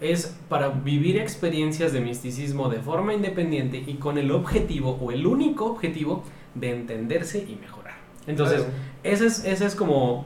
es 0.00 0.36
para 0.48 0.68
vivir 0.68 1.18
experiencias 1.18 1.92
de 1.92 2.00
misticismo 2.00 2.68
de 2.68 2.80
forma 2.80 3.14
independiente 3.14 3.82
y 3.86 3.94
con 3.94 4.18
el 4.18 4.30
objetivo 4.30 4.98
o 5.00 5.12
el 5.12 5.26
único 5.26 5.66
objetivo 5.66 6.24
de 6.54 6.74
entenderse 6.74 7.38
y 7.38 7.56
mejorar. 7.56 7.94
Entonces, 8.26 8.66
ese, 9.02 9.26
es, 9.26 9.44
ese 9.44 9.66
es 9.66 9.74
como... 9.74 10.24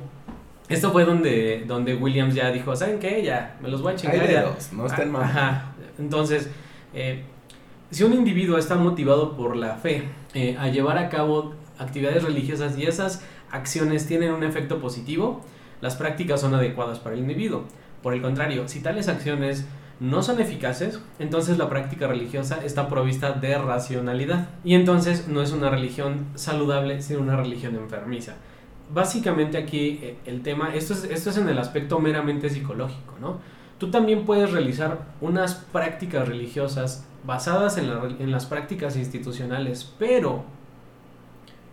Esto 0.69 0.93
fue 0.93 1.05
donde, 1.05 1.65
donde 1.67 1.95
Williams 1.95 2.35
ya 2.35 2.51
dijo, 2.51 2.77
¿saben 2.77 2.99
qué? 2.99 3.23
Ya, 3.23 3.57
me 3.63 3.69
los 3.69 3.81
voy 3.81 3.95
a 3.95 3.97
chingar. 3.97 4.55
no 4.73 4.87
estén 4.87 5.11
mal. 5.11 5.23
Ajá. 5.23 5.73
Entonces, 5.99 6.51
eh, 6.93 7.23
si 7.91 8.05
un 8.05 8.13
individuo 8.13 8.59
está 8.59 8.77
motivado 8.77 9.35
por 9.35 9.57
la 9.57 9.77
fe 9.77 10.05
eh, 10.35 10.57
a 10.59 10.69
llevar 10.69 10.99
a 10.99 11.09
cabo 11.09 11.55
actividades 11.79 12.23
religiosas 12.23 12.77
y 12.77 12.85
esas 12.85 13.25
acciones 13.51 14.07
tienen 14.07 14.33
un 14.33 14.45
efecto 14.45 14.79
positivo, 14.79 15.43
las 15.81 15.97
prácticas 15.97 16.41
son 16.41 16.55
adecuadas 16.55 16.99
para 16.99 17.15
el 17.15 17.23
individuo. 17.23 17.65
Por 18.03 18.15
el 18.15 18.23
contrario, 18.23 18.69
si 18.69 18.81
tales 18.81 19.09
acciones 19.09 19.67
no 20.01 20.23
son 20.23 20.41
eficaces, 20.41 21.01
entonces 21.19 21.59
la 21.59 21.69
práctica 21.69 22.07
religiosa 22.07 22.61
está 22.65 22.89
provista 22.89 23.33
de 23.33 23.59
racionalidad. 23.59 24.49
Y 24.65 24.75
entonces 24.75 25.29
no 25.29 25.43
es 25.43 25.53
una 25.53 25.71
religión 25.71 26.27
saludable, 26.35 27.03
sino 27.03 27.21
una 27.21 27.37
religión 27.37 27.75
enfermiza. 27.75 28.37
Básicamente 28.93 29.59
aquí 29.59 29.99
eh, 30.03 30.17
el 30.25 30.43
tema, 30.43 30.75
esto 30.75 30.95
es, 30.95 31.05
esto 31.05 31.31
es 31.31 31.37
en 31.37 31.49
el 31.49 31.59
aspecto 31.59 31.99
meramente 31.99 32.49
psicológico, 32.49 33.15
¿no? 33.21 33.39
Tú 33.79 33.91
también 33.91 34.25
puedes 34.25 34.51
realizar 34.51 34.99
unas 35.21 35.55
prácticas 35.55 36.27
religiosas 36.27 37.07
basadas 37.25 37.79
en, 37.79 37.91
en 38.21 38.31
las 38.31 38.47
prácticas 38.47 38.97
institucionales, 38.97 39.93
pero 39.99 40.45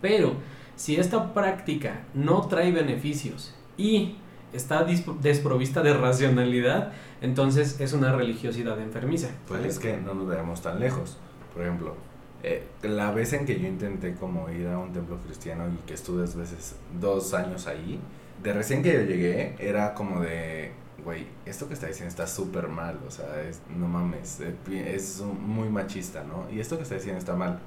Pero 0.02 0.34
si 0.76 0.98
esta 0.98 1.34
práctica 1.34 2.04
no 2.14 2.42
trae 2.48 2.72
beneficios 2.72 3.56
y 3.78 4.16
está 4.56 4.86
desprovista 5.22 5.82
de 5.82 5.94
racionalidad, 5.94 6.94
entonces 7.22 7.80
es 7.80 7.94
una 7.94 8.12
religiosidad 8.12 8.80
enfermiza. 8.80 9.30
Pues 9.48 9.66
es 9.66 9.80
que 9.80 9.98
no 9.98 10.14
nos 10.14 10.28
veamos 10.28 10.62
tan 10.62 10.80
lejos. 10.80 11.18
Por 11.54 11.64
ejemplo, 11.64 11.96
eh, 12.44 12.64
la 12.84 13.12
vez 13.12 13.34
en 13.34 13.46
que 13.46 13.60
yo 13.60 13.68
intenté 13.68 14.14
como 14.14 14.50
ir 14.50 14.68
a 14.68 14.78
un 14.78 14.94
templo 14.94 15.18
cristiano 15.18 15.64
y 15.68 15.78
que 15.88 15.94
estuve 15.94 16.22
dos 16.22 16.36
veces, 16.36 16.76
dos 17.00 17.34
años 17.34 17.68
ahí, 17.68 18.00
de 18.44 18.54
recién 18.54 18.84
que 18.84 18.94
yo 18.94 19.02
llegué, 19.02 19.56
era 19.58 19.94
como 19.94 20.22
de, 20.22 20.72
güey, 21.04 21.26
esto 21.46 21.68
que 21.68 21.74
está 21.74 21.88
diciendo 21.88 22.10
está 22.10 22.28
súper 22.28 22.68
mal, 22.68 23.00
o 23.08 23.10
sea, 23.10 23.42
es, 23.42 23.62
no 23.76 23.88
mames, 23.88 24.42
eh, 24.42 24.94
es 24.94 25.22
muy 25.22 25.70
machista, 25.70 26.24
¿no? 26.24 26.46
Y 26.56 26.60
esto 26.60 26.78
que 26.78 26.84
está 26.84 26.96
diciendo 26.96 27.18
está 27.18 27.36
mal. 27.36 27.60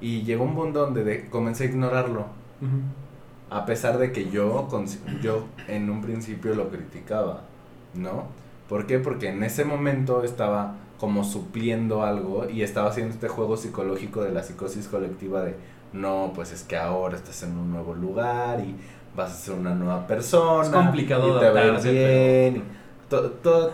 Y 0.00 0.22
llegó 0.22 0.44
un 0.44 0.54
punto 0.54 0.80
donde 0.80 1.26
comencé 1.28 1.64
a 1.64 1.66
ignorarlo. 1.66 2.26
A 3.50 3.64
pesar 3.64 3.98
de 3.98 4.12
que 4.12 4.30
yo, 4.30 4.68
yo 5.22 5.44
en 5.68 5.90
un 5.90 6.02
principio 6.02 6.54
lo 6.54 6.68
criticaba, 6.68 7.42
¿no? 7.94 8.26
¿Por 8.68 8.86
qué? 8.86 8.98
Porque 8.98 9.30
en 9.30 9.42
ese 9.42 9.64
momento 9.64 10.22
estaba 10.22 10.74
como 10.98 11.24
supliendo 11.24 12.02
algo 12.02 12.48
y 12.50 12.62
estaba 12.62 12.90
haciendo 12.90 13.14
este 13.14 13.28
juego 13.28 13.56
psicológico 13.56 14.22
de 14.22 14.32
la 14.32 14.42
psicosis 14.42 14.88
colectiva 14.88 15.42
de 15.42 15.54
no, 15.92 16.32
pues 16.34 16.52
es 16.52 16.64
que 16.64 16.76
ahora 16.76 17.16
estás 17.16 17.42
en 17.44 17.56
un 17.56 17.70
nuevo 17.70 17.94
lugar 17.94 18.60
y 18.60 18.76
vas 19.16 19.32
a 19.32 19.34
ser 19.34 19.54
una 19.54 19.74
nueva 19.74 20.06
persona. 20.06 20.64
Es 20.64 20.70
complicado 20.70 21.36
y 21.36 21.40
te 21.40 21.50
va 21.50 21.80
bien. 21.80 22.64
todo, 23.08 23.30
todo, 23.30 23.70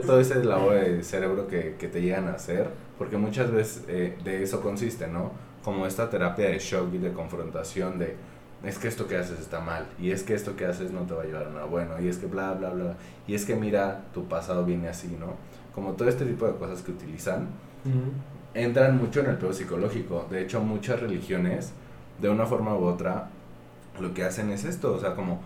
todo, 0.00 0.20
ese 0.20 0.44
labor 0.44 0.74
de 0.74 1.02
cerebro 1.02 1.46
que, 1.46 1.76
que, 1.78 1.88
te 1.88 2.02
llegan 2.02 2.28
a 2.28 2.32
hacer, 2.32 2.68
porque 2.98 3.16
muchas 3.16 3.50
veces 3.50 3.84
eh, 3.88 4.18
de 4.22 4.42
eso 4.42 4.60
consiste, 4.60 5.08
¿no? 5.08 5.32
Como 5.64 5.86
esta 5.86 6.10
terapia 6.10 6.50
de 6.50 6.58
shock 6.58 6.92
y 6.92 6.98
de 6.98 7.12
confrontación 7.12 7.98
de 7.98 8.16
es 8.66 8.78
que 8.78 8.88
esto 8.88 9.06
que 9.06 9.16
haces 9.16 9.40
está 9.40 9.60
mal, 9.60 9.86
y 9.98 10.10
es 10.10 10.22
que 10.22 10.34
esto 10.34 10.56
que 10.56 10.66
haces 10.66 10.90
no 10.90 11.02
te 11.02 11.14
va 11.14 11.22
a 11.22 11.26
llevar 11.26 11.46
a 11.46 11.50
nada 11.50 11.64
bueno, 11.66 12.00
y 12.00 12.08
es 12.08 12.18
que 12.18 12.26
bla, 12.26 12.52
bla, 12.52 12.70
bla, 12.70 12.94
y 13.26 13.34
es 13.34 13.44
que 13.44 13.56
mira, 13.56 14.04
tu 14.12 14.26
pasado 14.26 14.64
viene 14.64 14.88
así, 14.88 15.16
¿no? 15.18 15.34
como 15.74 15.92
todo 15.92 16.08
este 16.08 16.24
tipo 16.24 16.46
de 16.46 16.54
cosas 16.54 16.82
que 16.82 16.92
utilizan, 16.92 17.48
entran 18.54 18.96
mucho 18.96 19.20
en 19.20 19.26
el 19.26 19.36
peor 19.36 19.54
psicológico. 19.54 20.26
De 20.30 20.42
hecho, 20.42 20.60
muchas 20.60 21.00
religiones, 21.00 21.72
de 22.20 22.28
una 22.28 22.46
forma 22.46 22.76
u 22.76 22.84
otra, 22.84 23.28
lo 24.00 24.14
que 24.14 24.22
hacen 24.22 24.50
es 24.50 24.64
esto, 24.64 24.94
o 24.94 25.00
sea, 25.00 25.14
como 25.14 25.40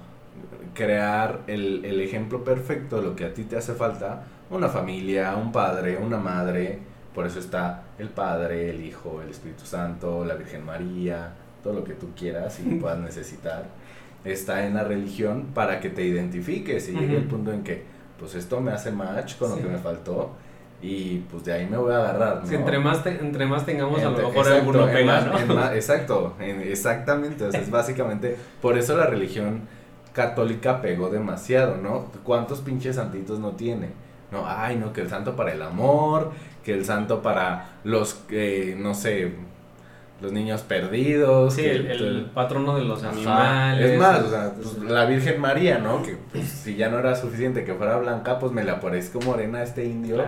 crear 0.75 1.41
el, 1.47 1.85
el 1.85 2.01
ejemplo 2.01 2.45
perfecto 2.45 2.97
de 2.97 3.03
lo 3.03 3.16
que 3.16 3.25
a 3.25 3.35
ti 3.35 3.45
te 3.45 3.57
hace 3.57 3.73
falta, 3.73 4.25
una 4.51 4.69
familia, 4.69 5.35
un 5.37 5.51
padre, 5.51 5.97
una 5.97 6.19
madre, 6.19 6.81
por 7.14 7.27
eso 7.27 7.41
está 7.41 7.85
el 7.99 8.11
Padre, 8.11 8.71
el 8.71 8.85
Hijo, 8.85 9.21
el 9.23 9.31
Espíritu 9.31 9.64
Santo, 9.64 10.25
la 10.25 10.35
Virgen 10.35 10.64
María, 10.64 11.33
todo 11.62 11.72
lo 11.72 11.84
que 11.84 11.94
tú 11.94 12.09
quieras 12.16 12.61
y 12.61 12.74
puedas 12.80 12.98
necesitar, 12.98 13.66
está 14.24 14.66
en 14.66 14.74
la 14.74 14.84
religión 14.84 15.48
para 15.54 15.80
que 15.80 15.90
te 15.90 16.04
identifiques 16.04 16.88
y 16.88 16.92
llegue 16.92 17.16
el 17.16 17.24
punto 17.24 17.52
en 17.52 17.62
que 17.62 17.82
pues 18.18 18.34
esto 18.34 18.61
me 18.61 18.72
hace 18.72 18.90
match 18.90 19.36
con 19.36 19.50
lo 19.50 19.56
que 19.56 19.68
me 19.68 19.78
faltó 19.78 20.32
y 20.80 21.18
pues 21.30 21.44
de 21.44 21.52
ahí 21.52 21.66
me 21.66 21.76
voy 21.76 21.92
a 21.92 21.98
agarrar. 21.98 22.44
¿no? 22.44 22.50
entre, 22.50 22.78
más 22.78 23.04
entre 23.04 23.46
más 23.46 23.66
tengamos 23.66 24.00
a 24.00 24.11
lo 24.11 24.28
mejor 24.28 24.48
alguno 24.48 24.86
pega, 24.86 25.20
¿no? 25.22 25.72
exacto, 25.72 26.36
exactamente, 26.40 27.44
o 27.44 27.50
sea, 27.50 27.61
es 27.61 27.70
básicamente, 27.70 28.36
por 28.61 28.78
eso 28.78 28.96
la 28.96 29.06
religión 29.06 29.62
católica 30.12 30.80
pegó 30.80 31.11
demasiado, 31.11 31.76
¿no? 31.76 32.06
¿Cuántos 32.24 32.61
pinches 32.61 32.96
santitos 32.96 33.38
no 33.38 33.52
tiene? 33.52 33.90
No, 34.30 34.44
ay, 34.46 34.76
no, 34.76 34.92
que 34.92 35.00
el 35.00 35.09
santo 35.09 35.36
para 35.36 35.52
el 35.52 35.62
amor, 35.62 36.32
que 36.64 36.74
el 36.74 36.84
santo 36.84 37.22
para 37.22 37.78
los, 37.84 38.24
eh, 38.30 38.76
no 38.78 38.94
sé, 38.94 39.32
los 40.21 40.33
niños 40.33 40.62
perdidos. 40.62 41.55
Sí, 41.55 41.64
el, 41.64 42.31
patrono 42.35 42.77
de 42.77 42.85
los 42.85 43.03
animales. 43.05 43.91
Es 43.91 43.99
más, 43.99 44.23
o 44.23 44.31
sea, 44.31 44.53
pues, 44.55 44.79
la 44.79 45.05
Virgen 45.05 45.41
María, 45.41 45.79
¿no? 45.79 46.03
Que 46.03 46.16
pues, 46.33 46.49
si 46.49 46.77
ya 46.77 46.89
no 46.89 46.99
era 46.99 47.14
suficiente 47.14 47.64
que 47.64 47.75
fuera 47.75 47.97
blanca, 47.99 48.39
pues 48.39 48.53
me 48.53 48.64
le 48.64 48.71
aparezco 48.71 49.21
morena 49.21 49.59
a 49.59 49.62
este 49.62 49.85
indio. 49.85 50.23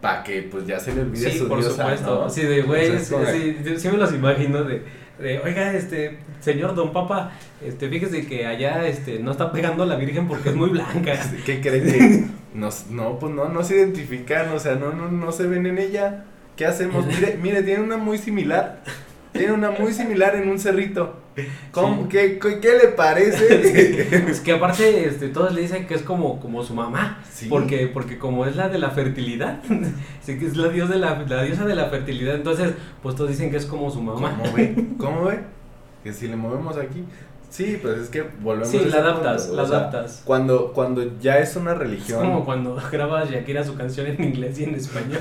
Para 0.00 0.22
que 0.22 0.42
pues 0.42 0.66
ya 0.66 0.80
se 0.80 0.94
le 0.94 1.02
olvide 1.02 1.30
sí, 1.30 1.40
por 1.40 1.62
supuesto. 1.62 2.30
Sí, 2.30 2.42
de 2.42 2.62
güey, 2.62 2.98
sí, 2.98 3.76
sí, 3.76 3.88
me 3.88 3.98
los 3.98 4.14
imagino 4.14 4.64
de, 4.64 4.82
de, 5.18 5.40
oiga, 5.40 5.74
este, 5.74 6.20
señor 6.40 6.74
Don 6.74 6.94
Papa, 6.94 7.32
este, 7.62 7.90
fíjese 7.90 8.26
que 8.26 8.46
allá 8.46 8.86
este, 8.88 9.18
no 9.18 9.32
está 9.32 9.52
pegando 9.52 9.82
a 9.82 9.86
la 9.86 9.96
Virgen 9.96 10.26
porque 10.26 10.48
es 10.48 10.56
muy 10.56 10.70
blanca. 10.70 11.12
¿Qué 11.44 11.60
creen 11.60 11.84
que? 11.84 12.24
no, 12.54 12.70
no, 12.90 13.18
pues 13.18 13.34
no, 13.34 13.50
no 13.50 13.62
se 13.62 13.76
identifican, 13.76 14.48
o 14.52 14.58
sea, 14.58 14.76
no, 14.76 14.92
no, 14.92 15.10
no 15.10 15.32
se 15.32 15.46
ven 15.46 15.66
en 15.66 15.76
ella. 15.76 16.24
¿Qué 16.56 16.64
hacemos? 16.64 17.06
Mire, 17.06 17.38
mire, 17.40 17.62
tiene 17.62 17.82
una 17.82 17.98
muy 17.98 18.16
similar. 18.16 18.82
Tiene 19.32 19.52
una 19.52 19.70
muy 19.70 19.92
similar 19.92 20.34
en 20.34 20.48
un 20.48 20.58
cerrito. 20.58 21.14
¿Cómo? 21.70 22.08
¿Qué, 22.08 22.38
qué, 22.38 22.72
le 22.76 22.88
parece? 22.88 24.26
es 24.30 24.40
que 24.40 24.52
aparte 24.52 25.06
este, 25.06 25.28
todos 25.28 25.54
le 25.54 25.62
dicen 25.62 25.86
que 25.86 25.94
es 25.94 26.02
como, 26.02 26.40
como 26.40 26.62
su 26.62 26.74
mamá. 26.74 27.22
Porque, 27.48 27.86
porque 27.86 28.18
como 28.18 28.44
es 28.46 28.56
la 28.56 28.68
de 28.68 28.78
la 28.78 28.90
fertilidad, 28.90 29.60
sí 30.22 30.38
que 30.38 30.46
es 30.46 30.56
la, 30.56 30.68
dios 30.68 30.88
de 30.88 30.98
la, 30.98 31.24
la 31.28 31.42
diosa 31.44 31.64
de 31.64 31.74
la 31.74 31.86
fertilidad. 31.86 32.34
Entonces, 32.34 32.74
pues 33.02 33.14
todos 33.14 33.30
dicen 33.30 33.50
que 33.50 33.56
es 33.56 33.66
como 33.66 33.90
su 33.90 34.02
mamá. 34.02 34.36
¿Cómo 34.36 34.56
ve? 34.56 34.86
¿Cómo 34.98 35.24
ve? 35.24 35.40
Que 36.02 36.12
si 36.12 36.28
le 36.28 36.36
movemos 36.36 36.76
aquí. 36.76 37.04
Sí, 37.50 37.78
pues 37.82 37.98
es 37.98 38.08
que 38.08 38.22
volvemos 38.22 38.68
sí, 38.68 38.80
la 38.84 38.98
adaptas, 38.98 39.48
la 39.48 39.62
adaptas. 39.62 40.22
Cuando, 40.24 40.72
cuando 40.72 41.18
ya 41.18 41.38
es 41.38 41.56
una 41.56 41.74
religión. 41.74 42.22
Es 42.22 42.28
como 42.28 42.44
cuando 42.44 42.80
grabas 42.90 43.28
Shakira 43.28 43.64
su 43.64 43.74
canción 43.74 44.06
en 44.06 44.22
inglés 44.22 44.58
y 44.60 44.64
en 44.64 44.76
español. 44.76 45.20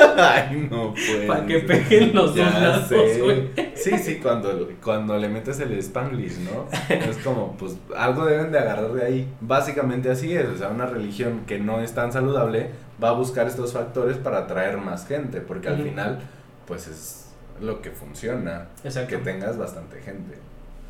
Ay, 0.16 0.68
no 0.70 0.92
pues. 0.92 1.26
Para 1.26 1.46
que 1.46 1.60
peguen 1.60 2.14
los 2.14 2.34
dos 2.34 2.54
lados, 2.54 2.88
güey. 2.90 3.50
Sí, 3.74 3.98
sí, 3.98 4.16
cuando, 4.16 4.68
cuando 4.82 5.16
le 5.18 5.28
metes 5.28 5.60
el 5.60 5.72
Spanglish, 5.78 6.38
¿no? 6.40 6.66
Es 6.88 7.18
como, 7.18 7.56
pues, 7.56 7.76
algo 7.96 8.24
deben 8.26 8.52
de 8.52 8.58
agarrar 8.58 8.92
de 8.92 9.04
ahí. 9.04 9.28
Básicamente 9.40 10.10
así 10.10 10.34
es. 10.34 10.48
O 10.48 10.56
sea, 10.56 10.68
una 10.68 10.86
religión 10.86 11.42
que 11.46 11.58
no 11.58 11.80
es 11.80 11.94
tan 11.94 12.12
saludable 12.12 12.70
va 13.02 13.10
a 13.10 13.12
buscar 13.12 13.46
estos 13.46 13.72
factores 13.72 14.16
para 14.16 14.38
atraer 14.38 14.78
más 14.78 15.06
gente. 15.06 15.40
Porque 15.40 15.68
al 15.68 15.82
final, 15.82 16.20
pues 16.66 16.86
es 16.86 17.30
lo 17.60 17.80
que 17.82 17.90
funciona. 17.90 18.68
Exacto. 18.84 19.16
Que 19.16 19.22
tengas 19.22 19.56
bastante 19.56 20.00
gente. 20.00 20.36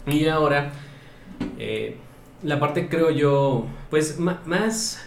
Y 0.06 0.26
ahora, 0.28 0.70
eh, 1.58 1.96
la 2.42 2.58
parte 2.58 2.88
creo 2.88 3.10
yo, 3.10 3.66
pues 3.90 4.18
más, 4.18 5.00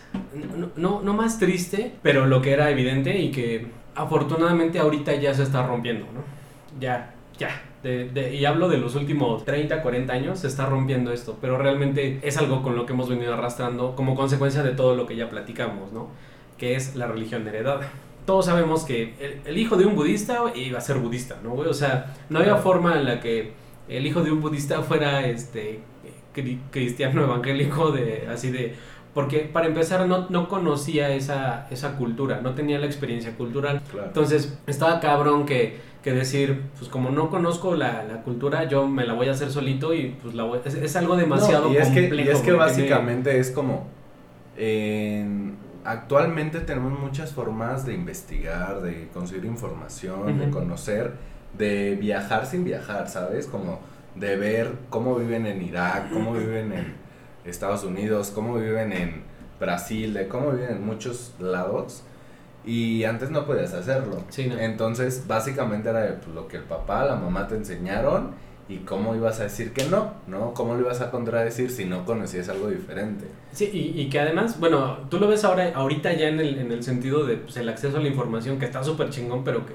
no, 0.76 1.02
no, 1.02 1.14
más 1.14 1.40
triste, 1.40 1.94
pero 2.02 2.26
lo 2.26 2.42
que 2.42 2.52
era 2.52 2.70
evidente 2.70 3.18
y 3.18 3.32
que 3.32 3.68
afortunadamente 3.96 4.80
ahorita 4.80 5.16
ya 5.16 5.34
se 5.34 5.44
está 5.44 5.66
rompiendo, 5.66 6.06
¿no? 6.14 6.22
Ya, 6.80 7.14
ya. 7.38 7.50
y 7.84 8.46
hablo 8.46 8.70
de 8.70 8.78
los 8.78 8.96
últimos 8.96 9.46
30, 9.46 9.82
40 9.82 10.14
años, 10.14 10.40
se 10.40 10.48
está 10.48 10.66
rompiendo 10.66 11.12
esto, 11.12 11.38
pero 11.42 11.58
realmente 11.58 12.20
es 12.24 12.38
algo 12.38 12.64
con 12.64 12.76
lo 12.76 12.86
que 12.86 12.94
hemos 12.94 13.10
venido 13.10 13.34
arrastrando 13.34 13.96
como 13.96 14.16
consecuencia 14.16 14.64
de 14.64 14.72
todo 14.72 14.96
lo 14.96 15.06
que 15.06 15.16
ya 15.16 15.30
platicamos, 15.30 15.92
¿no? 15.92 16.08
Que 16.58 16.76
es 16.76 16.96
la 16.96 17.08
religión 17.08 17.48
heredada. 17.48 17.90
Todos 18.26 18.46
sabemos 18.46 18.86
que 18.86 19.16
el, 19.20 19.42
el 19.46 19.58
hijo 19.58 19.76
de 19.76 19.86
un 19.86 19.96
budista 19.96 20.42
iba 20.56 20.78
a 20.78 20.82
ser 20.82 20.98
budista, 20.98 21.38
¿no? 21.44 21.54
O 21.54 21.74
sea, 21.74 22.16
no 22.30 22.40
había 22.40 22.56
forma 22.58 22.98
en 22.98 23.06
la 23.06 23.20
que 23.20 23.52
el 23.90 24.08
hijo 24.08 24.22
de 24.22 24.32
un 24.32 24.42
budista 24.42 24.82
fuera 24.82 25.28
este 25.28 25.82
cristiano 26.72 27.24
evangélico 27.24 27.92
de 27.92 28.28
así 28.28 28.50
de 28.50 28.76
porque 29.14 29.40
para 29.40 29.68
empezar 29.68 30.08
no, 30.08 30.28
no 30.30 30.48
conocía 30.48 31.10
esa, 31.10 31.68
esa 31.70 31.96
cultura, 31.98 32.42
no 32.42 32.54
tenía 32.56 32.80
la 32.80 32.86
experiencia 32.86 33.36
cultural. 33.36 33.82
Entonces 34.06 34.58
estaba 34.68 35.00
cabrón 35.00 35.46
que, 35.46 35.78
que, 36.02 36.14
decir, 36.14 36.64
pues 36.78 36.90
como 36.90 37.10
no 37.10 37.30
conozco 37.30 37.76
la, 37.76 38.04
la, 38.04 38.22
cultura, 38.24 38.66
yo 38.66 38.88
me 38.88 39.06
la 39.06 39.14
voy 39.14 39.28
a 39.28 39.32
hacer 39.32 39.52
solito 39.52 39.94
y 39.94 40.16
pues 40.22 40.34
la 40.34 40.44
voy, 40.44 40.60
es, 40.66 40.74
es 40.76 40.96
algo 40.96 41.16
demasiado 41.16 41.72
y 41.72 41.78
es 41.78 41.88
complejo. 41.88 42.16
Que, 42.16 42.24
y 42.24 42.28
es 42.30 42.42
que 42.42 42.52
básicamente 42.54 43.40
es 43.40 43.52
como, 43.52 43.88
actualmente 45.84 46.60
tenemos 46.62 47.00
muchas 47.00 47.32
formas 47.32 47.86
de 47.86 47.94
investigar, 47.94 48.82
de 48.82 49.10
conseguir 49.14 49.46
información, 49.46 50.40
de 50.40 50.50
conocer 50.50 51.34
de 51.58 51.96
viajar 51.96 52.46
sin 52.46 52.64
viajar, 52.64 53.10
¿sabes? 53.10 53.48
Como 53.48 53.80
de 54.16 54.36
ver 54.36 54.72
cómo 54.90 55.16
viven 55.16 55.46
en 55.46 55.62
Irak, 55.62 56.12
cómo 56.12 56.34
viven 56.34 56.72
en 56.74 56.94
Estados 57.46 57.84
Unidos, 57.84 58.32
cómo 58.34 58.56
viven 58.56 58.94
en 58.94 59.24
Brasil, 59.60 60.14
de 60.14 60.28
cómo 60.28 60.52
viven 60.52 60.72
en 60.72 60.86
muchos 60.86 61.34
lados. 61.40 62.04
Y 62.66 63.04
antes 63.04 63.30
no 63.30 63.46
podías 63.46 63.74
hacerlo. 63.74 64.24
Entonces, 64.38 65.26
básicamente 65.28 65.90
era 65.90 66.20
pues, 66.22 66.34
lo 66.34 66.48
que 66.48 66.58
el 66.58 66.64
papá, 66.64 67.06
la 67.06 67.16
mamá 67.16 67.48
te 67.48 67.56
enseñaron 67.56 68.32
y 68.70 68.78
cómo 68.78 69.14
ibas 69.16 69.42
a 69.42 69.44
decir 69.44 69.74
que 69.74 69.86
no, 69.86 70.14
¿no? 70.28 70.54
¿Cómo 70.54 70.74
lo 70.76 70.82
ibas 70.82 71.02
a 71.02 71.12
contradecir 71.12 71.70
si 71.70 71.84
no 71.84 72.06
conocías 72.06 72.48
algo 72.48 72.70
diferente? 72.70 73.26
Sí, 73.52 73.70
y, 73.74 74.00
y 74.00 74.10
que 74.10 74.22
además, 74.22 74.60
bueno, 74.60 75.00
tú 75.10 75.20
lo 75.20 75.28
ves 75.28 75.44
ahora, 75.44 75.74
ahorita 75.76 76.14
ya 76.14 76.30
en 76.30 76.40
el, 76.40 76.58
en 76.58 76.72
el 76.72 76.82
sentido 76.84 77.26
de 77.26 77.38
pues, 77.38 77.58
el 77.58 77.68
acceso 77.68 77.98
a 77.98 78.00
la 78.00 78.08
información, 78.08 78.60
que 78.60 78.66
está 78.66 78.82
súper 78.82 79.10
chingón, 79.10 79.44
pero 79.44 79.66
que 79.66 79.74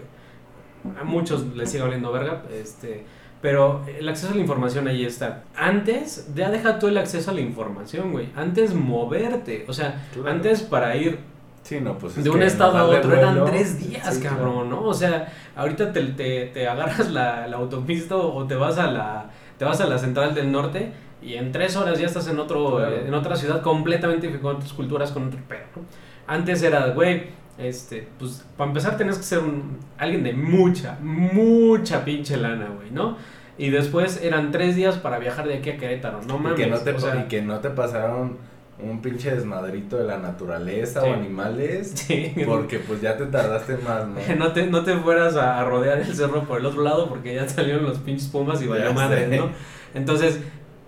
a 0.99 1.05
muchos 1.05 1.55
les 1.55 1.71
sigue 1.71 1.83
oliendo 1.83 2.11
verga, 2.11 2.43
este, 2.51 3.05
pero 3.41 3.85
el 3.99 4.09
acceso 4.09 4.33
a 4.33 4.35
la 4.35 4.41
información 4.41 4.89
ahí 4.89 5.05
está. 5.05 5.43
Antes, 5.57 6.29
ya 6.35 6.51
deja 6.51 6.79
tú 6.79 6.89
el 6.89 6.99
acceso 6.99 7.31
a 7.31 7.35
la 7.35 7.41
información, 7.41 8.13
güey. 8.13 8.29
Antes 8.37 8.75
moverte, 8.75 9.65
o 9.69 9.73
sea, 9.73 10.07
antes 10.27 10.63
para 10.63 10.97
ir 10.97 11.19
Sí, 11.63 11.81
no, 11.81 11.99
pues 11.99 12.17
es 12.17 12.25
de 12.25 12.31
un 12.31 12.43
estado 12.43 12.79
a 12.79 12.85
otro 12.85 13.15
eran 13.15 13.45
tres 13.45 13.79
días, 13.79 14.15
Sí, 14.15 14.23
cabrón, 14.23 14.71
¿no? 14.71 14.85
O 14.85 14.95
sea, 14.95 15.31
ahorita 15.55 15.93
te, 15.93 16.03
te, 16.03 16.47
te 16.47 16.67
agarras 16.67 17.11
la, 17.11 17.47
la 17.47 17.57
autopista 17.59 18.17
o 18.17 18.47
te 18.47 18.55
vas 18.55 18.79
a 18.79 18.91
la 18.91 19.31
te 19.59 19.65
vas 19.67 19.79
a 19.81 19.87
la 19.87 19.99
central 19.99 20.35
del 20.35 20.51
norte 20.51 20.93
y 21.21 21.35
en 21.35 21.53
tres 21.53 21.77
horas 21.77 21.99
ya 21.99 22.07
estás 22.07 22.27
en 22.29 22.39
otro 22.39 22.77
Claro. 22.79 22.97
en 22.97 23.13
otra 23.13 23.37
ciudad 23.37 23.61
completamente 23.61 24.29
diferente, 24.29 24.43
con 24.43 24.57
otras 24.57 24.73
culturas, 24.73 25.11
con 25.13 25.27
otro 25.27 25.41
pedo. 25.47 25.85
Antes 26.27 26.63
era, 26.63 26.87
güey, 26.89 27.25
este, 27.59 28.09
pues 28.19 28.45
para 28.57 28.69
empezar 28.71 28.97
tenías 28.97 29.17
que 29.19 29.25
ser 29.25 29.41
un, 29.41 29.79
alguien 29.99 30.23
de 30.23 30.33
mucha, 30.33 30.99
mucha 31.01 32.05
pinche 32.05 32.37
lana, 32.37 32.69
güey, 32.77 32.91
¿no? 32.91 33.17
Y 33.59 33.71
después 33.71 34.21
eran 34.23 34.53
tres 34.53 34.77
días 34.77 34.97
para 34.99 35.19
viajar 35.19 35.49
de 35.49 35.55
aquí 35.59 35.71
a 35.71 35.77
Querétaro, 35.77 36.21
no 36.23 36.37
Y 36.37 36.39
mames. 36.39 36.57
que, 36.61 36.67
no 36.69 36.79
te, 36.79 36.91
o 36.93 37.01
sea, 37.01 37.17
y 37.25 37.29
que 37.29 37.43
no 37.43 37.59
te 37.59 37.71
pasaron 37.71 38.37
un 38.81 39.03
pinche 39.03 39.35
desmadrito 39.35 39.97
de 39.97 40.05
la 40.05 40.19
naturaleza 40.19 41.01
Sí. 41.03 41.09
o 41.09 41.13
animales. 41.15 41.91
sí, 41.97 42.33
Porque 42.47 42.79
pues 42.79 43.01
ya 43.01 43.17
te 43.17 43.27
tardaste 43.27 43.77
más, 43.79 44.07
¿no? 44.07 44.15
Que 44.25 44.35
no 44.37 44.53
te, 44.53 44.67
no 44.69 44.85
te 44.85 44.97
fueras 44.99 45.35
a, 45.35 45.65
rodear 45.65 45.99
el 45.99 46.15
cerro 46.15 46.45
por 46.45 46.61
el 46.61 46.67
otro 46.67 46.83
lado 46.83 47.09
porque 47.09 47.35
ya 47.35 47.49
salieron 47.49 47.83
los 47.85 47.99
pinches 47.99 48.29
pumas 48.29 48.63
y 48.63 48.69
valió 48.69 48.87
Ya 48.87 48.93
madre. 48.93 49.37
¿no? 49.37 49.51
Entonces, 49.95 50.39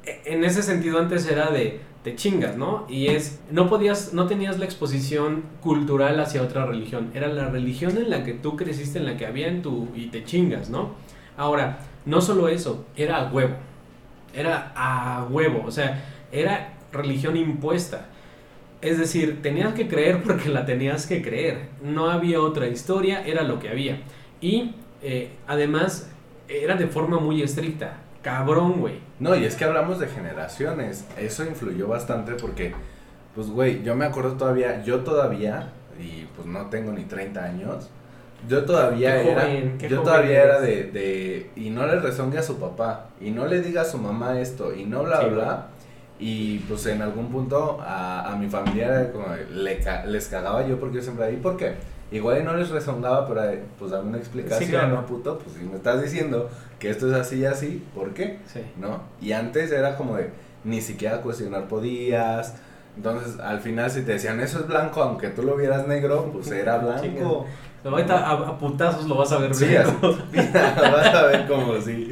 e- 0.04 0.20
en 0.26 0.44
ese 0.44 0.62
sentido 0.62 1.00
antes 1.00 1.28
era 1.28 1.50
de 1.50 1.80
te 2.03 2.16
chingas, 2.16 2.57
¿no? 2.57 2.86
Y 2.88 3.09
es, 3.09 3.40
no 3.51 3.68
podías, 3.68 4.14
no 4.14 4.26
tenías 4.26 4.59
la 4.59 4.64
exposición 4.64 5.44
cultural 5.61 6.18
hacia 6.20 6.42
otra 6.42 6.64
religión, 6.66 7.11
era 7.14 7.28
la 7.28 7.48
religión 7.48 7.96
en 7.98 8.11
la 8.11 8.24
que 8.24 8.32
tú 8.32 8.57
creciste, 8.57 8.98
en 8.98 9.07
la 9.07 9.16
que 9.16 9.26
había 9.26 9.48
en 9.48 9.62
tu, 9.62 9.88
y 9.94 10.07
te 10.07 10.24
chingas, 10.24 10.70
¿no? 10.70 10.94
Ahora, 11.36 11.80
no 12.07 12.20
solo 12.20 12.48
eso, 12.48 12.86
era 12.96 13.18
a 13.18 13.30
huevo, 13.30 13.55
era 14.34 14.72
a 14.74 15.26
huevo, 15.30 15.62
o 15.66 15.70
sea, 15.70 16.03
era 16.32 16.74
religión 16.92 17.36
impuesta. 17.36 18.07
Es 18.80 18.98
decir, 18.98 19.42
tenías 19.42 19.74
que 19.74 19.88
creer 19.88 20.22
porque 20.22 20.48
la 20.48 20.64
tenías 20.64 21.07
que 21.07 21.22
creer. 21.22 21.68
No 21.82 22.11
había 22.11 22.40
otra 22.40 22.66
historia, 22.68 23.22
era 23.26 23.42
lo 23.42 23.59
que 23.59 23.68
había. 23.68 24.01
Y 24.40 24.74
eh, 25.03 25.32
además 25.46 26.11
era 26.48 26.76
de 26.76 26.86
forma 26.86 27.18
muy 27.18 27.42
estricta. 27.42 27.98
Cabrón, 28.22 28.80
güey. 28.80 29.09
No, 29.20 29.36
y 29.36 29.44
es 29.44 29.54
que 29.54 29.64
hablamos 29.64 29.98
de 30.00 30.08
generaciones. 30.08 31.04
Eso 31.18 31.44
influyó 31.44 31.86
bastante 31.88 32.32
porque, 32.34 32.74
pues, 33.34 33.48
güey, 33.50 33.82
yo 33.82 33.94
me 33.94 34.06
acuerdo 34.06 34.32
todavía, 34.36 34.82
yo 34.82 35.00
todavía, 35.00 35.72
y 35.98 36.24
pues 36.36 36.46
no 36.46 36.66
tengo 36.70 36.92
ni 36.92 37.04
30 37.04 37.44
años, 37.44 37.90
yo 38.48 38.64
todavía 38.64 39.22
Qué 39.22 39.30
era, 39.32 39.42
joven, 39.42 39.78
yo 39.86 40.02
joven 40.02 40.04
todavía 40.04 40.42
eres. 40.42 40.44
era 40.44 40.60
de, 40.60 40.84
de, 40.92 41.50
y 41.56 41.70
no 41.70 41.86
le 41.86 42.00
rezongue 42.00 42.38
a 42.38 42.42
su 42.42 42.58
papá, 42.58 43.10
y 43.20 43.30
no 43.30 43.46
le 43.46 43.60
diga 43.60 43.82
a 43.82 43.84
su 43.84 43.98
mamá 43.98 44.40
esto, 44.40 44.74
y 44.74 44.84
no 44.86 45.02
bla, 45.04 45.20
Sí, 45.20 45.26
bla, 45.26 45.68
y 46.18 46.58
pues 46.60 46.86
en 46.86 47.02
algún 47.02 47.30
punto 47.30 47.78
a, 47.82 48.32
a 48.32 48.36
mi 48.36 48.48
familia 48.48 48.86
era 48.86 49.12
como 49.12 49.26
le, 49.52 49.80
les 50.06 50.28
cagaba 50.28 50.66
yo 50.66 50.78
porque 50.80 50.96
yo 50.96 51.02
siempre 51.02 51.26
ahí, 51.26 51.36
¿por 51.36 51.56
qué? 51.56 51.76
Igual 52.12 52.40
y 52.40 52.42
no 52.44 52.56
les 52.56 52.70
rezongaba, 52.70 53.26
pero 53.28 53.44
eh, 53.44 53.62
pues 53.78 53.92
dame 53.92 54.08
una 54.08 54.18
explicación, 54.18 54.64
Sí, 54.64 54.70
claro. 54.70 54.88
¿no, 54.96 55.06
puto? 55.06 55.38
Pues 55.38 55.56
si 55.56 55.62
me 55.64 55.76
estás 55.76 56.02
diciendo 56.02 56.48
que 56.80 56.90
esto 56.90 57.08
es 57.08 57.14
así 57.14 57.36
y 57.40 57.44
así, 57.44 57.84
¿por 57.94 58.14
qué? 58.14 58.38
Sí. 58.52 58.61
¿no? 58.78 59.02
Y 59.20 59.32
antes 59.32 59.70
era 59.70 59.96
como 59.96 60.16
de 60.16 60.30
ni 60.64 60.80
siquiera 60.80 61.20
cuestionar 61.22 61.68
podías. 61.68 62.54
Entonces, 62.96 63.38
al 63.38 63.61
final, 63.61 63.90
si 63.90 64.02
te 64.02 64.12
decían 64.12 64.40
eso 64.40 64.58
es 64.58 64.66
blanco, 64.66 65.00
aunque 65.02 65.28
tú 65.28 65.42
lo 65.44 65.56
vieras 65.56 65.86
negro, 65.86 66.30
pues 66.32 66.50
era 66.50 66.78
blanco. 66.78 67.46
Ahorita 67.84 68.18
a, 68.18 68.32
a 68.32 68.58
putazos 68.58 69.06
lo 69.06 69.14
vas 69.16 69.30
a 69.32 69.38
ver 69.38 69.54
Sí, 69.54 69.66
blanco. 69.66 70.08
así, 70.08 70.48
vas 70.52 71.14
a 71.14 71.22
ver 71.26 71.46
como 71.46 71.80
sí. 71.80 72.08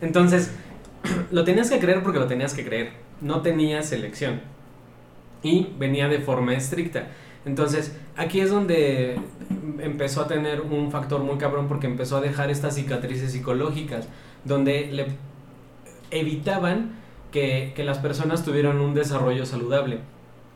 Entonces, 0.00 0.52
lo 1.32 1.42
tenías 1.44 1.68
que 1.68 1.80
creer 1.80 2.02
porque 2.04 2.18
lo 2.20 2.26
tenías 2.28 2.54
que 2.54 2.64
creer. 2.64 2.92
No 3.20 3.42
tenías 3.42 3.90
elección. 3.92 4.40
Y 5.42 5.72
venía 5.78 6.06
de 6.08 6.20
forma 6.20 6.54
estricta. 6.54 7.08
Entonces, 7.44 7.96
aquí 8.16 8.40
es 8.40 8.50
donde 8.50 9.16
empezó 9.80 10.22
a 10.22 10.28
tener 10.28 10.60
un 10.60 10.90
factor 10.92 11.20
muy 11.22 11.36
cabrón 11.38 11.66
porque 11.68 11.86
empezó 11.86 12.16
a 12.16 12.20
dejar 12.20 12.50
estas 12.50 12.74
cicatrices 12.76 13.32
psicológicas, 13.32 14.06
donde 14.44 14.88
le 14.92 15.06
evitaban 16.10 16.92
que, 17.30 17.72
que 17.74 17.84
las 17.84 17.98
personas 17.98 18.44
tuvieran 18.44 18.80
un 18.80 18.94
desarrollo 18.94 19.46
saludable. 19.46 19.98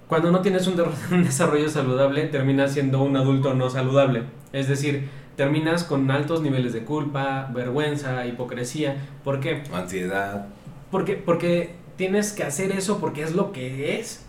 Cuando 0.08 0.30
no 0.30 0.40
tienes 0.40 0.66
un, 0.66 0.76
de- 0.76 0.84
un 1.12 1.24
desarrollo 1.24 1.68
saludable, 1.68 2.26
terminas 2.26 2.72
siendo 2.72 3.02
un 3.02 3.16
adulto 3.16 3.54
no 3.54 3.70
saludable. 3.70 4.24
Es 4.52 4.68
decir, 4.68 5.08
terminas 5.36 5.84
con 5.84 6.10
altos 6.10 6.42
niveles 6.42 6.72
de 6.72 6.84
culpa, 6.84 7.50
vergüenza, 7.52 8.26
hipocresía. 8.26 8.96
¿Por 9.24 9.40
qué? 9.40 9.62
Ansiedad. 9.72 10.46
Porque, 10.90 11.14
porque 11.14 11.74
tienes 11.96 12.32
que 12.32 12.44
hacer 12.44 12.70
eso 12.72 12.98
porque 13.00 13.22
es 13.22 13.34
lo 13.34 13.52
que 13.52 13.98
es. 13.98 14.25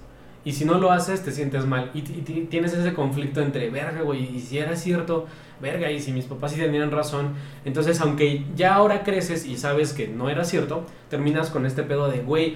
Y 0.48 0.54
si 0.54 0.64
no 0.64 0.78
lo 0.78 0.92
haces, 0.94 1.24
te 1.24 1.32
sientes 1.34 1.66
mal. 1.66 1.92
Y, 1.94 2.02
tienes 2.02 2.72
ese 2.74 2.94
conflicto 2.94 3.42
entre, 3.42 3.70
verga, 3.70 4.02
güey, 4.02 4.38
y 4.38 4.40
si 4.40 4.58
era 4.60 4.78
cierto, 4.78 5.26
verga, 5.62 5.92
y 5.92 6.00
si 6.00 6.14
mis 6.14 6.24
papás 6.24 6.54
sí 6.54 6.58
tenían 6.62 6.90
razón. 6.90 7.34
Entonces, 7.66 8.00
aunque 8.00 8.46
ya 8.56 8.76
ahora 8.76 9.04
creces 9.04 9.46
y 9.46 9.58
sabes 9.58 9.92
que 9.92 10.08
no 10.08 10.30
era 10.30 10.46
cierto, 10.46 10.86
terminas 11.10 11.50
con 11.50 11.66
este 11.66 11.84
pedo 11.84 12.08
de, 12.10 12.20
güey, 12.22 12.56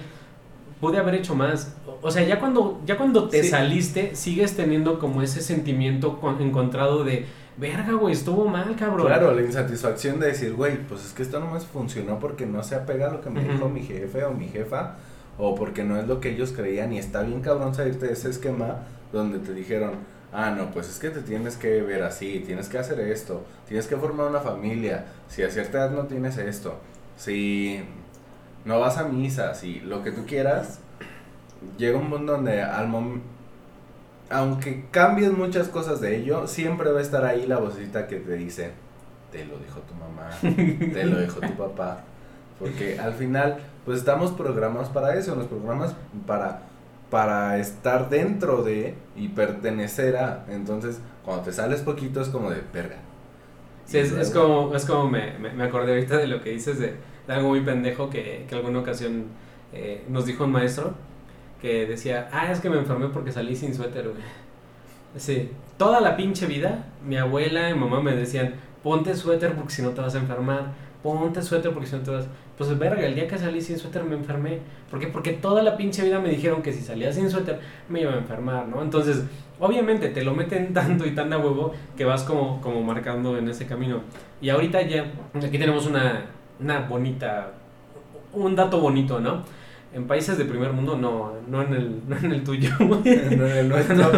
pude 0.80 0.96
haber 0.96 1.16
hecho 1.16 1.34
más. 1.34 1.76
O- 2.00 2.10
sea, 2.10 2.22
ya 2.26 2.40
cuando, 2.40 2.80
ya 2.86 2.96
cuando 2.96 3.28
te 3.28 3.42
Sí. 3.42 3.50
saliste, 3.50 4.16
sigues 4.16 4.56
teniendo 4.56 4.98
como 4.98 5.20
ese 5.20 5.42
sentimiento 5.42 6.18
con- 6.18 6.40
encontrado 6.40 7.04
de, 7.04 7.26
verga, 7.58 7.92
güey, 7.92 8.14
estuvo 8.14 8.46
mal, 8.48 8.74
cabrón. 8.74 9.06
Claro, 9.06 9.34
la 9.34 9.42
insatisfacción 9.42 10.18
de 10.18 10.28
decir, 10.28 10.54
güey, 10.54 10.78
pues 10.88 11.04
es 11.04 11.12
que 11.12 11.22
esto 11.22 11.38
no 11.40 11.50
me 11.50 11.60
funcionó 11.60 12.18
porque 12.18 12.46
no 12.46 12.62
se 12.62 12.74
apega 12.74 13.08
a 13.08 13.12
lo 13.12 13.20
que 13.20 13.28
me 13.28 13.44
dijo 13.44 13.68
mi 13.68 13.82
jefe 13.82 14.24
o 14.24 14.32
mi 14.32 14.48
jefa, 14.48 14.96
o 15.38 15.54
porque 15.54 15.84
no 15.84 15.98
es 15.98 16.06
lo 16.06 16.20
que 16.20 16.30
ellos 16.30 16.52
creían, 16.52 16.92
y 16.92 16.98
está 16.98 17.22
bien 17.22 17.40
cabrón 17.40 17.74
salirte 17.74 18.06
de 18.06 18.12
ese 18.12 18.30
esquema 18.30 18.82
donde 19.12 19.38
te 19.38 19.52
dijeron, 19.52 19.92
ah, 20.32 20.50
no, 20.50 20.70
pues 20.70 20.88
es 20.88 20.98
que 20.98 21.10
te 21.10 21.20
tienes 21.20 21.56
que 21.56 21.82
ver 21.82 22.02
así, 22.02 22.42
tienes 22.46 22.68
que 22.68 22.78
hacer 22.78 23.00
esto, 23.00 23.44
tienes 23.66 23.86
que 23.86 23.96
formar 23.96 24.28
una 24.28 24.40
familia, 24.40 25.06
si 25.28 25.42
a 25.42 25.50
cierta 25.50 25.78
edad 25.78 25.90
no 25.90 26.06
tienes 26.06 26.38
esto, 26.38 26.78
si 27.16 27.82
no 28.64 28.80
vas 28.80 28.98
a 28.98 29.04
misa, 29.04 29.54
si 29.54 29.80
lo 29.80 30.02
que 30.02 30.12
tú 30.12 30.24
quieras, 30.26 30.78
llega 31.78 31.98
un 31.98 32.08
mundo 32.08 32.32
donde 32.32 32.62
al 32.62 32.88
momento 32.88 33.32
aunque 34.32 34.86
cambies 34.90 35.30
muchas 35.30 35.68
cosas 35.68 36.00
de 36.00 36.16
ello, 36.16 36.46
siempre 36.46 36.90
va 36.90 37.00
a 37.00 37.02
estar 37.02 37.24
ahí 37.24 37.46
la 37.46 37.58
vocecita 37.58 38.06
que 38.06 38.16
te 38.16 38.32
dice, 38.32 38.70
te 39.30 39.44
lo 39.44 39.58
dijo 39.58 39.80
tu 39.80 39.94
mamá, 39.94 40.30
te 40.40 41.04
lo 41.04 41.20
dijo 41.20 41.40
tu 41.40 41.54
papá. 41.54 42.04
Porque 42.62 42.98
al 42.98 43.12
final, 43.14 43.58
pues 43.84 43.98
estamos 43.98 44.30
programados 44.30 44.88
para 44.88 45.16
eso, 45.16 45.34
los 45.34 45.46
programas 45.46 45.96
para, 46.26 46.62
para 47.10 47.58
estar 47.58 48.08
dentro 48.08 48.62
de 48.62 48.94
y 49.16 49.28
pertenecer 49.28 50.16
a. 50.16 50.44
Entonces, 50.48 51.00
cuando 51.24 51.42
te 51.42 51.52
sales 51.52 51.80
poquito 51.80 52.20
es 52.20 52.28
como 52.28 52.50
de 52.50 52.62
verga. 52.72 52.96
Sí, 53.84 53.98
es, 53.98 54.30
como, 54.30 54.74
es 54.74 54.84
como 54.84 55.10
me, 55.10 55.36
me, 55.38 55.52
me 55.52 55.64
acordé 55.64 55.94
ahorita 55.94 56.16
de 56.16 56.28
lo 56.28 56.40
que 56.40 56.50
dices 56.50 56.78
de, 56.78 56.94
de 57.26 57.32
algo 57.32 57.48
muy 57.48 57.62
pendejo 57.62 58.08
que, 58.08 58.46
que 58.48 58.54
alguna 58.54 58.78
ocasión 58.78 59.24
eh, 59.72 60.04
nos 60.08 60.24
dijo 60.24 60.44
un 60.44 60.52
maestro 60.52 60.94
que 61.60 61.86
decía, 61.86 62.28
ah, 62.32 62.50
es 62.50 62.60
que 62.60 62.70
me 62.70 62.78
enfermé 62.78 63.08
porque 63.08 63.32
salí 63.32 63.56
sin 63.56 63.74
suéter, 63.74 64.08
güey. 64.08 64.22
Sí, 65.16 65.50
toda 65.76 66.00
la 66.00 66.16
pinche 66.16 66.46
vida, 66.46 66.86
mi 67.04 67.16
abuela 67.16 67.70
y 67.70 67.74
mamá 67.74 68.00
me 68.00 68.14
decían, 68.14 68.54
ponte 68.82 69.14
suéter 69.14 69.54
porque 69.54 69.72
si 69.72 69.82
no 69.82 69.90
te 69.90 70.00
vas 70.00 70.14
a 70.14 70.18
enfermar, 70.18 70.72
ponte 71.02 71.42
suéter 71.42 71.72
porque 71.72 71.88
si 71.88 71.96
no 71.96 72.02
te 72.02 72.10
vas... 72.10 72.26
Pues 72.56 72.78
verga, 72.78 73.04
el 73.04 73.14
día 73.14 73.26
que 73.26 73.38
salí 73.38 73.60
sin 73.60 73.78
suéter 73.78 74.04
me 74.04 74.14
enfermé. 74.14 74.58
¿Por 74.90 75.00
qué? 75.00 75.08
Porque 75.08 75.32
toda 75.32 75.62
la 75.62 75.76
pinche 75.76 76.04
vida 76.04 76.20
me 76.20 76.28
dijeron 76.28 76.62
que 76.62 76.72
si 76.72 76.80
salía 76.80 77.12
sin 77.12 77.30
suéter 77.30 77.60
me 77.88 78.02
iba 78.02 78.12
a 78.12 78.18
enfermar, 78.18 78.68
¿no? 78.68 78.82
Entonces, 78.82 79.24
obviamente 79.58 80.08
te 80.08 80.22
lo 80.22 80.34
meten 80.34 80.72
tanto 80.74 81.06
y 81.06 81.14
tan 81.14 81.32
a 81.32 81.38
huevo 81.38 81.72
que 81.96 82.04
vas 82.04 82.22
como, 82.22 82.60
como 82.60 82.82
marcando 82.82 83.36
en 83.36 83.48
ese 83.48 83.66
camino. 83.66 84.02
Y 84.40 84.50
ahorita 84.50 84.82
ya, 84.82 85.10
aquí 85.34 85.58
tenemos 85.58 85.86
una, 85.86 86.26
una 86.60 86.80
bonita, 86.80 87.52
un 88.32 88.54
dato 88.54 88.80
bonito, 88.80 89.20
¿no? 89.20 89.42
En 89.94 90.06
países 90.06 90.38
de 90.38 90.46
primer 90.46 90.72
mundo, 90.72 90.96
no, 90.96 91.32
no 91.48 91.62
en 91.62 91.74
el, 91.74 92.00
no 92.08 92.16
en 92.16 92.32
el 92.32 92.44
tuyo. 92.44 92.70
No, 92.80 93.00
en 93.04 93.42
el 93.42 93.68
nuestro. 93.70 93.96
No. 93.96 94.08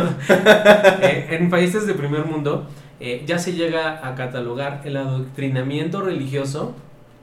Eh, 1.02 1.28
en 1.30 1.50
países 1.50 1.86
de 1.86 1.94
primer 1.94 2.24
mundo 2.24 2.66
eh, 3.06 3.22
ya 3.26 3.38
se 3.38 3.52
llega 3.52 4.06
a 4.08 4.14
catalogar 4.14 4.80
el 4.84 4.96
adoctrinamiento 4.96 6.00
religioso 6.00 6.74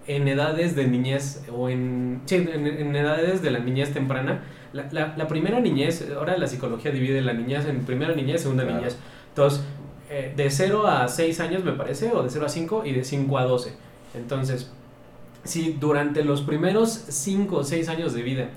en 0.08 0.28
edades 0.28 0.76
de 0.76 0.88
niñez 0.88 1.44
o 1.56 1.70
en, 1.70 2.22
sí, 2.26 2.36
en, 2.36 2.68
en 2.68 2.96
edades 2.96 3.42
de 3.42 3.50
la 3.52 3.60
niñez 3.60 3.94
temprana. 3.94 4.44
La, 4.74 4.88
la- 4.92 5.14
la 5.18 5.28
primera 5.28 5.60
niñez, 5.60 6.08
ahora 6.16 6.38
la 6.38 6.48
psicología 6.48 6.92
divide 6.92 7.22
la 7.22 7.34
niñez 7.34 7.66
en 7.66 7.84
primera 7.86 8.14
niñez, 8.16 8.42
segunda 8.42 8.64
Claro. 8.64 8.78
niñez. 8.80 8.98
Entonces, 9.30 9.64
eh, 10.10 10.34
de 10.36 10.50
0 10.50 10.88
a 10.88 11.08
6 11.08 11.40
años 11.40 11.64
me 11.64 11.72
parece, 11.72 12.12
o 12.14 12.22
de 12.24 12.30
0 12.30 12.46
a 12.46 12.50
5 12.50 12.84
y 12.86 12.92
de 12.92 13.04
5 13.04 13.38
a 13.38 13.46
12. 13.46 13.74
Entonces, 14.16 14.72
si 15.44 15.74
durante 15.80 16.24
los 16.24 16.42
primeros 16.42 16.90
5 16.92 17.58
o 17.58 17.64
6 17.64 17.90
años 17.90 18.14
de 18.14 18.22
vida 18.22 18.50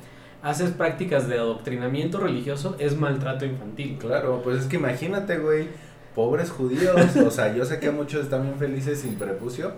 haces 0.42 0.70
prácticas 0.72 1.26
de 1.28 1.36
adoctrinamiento 1.38 2.18
religioso, 2.18 2.76
es 2.78 2.96
maltrato 2.98 3.46
infantil. 3.46 3.96
Claro, 3.98 4.40
pues 4.44 4.58
es 4.60 4.66
que 4.66 4.76
imagínate, 4.76 5.38
güey, 5.38 5.68
pobres 6.14 6.50
judíos, 6.50 7.16
o 7.16 7.30
sea, 7.30 7.54
yo 7.54 7.64
sé 7.64 7.80
que 7.80 7.90
muchos 7.90 8.22
están 8.22 8.42
bien 8.42 8.58
felices 8.58 9.00
sin 9.00 9.16
prepucio, 9.16 9.72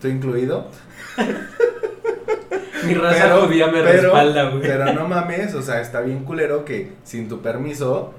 tú 0.00 0.08
incluido. 0.08 0.66
Mi 2.86 2.94
raza 2.94 3.36
judía 3.40 3.68
me 3.68 3.82
respalda, 3.82 4.50
güey. 4.50 4.62
Pero 4.62 4.92
no 4.92 5.08
mames, 5.08 5.54
o 5.54 5.62
sea, 5.62 5.80
está 5.80 6.00
bien 6.00 6.24
culero 6.24 6.64
que 6.64 6.92
sin 7.04 7.28
tu 7.28 7.40
permiso 7.40 8.12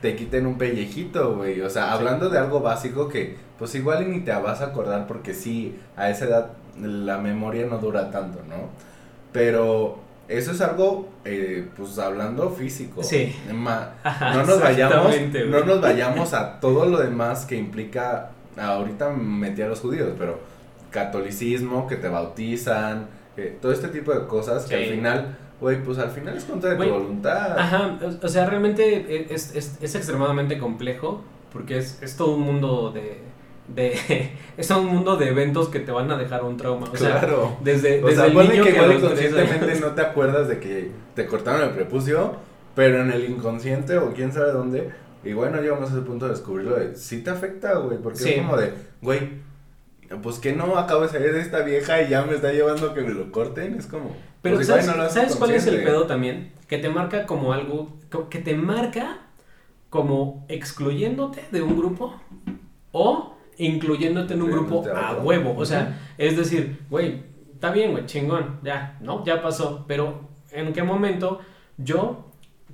te 0.00 0.16
quiten 0.16 0.46
un 0.46 0.58
pellejito, 0.58 1.36
güey. 1.36 1.60
O 1.60 1.70
sea, 1.70 1.92
hablando 1.92 2.28
de 2.28 2.38
algo 2.38 2.60
básico 2.60 3.08
que 3.08 3.36
pues 3.58 3.74
igual 3.74 4.10
ni 4.10 4.20
te 4.20 4.32
vas 4.32 4.60
a 4.60 4.66
acordar 4.66 5.06
porque 5.06 5.34
sí, 5.34 5.78
a 5.96 6.10
esa 6.10 6.26
edad 6.26 6.50
la 6.80 7.18
memoria 7.18 7.66
no 7.66 7.78
dura 7.78 8.10
tanto, 8.10 8.38
¿no? 8.48 8.70
Pero 9.32 9.98
eso 10.28 10.52
es 10.52 10.60
algo, 10.60 11.08
eh, 11.24 11.66
pues 11.76 11.98
hablando 11.98 12.50
físico. 12.50 13.02
Sí. 13.02 13.34
no 13.48 14.44
nos 14.44 14.60
vayamos, 14.60 15.14
no 15.48 15.64
nos 15.64 15.80
vayamos 15.80 16.34
a 16.34 16.60
todo 16.60 16.86
lo 16.86 16.98
demás 16.98 17.46
que 17.46 17.56
implica, 17.56 18.30
ahorita 18.56 19.10
metí 19.10 19.62
a 19.62 19.68
los 19.68 19.80
judíos, 19.80 20.10
pero 20.18 20.38
catolicismo, 20.90 21.86
que 21.86 21.96
te 21.96 22.08
bautizan, 22.08 23.08
todo 23.60 23.72
este 23.72 23.88
tipo 23.88 24.12
de 24.12 24.26
cosas 24.26 24.66
que 24.66 24.74
al 24.74 24.84
final, 24.84 25.38
güey, 25.60 25.82
pues 25.82 25.98
al 25.98 26.10
final 26.10 26.36
es 26.36 26.44
contra 26.44 26.70
de 26.70 26.76
tu 26.76 26.92
voluntad. 26.92 27.58
Ajá, 27.58 27.98
o 28.20 28.28
sea, 28.28 28.46
realmente 28.46 29.32
es, 29.32 29.54
es, 29.54 29.78
es 29.80 29.94
extremadamente 29.94 30.58
complejo 30.58 31.22
porque 31.52 31.78
es, 31.78 32.02
es 32.02 32.16
todo 32.16 32.34
un 32.34 32.42
mundo 32.42 32.90
de 32.90 33.27
de 33.68 34.30
es 34.56 34.70
un 34.70 34.86
mundo 34.86 35.16
de 35.16 35.28
eventos 35.28 35.68
que 35.68 35.80
te 35.80 35.92
van 35.92 36.10
a 36.10 36.16
dejar 36.16 36.44
un 36.44 36.56
trauma. 36.56 36.88
O 36.88 36.92
claro. 36.92 37.56
Desde, 37.62 38.02
o 38.02 38.10
sea, 38.10 38.26
el 38.26 38.34
niño 38.34 38.64
que, 38.64 38.72
que 38.72 39.00
conscientemente 39.00 39.80
no 39.80 39.88
te 39.88 40.02
acuerdas 40.02 40.48
de 40.48 40.58
que 40.58 40.90
te 41.14 41.26
cortaron 41.26 41.68
el 41.68 41.70
prepucio, 41.70 42.36
pero 42.74 43.02
en 43.02 43.10
el 43.10 43.28
inconsciente 43.30 43.98
o 43.98 44.12
quién 44.12 44.32
sabe 44.32 44.52
dónde, 44.52 44.90
y 45.24 45.32
bueno, 45.32 45.60
llegamos 45.60 45.90
a 45.90 45.94
ese 45.94 46.02
punto 46.02 46.26
de 46.26 46.32
descubrirlo 46.32 46.76
de 46.76 46.96
sí 46.96 47.22
te 47.22 47.30
afecta, 47.30 47.74
güey, 47.78 47.98
porque 47.98 48.18
es 48.18 48.40
como 48.40 48.56
de, 48.56 48.72
güey, 49.02 49.20
pues 50.22 50.38
que 50.38 50.52
no 50.52 50.78
acabo 50.78 51.02
de 51.02 51.08
salir 51.08 51.32
de 51.32 51.40
esta 51.40 51.62
vieja 51.62 52.02
y 52.02 52.08
ya 52.08 52.24
me 52.24 52.34
está 52.34 52.52
llevando 52.52 52.94
que 52.94 53.02
me 53.02 53.10
lo 53.10 53.30
corten, 53.30 53.74
es 53.74 53.86
como 53.86 54.16
Pero 54.42 54.56
pues, 54.56 54.68
¿sabes, 54.68 54.86
¿sabes 54.86 55.36
cuál 55.36 55.50
es 55.52 55.66
el 55.66 55.82
pedo 55.82 56.06
también? 56.06 56.52
Que 56.66 56.78
te 56.78 56.88
marca 56.88 57.26
como 57.26 57.52
algo 57.52 57.96
que 58.30 58.38
te 58.38 58.54
marca 58.54 59.18
como 59.90 60.46
excluyéndote 60.48 61.44
de 61.50 61.62
un 61.62 61.76
grupo 61.76 62.14
o 62.92 63.37
incluyéndote 63.58 64.34
en 64.34 64.42
un 64.42 64.50
grupo 64.50 64.84
a 64.94 65.16
huevo. 65.16 65.54
O 65.56 65.64
sea, 65.64 65.98
es 66.16 66.36
decir, 66.36 66.80
güey, 66.88 67.22
está 67.52 67.70
bien, 67.70 67.92
güey, 67.92 68.06
chingón, 68.06 68.60
ya, 68.62 68.96
¿no? 69.00 69.24
Ya 69.24 69.42
pasó. 69.42 69.84
Pero, 69.86 70.28
¿en 70.52 70.72
qué 70.72 70.82
momento 70.82 71.40
yo, 71.76 72.30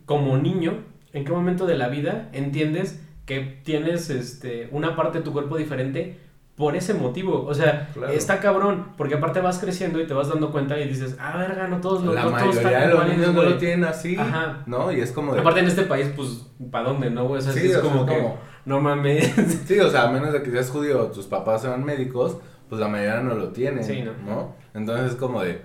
como 0.06 0.36
niño, 0.36 0.84
en 1.12 1.24
qué 1.24 1.32
momento 1.32 1.66
de 1.66 1.76
la 1.76 1.88
vida 1.88 2.28
entiendes 2.32 3.02
que 3.26 3.40
tienes 3.64 4.10
este, 4.10 4.68
una 4.70 4.96
parte 4.96 5.18
de 5.18 5.24
tu 5.24 5.32
cuerpo 5.32 5.56
diferente 5.56 6.18
por 6.56 6.76
ese 6.76 6.94
motivo. 6.94 7.44
O 7.46 7.54
sea, 7.54 7.88
está 8.12 8.40
cabrón, 8.40 8.88
porque 8.96 9.14
aparte 9.14 9.40
vas 9.40 9.58
creciendo 9.58 10.00
y 10.00 10.06
te 10.06 10.14
vas 10.14 10.28
dando 10.28 10.52
cuenta 10.52 10.78
y 10.78 10.88
dices, 10.88 11.16
ah, 11.18 11.36
verga, 11.36 11.66
no 11.66 11.80
todos, 11.80 12.04
los, 12.04 12.14
La 12.14 12.26
mayoría 12.26 12.80
de 12.80 12.94
los 12.94 13.08
niños 13.08 13.34
no 13.34 13.42
lo 13.42 13.56
tienen 13.56 13.84
así, 13.84 14.16
Ajá. 14.16 14.62
¿no? 14.66 14.92
Y 14.92 15.00
es 15.00 15.10
como 15.12 15.34
de... 15.34 15.40
Aparte 15.40 15.60
en 15.60 15.66
este 15.66 15.82
país, 15.82 16.12
pues, 16.14 16.46
¿para 16.70 16.90
dónde, 16.90 17.10
no? 17.10 17.26
O 17.26 17.40
sea, 17.40 17.52
sí, 17.52 17.70
es 17.70 17.78
como 17.78 18.06
que... 18.06 18.22
No 18.64 18.80
mames. 18.80 19.34
Sí, 19.66 19.78
o 19.78 19.90
sea, 19.90 20.08
a 20.08 20.12
menos 20.12 20.32
de 20.32 20.42
que 20.42 20.50
seas 20.50 20.70
judío 20.70 21.02
o 21.02 21.06
tus 21.06 21.26
papás 21.26 21.62
sean 21.62 21.84
médicos, 21.84 22.36
pues 22.68 22.80
la 22.80 22.88
mayoría 22.88 23.20
no 23.20 23.34
lo 23.34 23.50
tienen, 23.50 23.84
sí, 23.84 24.04
¿no? 24.26 24.54
Entonces 24.74 25.12
es 25.12 25.16
como 25.16 25.42
de, 25.42 25.62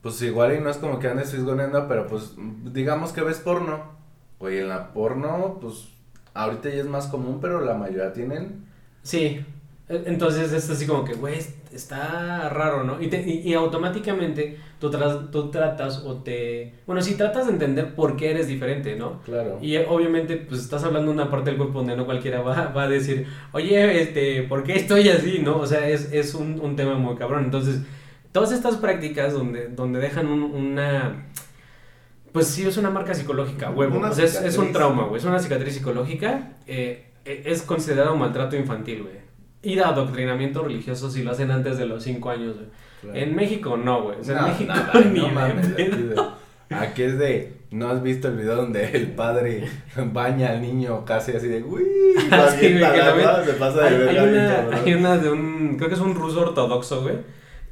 pues 0.00 0.20
igual 0.22 0.54
y 0.54 0.60
no 0.60 0.70
es 0.70 0.78
como 0.78 0.98
que 0.98 1.08
andes 1.08 1.30
fisgoneando, 1.30 1.86
pero 1.88 2.06
pues 2.06 2.34
digamos 2.64 3.12
que 3.12 3.22
ves 3.22 3.38
porno. 3.38 3.92
Oye, 4.38 4.62
en 4.62 4.68
la 4.68 4.92
porno, 4.92 5.58
pues 5.60 5.88
ahorita 6.34 6.68
ya 6.68 6.76
es 6.76 6.86
más 6.86 7.06
común, 7.06 7.38
pero 7.40 7.60
la 7.60 7.74
mayoría 7.74 8.12
tienen. 8.12 8.66
Sí, 9.02 9.44
e, 9.88 10.02
entonces 10.06 10.52
es 10.52 10.68
así 10.70 10.86
como 10.86 11.04
que, 11.04 11.14
güey, 11.14 11.38
está 11.74 12.48
raro, 12.48 12.84
¿no? 12.84 13.00
Y, 13.00 13.08
te, 13.08 13.22
y, 13.22 13.52
automáticamente 13.54 14.58
tú, 14.78 14.90
tú 15.30 15.50
tratas 15.50 16.02
o 16.04 16.16
te... 16.16 16.74
Bueno, 16.86 17.02
si 17.02 17.14
tratas 17.14 17.46
de 17.46 17.52
entender 17.52 17.94
por 17.94 18.16
qué 18.16 18.30
eres 18.30 18.46
diferente, 18.46 18.96
¿no? 18.96 19.20
Claro. 19.22 19.58
Y 19.60 19.76
obviamente, 19.76 20.36
pues 20.36 20.60
estás 20.60 20.84
hablando 20.84 21.10
de 21.10 21.14
una 21.14 21.30
parte 21.30 21.50
del 21.50 21.58
cuerpo 21.58 21.78
donde 21.78 21.96
no 21.96 22.04
cualquiera 22.04 22.42
va, 22.42 22.72
va 22.76 22.84
a 22.84 22.88
decir, 22.88 23.26
oye, 23.52 24.00
este, 24.00 24.42
¿por 24.44 24.64
qué 24.64 24.76
estoy 24.76 25.08
así, 25.08 25.40
no? 25.42 25.58
O 25.58 25.66
sea, 25.66 25.88
es, 25.88 26.12
es 26.12 26.34
un, 26.34 26.60
un 26.60 26.76
tema 26.76 26.94
muy 26.94 27.16
cabrón. 27.16 27.44
Entonces, 27.44 27.80
todas 28.32 28.52
estas 28.52 28.76
prácticas 28.76 29.32
donde, 29.32 29.68
donde 29.68 30.00
dejan 30.00 30.28
una... 30.28 31.26
Pues 32.32 32.46
sí, 32.46 32.66
es 32.66 32.78
una 32.78 32.88
marca 32.88 33.14
psicológica, 33.14 33.70
huevo. 33.70 34.00
O 34.00 34.12
sea, 34.12 34.24
es, 34.24 34.40
es, 34.40 34.56
un 34.56 34.72
trauma, 34.72 35.04
güey. 35.04 35.18
Es 35.18 35.26
una 35.26 35.38
cicatriz 35.38 35.74
psicológica. 35.74 36.54
Eh, 36.66 37.04
e, 37.26 37.42
es 37.44 37.60
considerado 37.60 38.16
maltrato 38.16 38.56
infantil, 38.56 39.02
güey 39.02 39.21
ir 39.62 39.82
a 39.82 39.88
adoctrinamiento 39.88 40.62
religioso 40.62 41.10
si 41.10 41.22
lo 41.22 41.32
hacen 41.32 41.50
antes 41.50 41.78
de 41.78 41.86
los 41.86 42.02
5 42.02 42.30
años, 42.30 42.56
En 43.14 43.34
México 43.34 43.76
no, 43.76 44.02
güey. 44.02 44.20
O 44.20 44.24
sea, 44.24 44.38
en 44.38 44.44
México 44.46 44.74
no 45.14 45.28
mames. 45.32 45.68
Aquí, 46.70 47.02
es 47.02 47.18
de, 47.18 47.52
¿no 47.70 47.90
has 47.90 48.02
visto 48.02 48.28
el 48.28 48.36
video 48.36 48.56
donde 48.56 48.84
el 48.96 49.08
padre 49.08 49.68
baña 50.12 50.50
al 50.50 50.62
niño 50.62 51.04
casi 51.04 51.32
así 51.32 51.48
de, 51.48 51.62
uy, 51.62 51.84
sí, 52.58 52.78
se 52.78 53.52
pasa 53.58 53.82
de 53.82 54.08
hay, 54.08 54.16
hay, 54.16 54.28
una, 54.28 54.76
hay 54.76 54.94
una 54.94 55.18
de 55.18 55.30
un, 55.30 55.76
creo 55.76 55.88
que 55.88 55.94
es 55.94 56.00
un 56.00 56.14
ruso 56.14 56.40
ortodoxo, 56.40 57.02
güey 57.02 57.16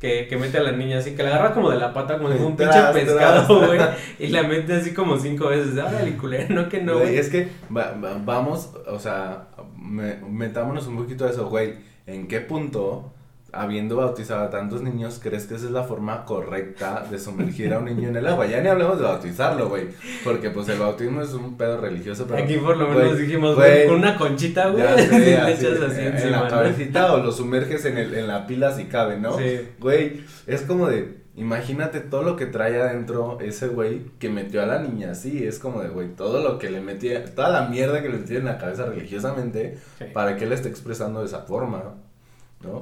que, 0.01 0.27
que 0.29 0.37
mete 0.39 0.57
a 0.59 0.63
la 0.63 0.73
niña 0.73 0.99
así, 0.99 1.15
que 1.15 1.23
la 1.23 1.29
agarra 1.29 1.53
como 1.53 1.71
de 1.71 1.79
la 1.79 1.93
pata, 1.93 2.17
como 2.17 2.31
de 2.31 2.43
un 2.43 2.57
pinche 2.57 2.81
pescado, 2.93 3.67
güey, 3.67 3.79
y 4.19 4.29
la 4.29 4.43
mete 4.43 4.73
así 4.73 4.95
como 4.95 5.19
cinco 5.19 5.49
veces. 5.49 5.75
Órale, 5.75 6.17
culero, 6.17 6.55
no 6.55 6.69
que 6.69 6.81
no, 6.81 6.99
güey. 6.99 7.19
Es 7.19 7.29
que 7.29 7.49
vamos, 7.69 8.73
o 8.87 8.99
sea, 8.99 9.49
metámonos 9.77 10.87
un 10.87 10.97
poquito 10.97 11.27
a 11.27 11.31
eso, 11.31 11.49
güey. 11.49 11.75
¿En 12.07 12.27
qué 12.27 12.41
punto 12.41 13.13
habiendo 13.53 13.97
bautizado 13.97 14.45
a 14.45 14.51
tantos 14.51 14.83
niños, 14.83 15.21
¿crees 15.23 15.47
que 15.47 15.55
esa 15.55 15.67
es 15.67 15.71
la 15.71 15.85
forma 15.85 16.25
correcta 16.25 17.07
de 17.11 17.19
sumergir 17.19 17.73
a 17.75 17.79
un 17.79 17.87
niño 17.87 18.09
en 18.09 18.17
el 18.17 18.27
agua? 18.27 18.47
Ya 18.47 18.61
ni 18.61 18.69
hablemos 18.69 18.99
de 18.99 19.05
bautizarlo, 19.05 19.69
güey. 19.69 19.89
Porque 20.25 20.51
pues 20.51 20.69
el 20.69 20.79
bautismo 20.79 21.23
es 21.23 21.33
un 21.33 21.57
pedo 21.57 21.81
religioso. 21.81 22.27
Pero, 22.27 22.43
Aquí 22.43 22.57
por 22.57 22.77
lo 22.77 22.89
menos 22.89 23.19
dijimos, 23.19 23.57
güey, 23.57 23.87
con 23.87 23.97
una 23.97 24.17
conchita, 24.17 24.69
güey. 24.69 24.83
así, 24.85 25.67
en 25.67 26.33
la 26.33 26.49
cabecita 26.49 27.13
o 27.15 27.19
lo 27.19 27.33
sumerges 27.33 27.85
en, 27.85 27.99
el, 27.99 28.15
en 28.15 28.27
la 28.27 28.47
pila 28.47 28.73
si 28.73 28.85
cabe, 28.85 29.19
¿no? 29.19 29.37
Sí. 29.39 29.61
Güey, 29.79 30.25
es 30.47 30.63
como 30.63 30.87
de, 30.87 31.21
imagínate 31.37 32.01
todo 32.01 32.23
lo 32.23 32.37
que 32.37 32.47
trae 32.47 32.81
adentro 32.81 33.39
ese 33.41 33.69
güey 33.69 34.07
que 34.19 34.29
metió 34.29 34.63
a 34.63 34.67
la 34.67 34.81
niña 34.81 35.13
así. 35.13 35.45
Es 35.45 35.59
como 35.59 35.83
de, 35.83 35.89
güey, 35.89 36.15
todo 36.15 36.43
lo 36.43 36.59
que 36.59 36.71
le 36.71 36.81
metía, 36.81 37.25
toda 37.35 37.49
la 37.49 37.69
mierda 37.69 38.03
que 38.03 38.09
le 38.09 38.19
metía 38.19 38.39
en 38.39 38.45
la 38.45 38.59
cabeza 38.59 38.87
religiosamente 38.87 39.79
para 40.13 40.37
que 40.37 40.45
él 40.45 40.53
esté 40.53 40.69
expresando 40.69 41.21
de 41.21 41.27
esa 41.27 41.41
forma. 41.41 41.95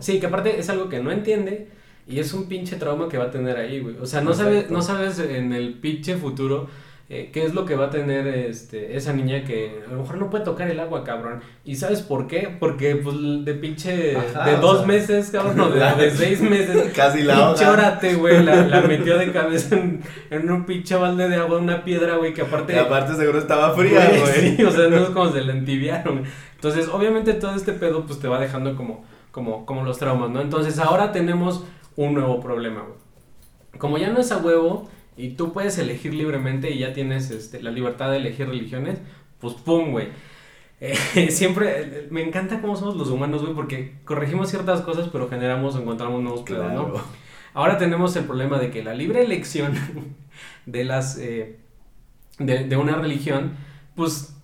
Sí, 0.01 0.21
que 0.21 0.27
aparte 0.27 0.59
es 0.59 0.69
algo 0.71 0.89
que 0.89 1.01
no 1.01 1.11
entiende 1.11 1.69
y 2.07 2.21
es 2.21 2.33
un 2.33 2.49
pinche 2.49 2.77
trauma 2.77 3.09
que 3.09 3.19
va 3.19 3.25
a 3.25 3.31
tener 3.31 3.57
ahí, 3.57 3.81
güey. 3.81 3.97
O 4.01 4.07
sea, 4.07 4.21
no 4.21 4.33
sabes, 4.33 4.71
no 4.71 4.83
sabes 4.83 5.19
en 5.19 5.53
el 5.53 5.75
pinche 5.75 6.17
futuro 6.17 6.69
eh, 7.11 7.31
qué 7.33 7.45
es 7.47 7.55
lo 7.55 7.65
que 7.65 7.75
va 7.75 7.87
a 7.87 7.91
tener 7.91 8.27
este, 8.27 8.95
esa 8.95 9.15
niña 9.15 9.43
que 9.43 9.83
a 9.87 9.93
lo 9.93 10.03
mejor 10.03 10.19
no 10.19 10.29
puede 10.29 10.45
tocar 10.45 10.71
el 10.71 10.79
agua, 10.79 11.05
cabrón. 11.05 11.41
¿Y 11.65 11.77
sabes 11.77 12.03
por 12.03 12.27
qué? 12.27 12.55
Porque, 12.61 12.97
pues, 12.97 13.17
de 13.47 13.55
pinche, 13.55 13.95
de 13.95 14.57
dos 14.61 14.87
meses, 14.87 15.31
cabrón, 15.31 15.59
o 15.59 15.71
de, 15.71 16.11
seis 16.11 16.43
meses. 16.43 16.93
Casi 16.97 17.23
la 17.23 17.49
Pinche 17.49 17.67
órate, 17.67 18.15
güey, 18.15 18.43
la, 18.43 18.83
metió 18.89 19.17
de 19.17 19.33
cabeza 19.33 19.77
en, 19.77 20.51
un 20.51 20.67
pinche 20.67 20.97
balde 20.97 21.31
de 21.31 21.37
agua, 21.37 21.59
una 21.59 21.83
piedra, 21.83 22.17
güey, 22.17 22.35
que 22.35 22.43
aparte... 22.43 22.75
Y 22.75 22.79
aparte 22.79 23.15
seguro 23.17 23.39
estaba 23.39 23.75
fría, 23.75 24.07
güey. 24.11 24.57
Sí, 24.57 24.65
o 24.65 24.71
sea, 24.71 24.89
no 24.89 24.97
es 24.97 25.09
como 25.09 25.33
se 25.33 25.41
la 25.41 25.53
entibiaron. 25.53 26.25
Entonces, 26.57 26.89
obviamente 26.89 27.33
todo 27.33 27.55
este 27.55 27.73
pedo, 27.73 28.05
pues, 28.05 28.19
te 28.19 28.29
va 28.29 28.39
dejando 28.39 28.77
como 28.77 29.07
como, 29.31 29.67
como 29.67 29.85
los 29.85 29.99
traumas, 29.99 30.31
¿no? 30.31 30.41
Entonces 30.41 30.79
ahora 30.79 31.13
tenemos 31.13 31.65
un 31.97 32.15
nuevo 32.15 32.41
problema, 32.41 32.83
güey. 32.83 32.99
Como 33.79 33.99
ya 33.99 34.11
no 34.11 34.21
es 34.21 34.33
a 34.33 34.39
huevo 34.39 34.89
y 35.17 35.31
tú 35.31 35.53
puedes 35.53 35.79
elegir 35.79 36.15
libremente 36.15 36.71
y 36.71 36.79
ya 36.79 36.93
tienes 36.93 37.31
este, 37.31 37.63
la 37.63 37.71
libertad 37.71 38.11
de 38.11 38.19
elegir 38.19 38.49
religiones, 38.49 38.99
pues 39.41 39.55
pum, 39.55 39.91
güey. 39.91 40.09
Eh, 40.81 40.97
siempre 41.31 42.07
me 42.11 42.23
encanta 42.23 42.61
cómo 42.61 42.77
somos 42.77 42.97
los 42.97 43.11
humanos, 43.11 43.43
güey, 43.43 43.55
porque 43.55 43.99
corregimos 44.05 44.49
ciertas 44.49 44.81
cosas, 44.83 45.09
pero 45.13 45.29
generamos, 45.29 45.77
encontramos 45.77 46.23
nuevos 46.23 46.43
claro. 46.43 46.89
¿no? 46.89 47.03
Ahora 47.55 47.79
tenemos 47.79 48.15
el 48.15 48.25
problema 48.25 48.59
de 48.59 48.71
que 48.71 48.85
la 48.85 48.95
libre 48.95 49.23
elección 49.25 49.75
de 50.67 50.85
las 50.85 51.19
eh, 51.19 51.59
de, 52.39 52.65
de, 52.65 52.77
una 52.77 52.95
religión, 52.95 53.57
pues 53.97 54.37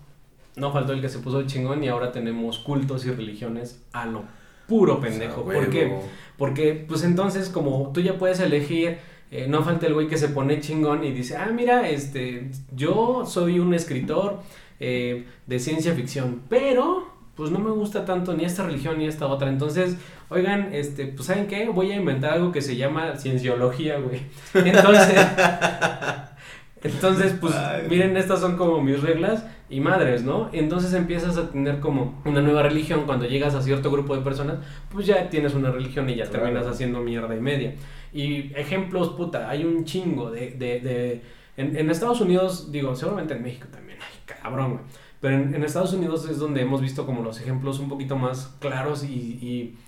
no 0.57 0.73
faltó 0.73 0.93
el 0.93 1.01
que 1.01 1.09
se 1.09 1.21
puso 1.21 1.43
chingón 1.47 1.85
y 1.85 1.89
ahora 1.89 2.11
tenemos 2.11 2.59
cultos 2.59 3.07
y 3.07 3.11
religiones 3.13 3.85
a 3.93 4.07
lo 4.07 4.25
puro 4.67 5.01
pendejo. 5.01 5.45
¿Por 5.45 5.71
qué? 5.71 5.97
Porque, 6.37 6.85
pues 6.87 7.05
entonces, 7.05 7.49
como 7.49 7.91
tú 7.93 8.01
ya 8.01 8.19
puedes 8.19 8.41
elegir, 8.41 8.99
eh, 9.31 9.47
no 9.49 9.63
falta 9.63 9.87
el 9.87 9.95
güey 9.95 10.09
que 10.09 10.17
se 10.17 10.29
pone 10.29 10.61
chingón 10.61 11.05
y 11.05 11.13
dice, 11.13 11.37
ah, 11.37 11.51
mira, 11.53 11.89
este, 11.89 12.51
yo 12.75 13.25
soy 13.27 13.59
un 13.59 13.75
escritor 13.75 14.41
eh, 14.81 15.27
de 15.47 15.59
ciencia 15.59 15.95
ficción, 15.95 16.43
pero 16.49 17.15
pues 17.35 17.51
no 17.51 17.59
me 17.59 17.71
gusta 17.71 18.05
tanto 18.05 18.33
ni 18.35 18.45
esta 18.45 18.65
religión 18.65 18.99
ni 18.99 19.07
esta 19.07 19.27
otra. 19.27 19.49
Entonces, 19.49 19.97
oigan, 20.29 20.73
este, 20.73 21.07
pues 21.07 21.27
¿saben 21.27 21.47
qué? 21.47 21.69
Voy 21.69 21.91
a 21.91 21.97
inventar 21.97 22.35
algo 22.35 22.53
que 22.53 22.63
se 22.63 22.77
llama 22.77 23.17
cienciología, 23.17 23.99
güey. 23.99 24.23
Entonces, 24.55 25.19
entonces, 26.85 27.35
pues, 27.41 27.55
miren, 27.89 28.17
estas 28.17 28.41
son 28.41 28.57
como 28.57 28.81
mis 28.83 29.01
reglas 29.03 29.45
y 29.71 29.81
madres, 29.81 30.23
¿no? 30.23 30.51
Entonces 30.53 30.93
empiezas 30.93 31.37
a 31.39 31.51
tener 31.51 31.81
como 31.81 32.21
una 32.25 32.41
nueva 32.43 32.63
religión. 32.63 33.05
Cuando 33.07 33.27
llegas 33.27 33.55
a 33.55 33.63
cierto 33.63 33.91
grupo 33.91 34.15
de 34.15 34.23
personas, 34.23 34.59
pues 34.93 35.07
ya 35.07 35.29
tienes 35.31 35.55
una 35.55 35.71
religión 35.71 36.09
y 36.11 36.15
ya 36.17 36.27
terminas 36.27 36.67
haciendo 36.67 37.01
mierda 37.01 37.35
y 37.35 37.41
media. 37.41 37.75
Y 38.13 38.53
ejemplos, 38.55 39.09
puta, 39.11 39.49
hay 39.49 39.65
un 39.65 39.85
chingo 39.85 40.31
de... 40.31 40.51
de, 40.53 40.81
de 40.81 41.23
en, 41.57 41.77
en, 41.77 41.91
Estados 41.91 42.21
Unidos, 42.21 42.71
digo, 42.71 42.95
seguramente 42.95 43.35
en 43.35 43.43
México 43.43 43.67
también, 43.71 43.99
ay, 44.01 44.19
cabrón, 44.27 44.73
güey. 44.73 44.85
Pero 45.21 45.37
en, 45.37 45.55
en, 45.55 45.65
Estados 45.65 45.93
Unidos 45.95 46.29
es 46.29 46.39
donde 46.39 46.61
hemos 46.61 46.81
visto 46.83 47.07
como 47.07 47.23
los 47.23 47.41
ejemplos 47.41 47.79
un 47.79 47.89
poquito 47.89 48.17
más 48.19 48.55
claros 48.61 49.05
y, 49.05 49.07
y, 49.15 49.79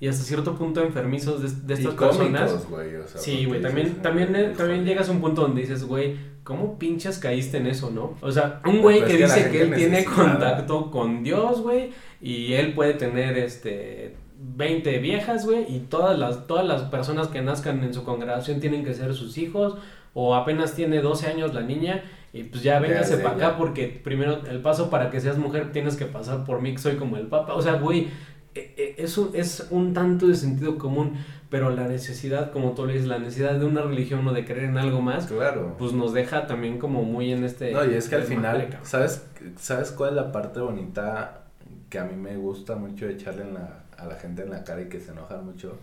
y 0.00 0.06
hasta 0.08 0.22
cierto 0.22 0.54
punto 0.54 0.82
enfermizos 0.82 1.42
de, 1.42 1.66
de 1.66 1.74
estas 1.74 1.94
y 1.94 1.96
personas. 1.96 2.50
cómicos, 2.52 2.70
güey, 2.70 2.94
o 2.96 3.08
sea, 3.08 3.20
Sí, 3.20 3.44
güey, 3.46 3.60
también, 3.60 3.86
dices, 3.88 4.02
también, 4.02 4.36
"Ay, 4.36 4.52
también 4.56 4.76
híjole". 4.80 4.84
llegas 4.84 5.08
a 5.08 5.12
un 5.12 5.20
punto 5.20 5.42
donde 5.42 5.62
dices, 5.62 5.84
güey, 5.84 6.16
¿cómo 6.44 6.78
pinches 6.78 7.18
caíste 7.18 7.56
en 7.56 7.66
eso, 7.66 7.90
no? 7.90 8.14
O 8.20 8.30
sea, 8.30 8.60
un 8.64 8.80
güey 8.82 9.00
Pues 9.00 9.12
que 9.12 9.24
es 9.24 9.32
que 9.32 9.40
dice 9.40 9.50
que 9.50 9.62
él 9.62 9.74
tiene 9.74 10.04
contacto 10.04 10.90
con 10.90 11.24
Dios, 11.24 11.62
güey, 11.62 11.90
y 12.20 12.52
él 12.52 12.74
puede 12.74 12.94
tener, 12.94 13.36
este, 13.38 14.14
20 14.38 14.98
viejas, 14.98 15.46
güey, 15.46 15.64
y 15.74 15.80
todas 15.80 16.18
las, 16.18 16.46
todas 16.46 16.66
las 16.66 16.82
personas 16.82 17.28
que 17.28 17.40
nazcan 17.40 17.82
en 17.82 17.94
su 17.94 18.04
congregación 18.04 18.60
tienen 18.60 18.84
que 18.84 18.94
ser 18.94 19.14
sus 19.14 19.38
hijos, 19.38 19.78
o 20.12 20.34
apenas 20.34 20.74
tiene 20.74 21.00
12 21.00 21.26
años 21.26 21.54
la 21.54 21.62
niña, 21.62 22.04
y 22.32 22.42
pues 22.44 22.62
ya 22.62 22.78
véngase 22.80 23.18
para 23.18 23.36
acá 23.36 23.56
porque 23.56 23.88
primero 23.88 24.40
el 24.48 24.60
paso 24.60 24.90
para 24.90 25.08
que 25.10 25.20
seas 25.20 25.38
mujer 25.38 25.72
tienes 25.72 25.96
que 25.96 26.04
pasar 26.04 26.44
por 26.44 26.60
mí, 26.60 26.72
que 26.72 26.78
soy 26.78 26.96
como 26.96 27.16
el 27.16 27.28
papa. 27.28 27.54
O 27.54 27.62
sea, 27.62 27.74
güey, 27.74 28.08
e- 28.56 28.74
e- 28.76 28.94
es 28.98 29.16
un, 29.16 29.30
es 29.34 29.68
un 29.70 29.94
tanto 29.94 30.26
de 30.26 30.34
sentido 30.34 30.76
común, 30.76 31.12
pero 31.50 31.70
la 31.70 31.86
necesidad, 31.86 32.50
como 32.52 32.72
tú 32.74 32.86
le 32.86 32.94
dices, 32.94 33.08
la 33.08 33.18
necesidad 33.18 33.54
de 33.54 33.64
una 33.64 33.82
religión 33.82 34.26
o 34.26 34.32
de 34.32 34.44
creer 34.44 34.64
en 34.64 34.78
algo 34.78 35.00
más, 35.00 35.26
Claro. 35.26 35.76
pues 35.78 35.92
nos 35.92 36.12
deja 36.12 36.46
también 36.46 36.78
como 36.78 37.02
muy 37.04 37.32
en 37.32 37.44
este... 37.44 37.70
No, 37.72 37.84
y 37.84 37.94
es 37.94 38.08
que 38.08 38.16
al 38.16 38.24
final. 38.24 38.78
¿sabes, 38.82 39.24
¿sabes 39.58 39.90
cuál 39.92 40.10
es 40.10 40.16
la 40.16 40.32
parte 40.32 40.60
bonita 40.60 41.42
que 41.90 41.98
a 41.98 42.04
mí 42.04 42.16
me 42.16 42.36
gusta 42.36 42.74
mucho 42.76 43.06
echarle 43.08 43.42
en 43.42 43.54
la, 43.54 43.84
a 43.96 44.06
la 44.06 44.16
gente 44.16 44.42
en 44.42 44.50
la 44.50 44.64
cara 44.64 44.82
y 44.82 44.88
que 44.88 45.00
se 45.00 45.12
enojan 45.12 45.44
mucho? 45.44 45.76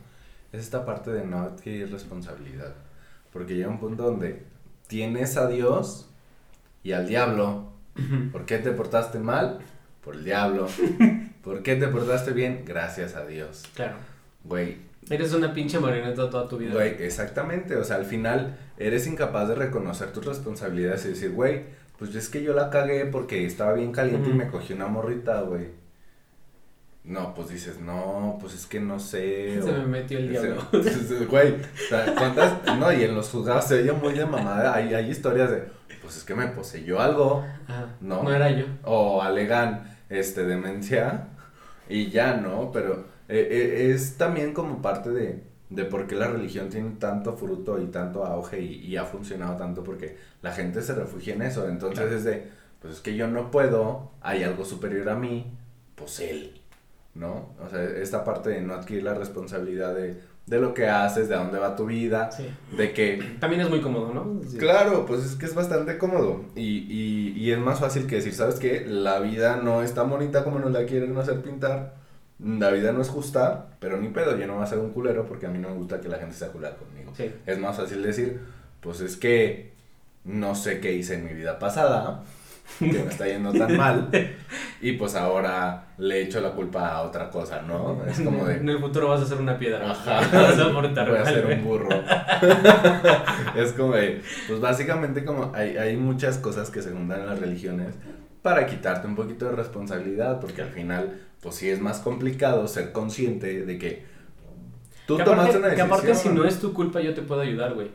Es 0.51 0.59
esta 0.61 0.83
parte 0.85 1.11
de 1.11 1.23
no 1.25 1.39
adquirir 1.39 1.89
responsabilidad. 1.91 2.73
Porque 3.31 3.55
llega 3.55 3.69
un 3.69 3.79
punto 3.79 4.03
donde 4.03 4.43
tienes 4.87 5.37
a 5.37 5.47
Dios 5.47 6.09
y 6.83 6.91
al 6.91 7.07
diablo. 7.07 7.71
¿Por 8.33 8.45
qué 8.45 8.57
te 8.57 8.71
portaste 8.71 9.19
mal? 9.19 9.59
Por 10.03 10.15
el 10.15 10.25
diablo. 10.25 10.67
¿Por 11.43 11.63
qué 11.63 11.75
te 11.77 11.87
portaste 11.87 12.31
bien? 12.33 12.63
Gracias 12.65 13.15
a 13.15 13.25
Dios. 13.25 13.63
Claro. 13.75 13.95
Güey, 14.43 14.79
Eres 15.09 15.33
una 15.33 15.53
pinche 15.53 15.79
marioneta 15.79 16.29
toda 16.29 16.47
tu 16.47 16.57
vida. 16.57 16.73
Güey, 16.73 16.95
exactamente, 17.03 17.75
o 17.75 17.83
sea, 17.83 17.97
al 17.97 18.05
final 18.05 18.57
eres 18.77 19.07
incapaz 19.07 19.47
de 19.49 19.55
reconocer 19.55 20.11
tus 20.13 20.25
responsabilidades 20.25 21.05
y 21.05 21.09
decir, 21.09 21.31
güey, 21.31 21.63
pues 21.97 22.15
es 22.15 22.29
que 22.29 22.41
yo 22.43 22.53
la 22.53 22.69
cagué 22.69 23.05
porque 23.05 23.45
estaba 23.45 23.73
bien 23.73 23.91
caliente 23.91 24.29
y 24.29 24.33
me 24.33 24.47
cogí 24.47 24.73
una 24.73 24.87
morrita, 24.87 25.41
güey. 25.41 25.67
No, 27.03 27.33
pues 27.33 27.49
dices, 27.49 27.79
no, 27.79 28.37
pues 28.39 28.53
es 28.53 28.67
que 28.67 28.79
no 28.79 28.99
sé. 28.99 29.59
Se 29.63 29.69
o- 29.71 29.77
me 29.79 29.85
metió 29.87 30.19
el 30.19 30.29
diablo. 30.29 30.61
Güey, 31.29 31.53
o 31.55 31.89
sea, 31.89 32.13
¿cuántas? 32.15 32.77
No, 32.77 32.93
y 32.93 33.03
en 33.03 33.15
los 33.15 33.29
juzgados 33.29 33.65
se 33.65 33.81
oye 33.81 33.91
muy 33.91 34.13
de 34.13 34.25
mamada, 34.25 34.73
hay, 34.75 34.93
hay 34.93 35.09
historias 35.09 35.49
de, 35.49 35.63
pues 36.01 36.17
es 36.17 36.23
que 36.23 36.35
me 36.35 36.47
poseyó 36.47 37.01
algo, 37.01 37.43
Ajá. 37.67 37.87
No. 38.01 38.21
No 38.23 38.31
era 38.33 38.51
yo. 38.51 38.65
o 38.83 39.21
alegan, 39.21 39.97
este, 40.09 40.45
demencia, 40.45 41.27
y 41.89 42.09
ya, 42.11 42.35
¿no? 42.35 42.71
Pero 42.71 43.05
eh, 43.31 43.47
eh, 43.49 43.91
es 43.95 44.17
también 44.17 44.53
como 44.53 44.81
parte 44.81 45.09
de, 45.09 45.43
de 45.69 45.85
por 45.85 46.05
qué 46.07 46.15
la 46.15 46.27
religión 46.27 46.69
tiene 46.69 46.91
tanto 46.99 47.33
fruto 47.37 47.81
y 47.81 47.85
tanto 47.87 48.25
auge 48.25 48.59
y, 48.61 48.73
y 48.85 48.97
ha 48.97 49.05
funcionado 49.05 49.55
tanto, 49.55 49.83
porque 49.83 50.17
la 50.41 50.51
gente 50.51 50.81
se 50.81 50.93
refugia 50.93 51.33
en 51.35 51.41
eso, 51.43 51.67
entonces 51.67 51.99
Claro. 51.99 52.15
es 52.17 52.23
de, 52.25 52.47
pues 52.81 52.95
es 52.95 52.99
que 52.99 53.15
yo 53.15 53.27
no 53.27 53.51
puedo, 53.51 54.11
hay 54.21 54.43
algo 54.43 54.65
superior 54.65 55.09
a 55.09 55.15
mí, 55.15 55.57
pues 55.95 56.19
él, 56.19 56.59
¿no? 57.15 57.49
O 57.65 57.69
sea, 57.69 57.83
esta 57.83 58.23
parte 58.23 58.49
de 58.51 58.61
no 58.61 58.73
adquirir 58.73 59.03
la 59.03 59.13
responsabilidad 59.13 59.93
de, 59.95 60.19
de 60.47 60.59
lo 60.59 60.73
que 60.73 60.87
haces, 60.87 61.29
de 61.29 61.35
a 61.35 61.39
dónde 61.39 61.59
va 61.59 61.75
tu 61.75 61.85
vida, 61.85 62.31
Sí. 62.31 62.47
de 62.75 62.91
que 62.93 63.21
También 63.39 63.61
es 63.61 63.69
muy 63.69 63.79
cómodo, 63.81 64.13
¿no? 64.13 64.41
Sí. 64.49 64.57
Claro, 64.57 65.05
pues 65.05 65.23
es 65.23 65.35
que 65.35 65.45
es 65.45 65.53
bastante 65.55 65.97
cómodo 65.97 66.45
y, 66.55 66.79
y, 66.91 67.33
y 67.37 67.51
es 67.51 67.59
más 67.59 67.79
fácil 67.79 68.07
que 68.07 68.15
decir, 68.15 68.33
¿sabes 68.33 68.55
qué? 68.55 68.85
La 68.87 69.19
vida 69.19 69.57
no 69.63 69.83
es 69.83 69.93
tan 69.93 70.09
bonita 70.09 70.43
como 70.43 70.57
nos 70.59 70.71
la 70.71 70.85
quieren 70.85 71.15
hacer 71.17 71.41
pintar, 71.41 72.00
la 72.43 72.71
vida 72.71 72.91
no 72.91 73.01
es 73.01 73.09
justa, 73.09 73.67
pero 73.79 73.97
ni 73.97 74.09
pedo, 74.09 74.37
yo 74.37 74.47
no 74.47 74.55
voy 74.55 74.63
a 74.63 74.67
ser 74.67 74.79
un 74.79 74.91
culero 74.91 75.25
porque 75.25 75.45
a 75.45 75.49
mí 75.49 75.59
no 75.59 75.69
me 75.69 75.75
gusta 75.75 76.01
que 76.01 76.09
la 76.09 76.17
gente 76.17 76.35
sea 76.35 76.49
culera 76.49 76.75
conmigo. 76.75 77.11
Sí. 77.15 77.31
Es 77.45 77.59
más 77.59 77.77
fácil 77.77 78.01
decir, 78.01 78.39
pues 78.79 79.01
es 79.01 79.15
que 79.15 79.73
no 80.23 80.55
sé 80.55 80.79
qué 80.79 80.93
hice 80.93 81.15
en 81.15 81.25
mi 81.25 81.33
vida 81.33 81.59
pasada, 81.59 82.23
que 82.79 82.85
me 82.85 83.09
está 83.09 83.27
yendo 83.27 83.51
tan 83.53 83.75
mal, 83.77 84.09
y 84.81 84.93
pues 84.93 85.15
ahora 85.15 85.85
le 85.97 86.21
echo 86.23 86.41
la 86.41 86.51
culpa 86.51 86.89
a 86.89 87.01
otra 87.01 87.29
cosa, 87.29 87.61
¿no? 87.61 88.03
Es 88.07 88.19
como 88.21 88.45
de... 88.45 88.57
En 88.57 88.69
el 88.69 88.79
futuro 88.79 89.09
vas 89.09 89.21
a 89.21 89.25
ser 89.25 89.37
una 89.37 89.57
piedra. 89.59 89.91
Ajá. 89.91 90.21
Vas 90.31 90.59
a 90.59 90.71
portar 90.71 91.09
Voy 91.09 91.19
a 91.19 91.25
ser 91.25 91.45
un 91.45 91.63
burro. 91.63 91.89
es 93.55 93.73
como 93.73 93.93
de, 93.93 94.21
pues 94.47 94.59
básicamente 94.59 95.23
como 95.23 95.51
hay, 95.53 95.77
hay 95.77 95.95
muchas 95.97 96.37
cosas 96.37 96.71
que 96.71 96.81
se 96.81 96.91
juntan 96.91 97.21
en 97.21 97.27
las 97.27 97.39
religiones 97.39 97.95
para 98.41 98.65
quitarte 98.65 99.07
un 99.07 99.15
poquito 99.15 99.45
de 99.45 99.55
responsabilidad, 99.55 100.39
porque 100.39 100.63
al 100.63 100.69
final, 100.69 101.19
pues 101.41 101.55
sí 101.55 101.69
es 101.69 101.79
más 101.81 101.99
complicado 101.99 102.67
ser 102.67 102.91
consciente 102.91 103.65
de 103.65 103.77
que 103.77 104.03
tú 105.05 105.17
que 105.17 105.23
tomaste 105.23 105.57
aparte, 105.57 105.57
una 105.57 105.69
que 105.69 105.75
decisión. 105.75 105.91
aparte 105.91 106.15
si 106.15 106.29
no 106.29 106.45
es 106.45 106.59
tu 106.59 106.73
culpa 106.73 107.01
yo 107.01 107.13
te 107.13 107.21
puedo 107.21 107.41
ayudar, 107.41 107.73
güey. 107.73 107.89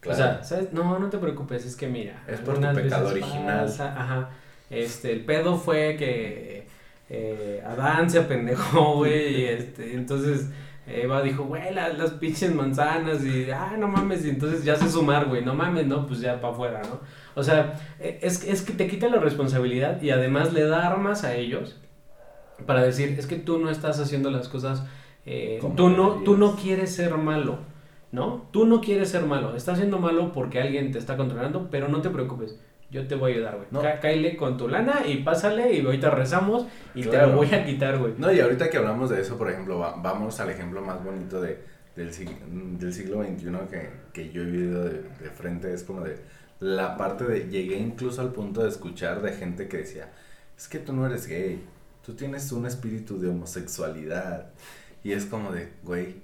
Claro. 0.00 0.14
O 0.16 0.22
sea, 0.22 0.44
¿sabes? 0.44 0.72
No, 0.72 0.98
no 0.98 1.08
te 1.10 1.18
preocupes, 1.18 1.64
es 1.64 1.76
que 1.76 1.86
mira. 1.88 2.22
Es 2.28 2.40
por 2.40 2.54
tu 2.60 2.72
pecado 2.74 3.08
original. 3.08 3.64
pasa, 3.66 4.00
ajá. 4.00 4.30
Este, 4.70 5.12
el 5.12 5.24
pedo 5.24 5.56
fue 5.56 5.96
que 5.98 6.66
eh, 7.10 7.62
Adán 7.66 8.08
se 8.10 8.18
apendejó, 8.18 8.96
güey, 8.98 9.40
y 9.40 9.44
este, 9.46 9.94
entonces 9.94 10.48
Eva 10.86 11.22
dijo, 11.22 11.44
güey, 11.44 11.72
la- 11.72 11.88
las 11.94 12.10
pinches 12.12 12.54
manzanas, 12.54 13.24
y, 13.24 13.50
ah, 13.50 13.76
no 13.78 13.88
mames, 13.88 14.24
y 14.26 14.30
entonces 14.30 14.62
ya 14.64 14.76
sé 14.76 14.90
sumar, 14.90 15.26
güey, 15.26 15.42
no 15.44 15.54
mames, 15.54 15.86
no, 15.86 16.06
pues 16.06 16.20
ya 16.20 16.38
para 16.40 16.52
afuera, 16.52 16.82
¿no? 16.82 17.00
O 17.34 17.42
sea, 17.42 17.74
eh, 17.98 18.18
es, 18.22 18.44
es 18.44 18.62
que 18.62 18.74
te 18.74 18.86
quita 18.86 19.08
la 19.08 19.18
responsabilidad 19.18 20.00
y 20.02 20.10
además 20.10 20.52
le 20.52 20.64
da 20.66 20.86
armas 20.86 21.24
a 21.24 21.34
ellos 21.34 21.80
para 22.66 22.82
decir, 22.82 23.16
es 23.18 23.26
que 23.26 23.36
tú 23.36 23.58
no 23.58 23.70
estás 23.70 23.98
haciendo 24.00 24.30
las 24.30 24.48
cosas, 24.48 24.84
eh, 25.26 25.60
tú, 25.76 25.88
no, 25.90 26.22
tú 26.24 26.36
no 26.36 26.56
quieres 26.56 26.94
ser 26.94 27.16
malo, 27.16 27.58
¿no? 28.12 28.46
Tú 28.52 28.66
no 28.66 28.80
quieres 28.80 29.08
ser 29.10 29.24
malo, 29.26 29.56
estás 29.56 29.78
siendo 29.78 29.98
malo 29.98 30.32
porque 30.32 30.60
alguien 30.60 30.92
te 30.92 30.98
está 30.98 31.16
controlando, 31.16 31.68
pero 31.70 31.88
no 31.88 32.00
te 32.02 32.10
preocupes, 32.10 32.58
yo 32.90 33.06
te 33.08 33.14
voy 33.16 33.32
a 33.32 33.34
ayudar, 33.36 33.56
güey. 33.56 33.66
No. 33.70 33.82
Cá- 33.82 33.98
Cáele 34.00 34.36
con 34.36 34.56
tu 34.56 34.68
lana 34.68 35.02
y 35.06 35.18
pásale 35.18 35.72
y 35.74 35.84
ahorita 35.84 36.10
rezamos 36.10 36.66
y 36.94 37.02
te 37.02 37.10
Claro. 37.10 37.30
lo 37.32 37.36
voy 37.38 37.52
a 37.54 37.64
quitar, 37.64 37.98
güey. 37.98 38.12
No, 38.18 38.32
y 38.32 38.38
ahorita 38.40 38.70
que 38.70 38.76
hablamos 38.76 39.10
de 39.10 39.20
eso, 39.20 39.36
por 39.36 39.50
ejemplo, 39.50 39.78
va- 39.78 39.96
vamos 40.00 40.38
al 40.40 40.50
ejemplo 40.50 40.80
más 40.82 41.02
bonito 41.02 41.40
de, 41.40 41.58
del, 41.96 42.12
sig- 42.12 42.38
del 42.78 42.92
siglo 42.92 43.22
XXI 43.24 43.50
que, 43.70 43.90
que 44.12 44.30
yo 44.30 44.42
he 44.42 44.44
vivido 44.46 44.84
de, 44.84 45.02
de 45.02 45.30
frente, 45.34 45.72
es 45.72 45.82
como 45.82 46.02
de 46.02 46.18
la 46.60 46.96
parte 46.96 47.24
de, 47.24 47.48
llegué 47.48 47.78
incluso 47.78 48.20
al 48.20 48.32
punto 48.32 48.62
de 48.62 48.68
escuchar 48.68 49.22
de 49.22 49.32
gente 49.32 49.66
que 49.68 49.78
decía, 49.78 50.12
es 50.56 50.68
que 50.68 50.78
tú 50.78 50.92
no 50.92 51.04
eres 51.06 51.26
gay, 51.26 51.64
tú 52.04 52.14
tienes 52.14 52.50
un 52.52 52.66
espíritu 52.66 53.18
de 53.20 53.28
homosexualidad. 53.28 54.46
Y 55.02 55.12
es 55.12 55.26
como 55.26 55.52
de, 55.52 55.68
güey, 55.82 56.16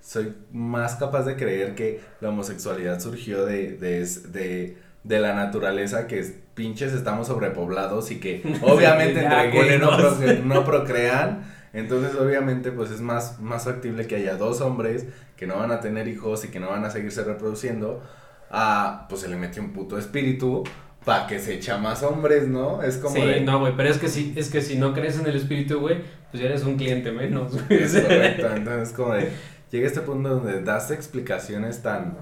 soy 0.00 0.34
más 0.52 0.96
capaz 0.96 1.22
de 1.24 1.36
creer 1.36 1.74
que 1.74 2.00
la 2.20 2.28
homosexualidad 2.30 3.00
surgió 3.00 3.46
de, 3.46 3.72
de, 3.76 4.06
de, 4.28 4.76
de 5.02 5.20
la 5.20 5.34
naturaleza 5.34 6.06
que 6.06 6.18
es, 6.18 6.34
pinches 6.54 6.92
estamos 6.92 7.28
sobrepoblados 7.28 8.10
y 8.10 8.20
que 8.20 8.42
obviamente 8.62 9.22
entre 9.24 9.50
gays 9.50 9.80
no, 9.80 9.90
procre- 9.92 10.42
no 10.42 10.64
procrean. 10.64 11.44
Entonces 11.72 12.14
obviamente 12.16 12.70
pues 12.70 12.90
es 12.90 13.00
más, 13.00 13.40
más 13.40 13.64
factible 13.64 14.06
que 14.06 14.16
haya 14.16 14.36
dos 14.36 14.60
hombres 14.60 15.06
que 15.36 15.46
no 15.46 15.56
van 15.56 15.72
a 15.72 15.80
tener 15.80 16.06
hijos 16.06 16.44
y 16.44 16.48
que 16.48 16.60
no 16.60 16.68
van 16.70 16.84
a 16.84 16.90
seguirse 16.90 17.24
reproduciendo. 17.24 18.02
A, 18.50 19.06
pues 19.08 19.22
se 19.22 19.28
le 19.28 19.36
mete 19.36 19.58
un 19.58 19.72
puto 19.72 19.98
espíritu 19.98 20.62
para 21.04 21.26
que 21.26 21.38
se 21.38 21.54
echa 21.54 21.78
más 21.78 22.02
hombres, 22.02 22.48
¿no? 22.48 22.82
Es 22.82 22.96
como 22.98 23.14
sí, 23.16 23.20
de... 23.20 23.40
no, 23.40 23.60
güey, 23.60 23.76
pero 23.76 23.88
es 23.90 23.98
que 23.98 24.08
si, 24.08 24.32
es 24.36 24.50
que 24.50 24.62
si 24.62 24.78
no 24.78 24.94
crees 24.94 25.18
en 25.18 25.26
el 25.26 25.36
espíritu, 25.36 25.80
güey, 25.80 26.02
pues 26.30 26.42
ya 26.42 26.48
eres 26.48 26.64
un 26.64 26.76
cliente 26.76 27.12
menos, 27.12 27.52
güey. 27.68 27.82
Es 27.82 27.92
correcto, 28.00 28.48
entonces 28.54 28.94
como 28.94 29.12
de, 29.14 29.30
llega 29.70 29.86
este 29.86 30.00
punto 30.00 30.28
donde 30.30 30.62
das 30.62 30.90
explicaciones 30.90 31.82
tan, 31.82 32.16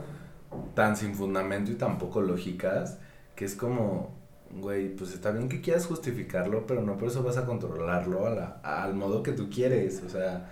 tan 0.74 0.96
sin 0.96 1.14
fundamento 1.14 1.70
y 1.70 1.74
tan 1.76 1.98
poco 1.98 2.20
lógicas, 2.22 2.98
que 3.36 3.44
es 3.44 3.54
como, 3.54 4.14
güey, 4.50 4.88
pues 4.96 5.12
está 5.14 5.30
bien 5.30 5.48
que 5.48 5.60
quieras 5.60 5.86
justificarlo, 5.86 6.66
pero 6.66 6.82
no 6.82 6.96
por 6.98 7.08
eso 7.08 7.22
vas 7.22 7.36
a 7.38 7.46
controlarlo 7.46 8.26
a 8.26 8.30
la- 8.30 8.60
al 8.62 8.94
modo 8.94 9.22
que 9.22 9.32
tú 9.32 9.48
quieres, 9.50 10.02
o 10.04 10.08
sea, 10.10 10.50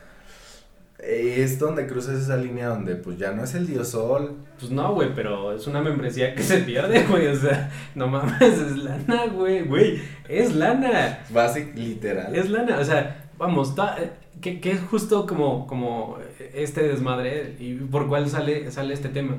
es 1.03 1.59
donde 1.59 1.87
cruzas 1.87 2.21
esa 2.21 2.37
línea 2.37 2.69
donde 2.69 2.95
pues 2.97 3.17
ya 3.19 3.33
no 3.33 3.45
es 3.45 3.55
el 3.55 3.67
dios 3.67 3.89
sol, 3.89 4.37
Pues 4.59 4.71
no, 4.71 4.93
güey, 4.95 5.15
pero 5.15 5.55
es 5.55 5.67
una 5.67 5.81
membresía 5.81 6.35
que 6.35 6.43
se 6.43 6.59
pierde, 6.59 7.05
güey. 7.09 7.27
O 7.29 7.37
sea, 7.37 7.71
no 7.95 8.07
mames, 8.09 8.41
es 8.59 8.77
lana, 8.77 9.27
güey. 9.27 9.63
Güey, 9.63 10.01
es 10.29 10.55
lana. 10.55 11.21
básico, 11.31 11.71
literal. 11.75 12.35
Es 12.35 12.51
lana. 12.51 12.79
O 12.79 12.85
sea, 12.85 13.31
vamos, 13.39 13.75
ta- 13.75 13.97
eh, 14.01 14.11
que, 14.41 14.61
que 14.61 14.73
es 14.73 14.81
justo 14.91 15.27
como, 15.27 15.67
como 15.67 16.19
este 16.55 16.83
desmadre 16.89 17.57
y 17.59 17.75
por 17.75 18.07
cuál 18.09 18.29
sale, 18.29 18.71
sale 18.71 18.95
este 18.95 19.09
tema. 19.09 19.39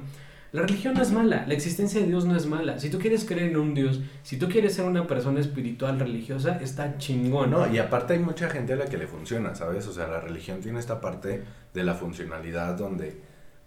La 0.51 0.63
religión 0.63 0.95
no 0.95 1.01
es 1.01 1.11
mala, 1.11 1.45
la 1.47 1.53
existencia 1.53 2.01
de 2.01 2.07
Dios 2.07 2.25
no 2.25 2.35
es 2.35 2.45
mala. 2.45 2.77
Si 2.77 2.89
tú 2.89 2.99
quieres 2.99 3.23
creer 3.23 3.51
en 3.51 3.57
un 3.57 3.73
Dios, 3.73 4.01
si 4.21 4.37
tú 4.37 4.49
quieres 4.49 4.73
ser 4.73 4.85
una 4.85 5.07
persona 5.07 5.39
espiritual 5.39 5.97
religiosa, 5.97 6.57
está 6.57 6.97
chingón. 6.97 7.51
No, 7.51 7.71
y 7.71 7.77
aparte 7.77 8.13
hay 8.13 8.19
mucha 8.19 8.49
gente 8.49 8.73
a 8.73 8.75
la 8.75 8.85
que 8.85 8.97
le 8.97 9.07
funciona, 9.07 9.55
¿sabes? 9.55 9.87
O 9.87 9.93
sea, 9.93 10.07
la 10.07 10.19
religión 10.19 10.59
tiene 10.59 10.79
esta 10.79 10.99
parte 10.99 11.43
de 11.73 11.83
la 11.83 11.93
funcionalidad 11.93 12.75
donde, 12.75 13.21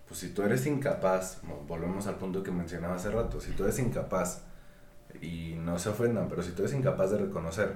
pues 0.06 0.20
si 0.20 0.28
tú 0.28 0.42
eres 0.42 0.66
incapaz, 0.66 1.40
volvemos 1.66 2.06
al 2.06 2.16
punto 2.16 2.42
que 2.42 2.50
mencionaba 2.50 2.96
hace 2.96 3.10
rato, 3.10 3.40
si 3.40 3.52
tú 3.52 3.64
eres 3.64 3.78
incapaz, 3.78 4.42
y 5.22 5.54
no 5.58 5.78
se 5.78 5.88
ofendan, 5.88 6.28
pero 6.28 6.42
si 6.42 6.52
tú 6.52 6.62
eres 6.62 6.74
incapaz 6.74 7.10
de 7.10 7.18
reconocer 7.18 7.72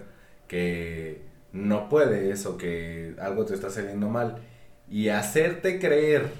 que 0.46 1.22
no 1.52 1.88
puedes 1.88 2.46
o 2.46 2.56
que 2.56 3.14
algo 3.20 3.44
te 3.44 3.54
está 3.54 3.70
saliendo 3.70 4.08
mal 4.08 4.36
y 4.90 5.08
hacerte 5.08 5.78
creer 5.78 6.30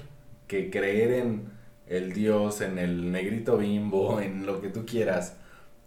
que 0.47 0.69
creer 0.69 1.11
en 1.13 1.58
el 1.89 2.13
Dios, 2.13 2.61
en 2.61 2.77
el 2.77 3.11
negrito 3.11 3.57
bimbo, 3.57 4.21
en 4.21 4.45
lo 4.45 4.61
que 4.61 4.69
tú 4.69 4.85
quieras, 4.85 5.35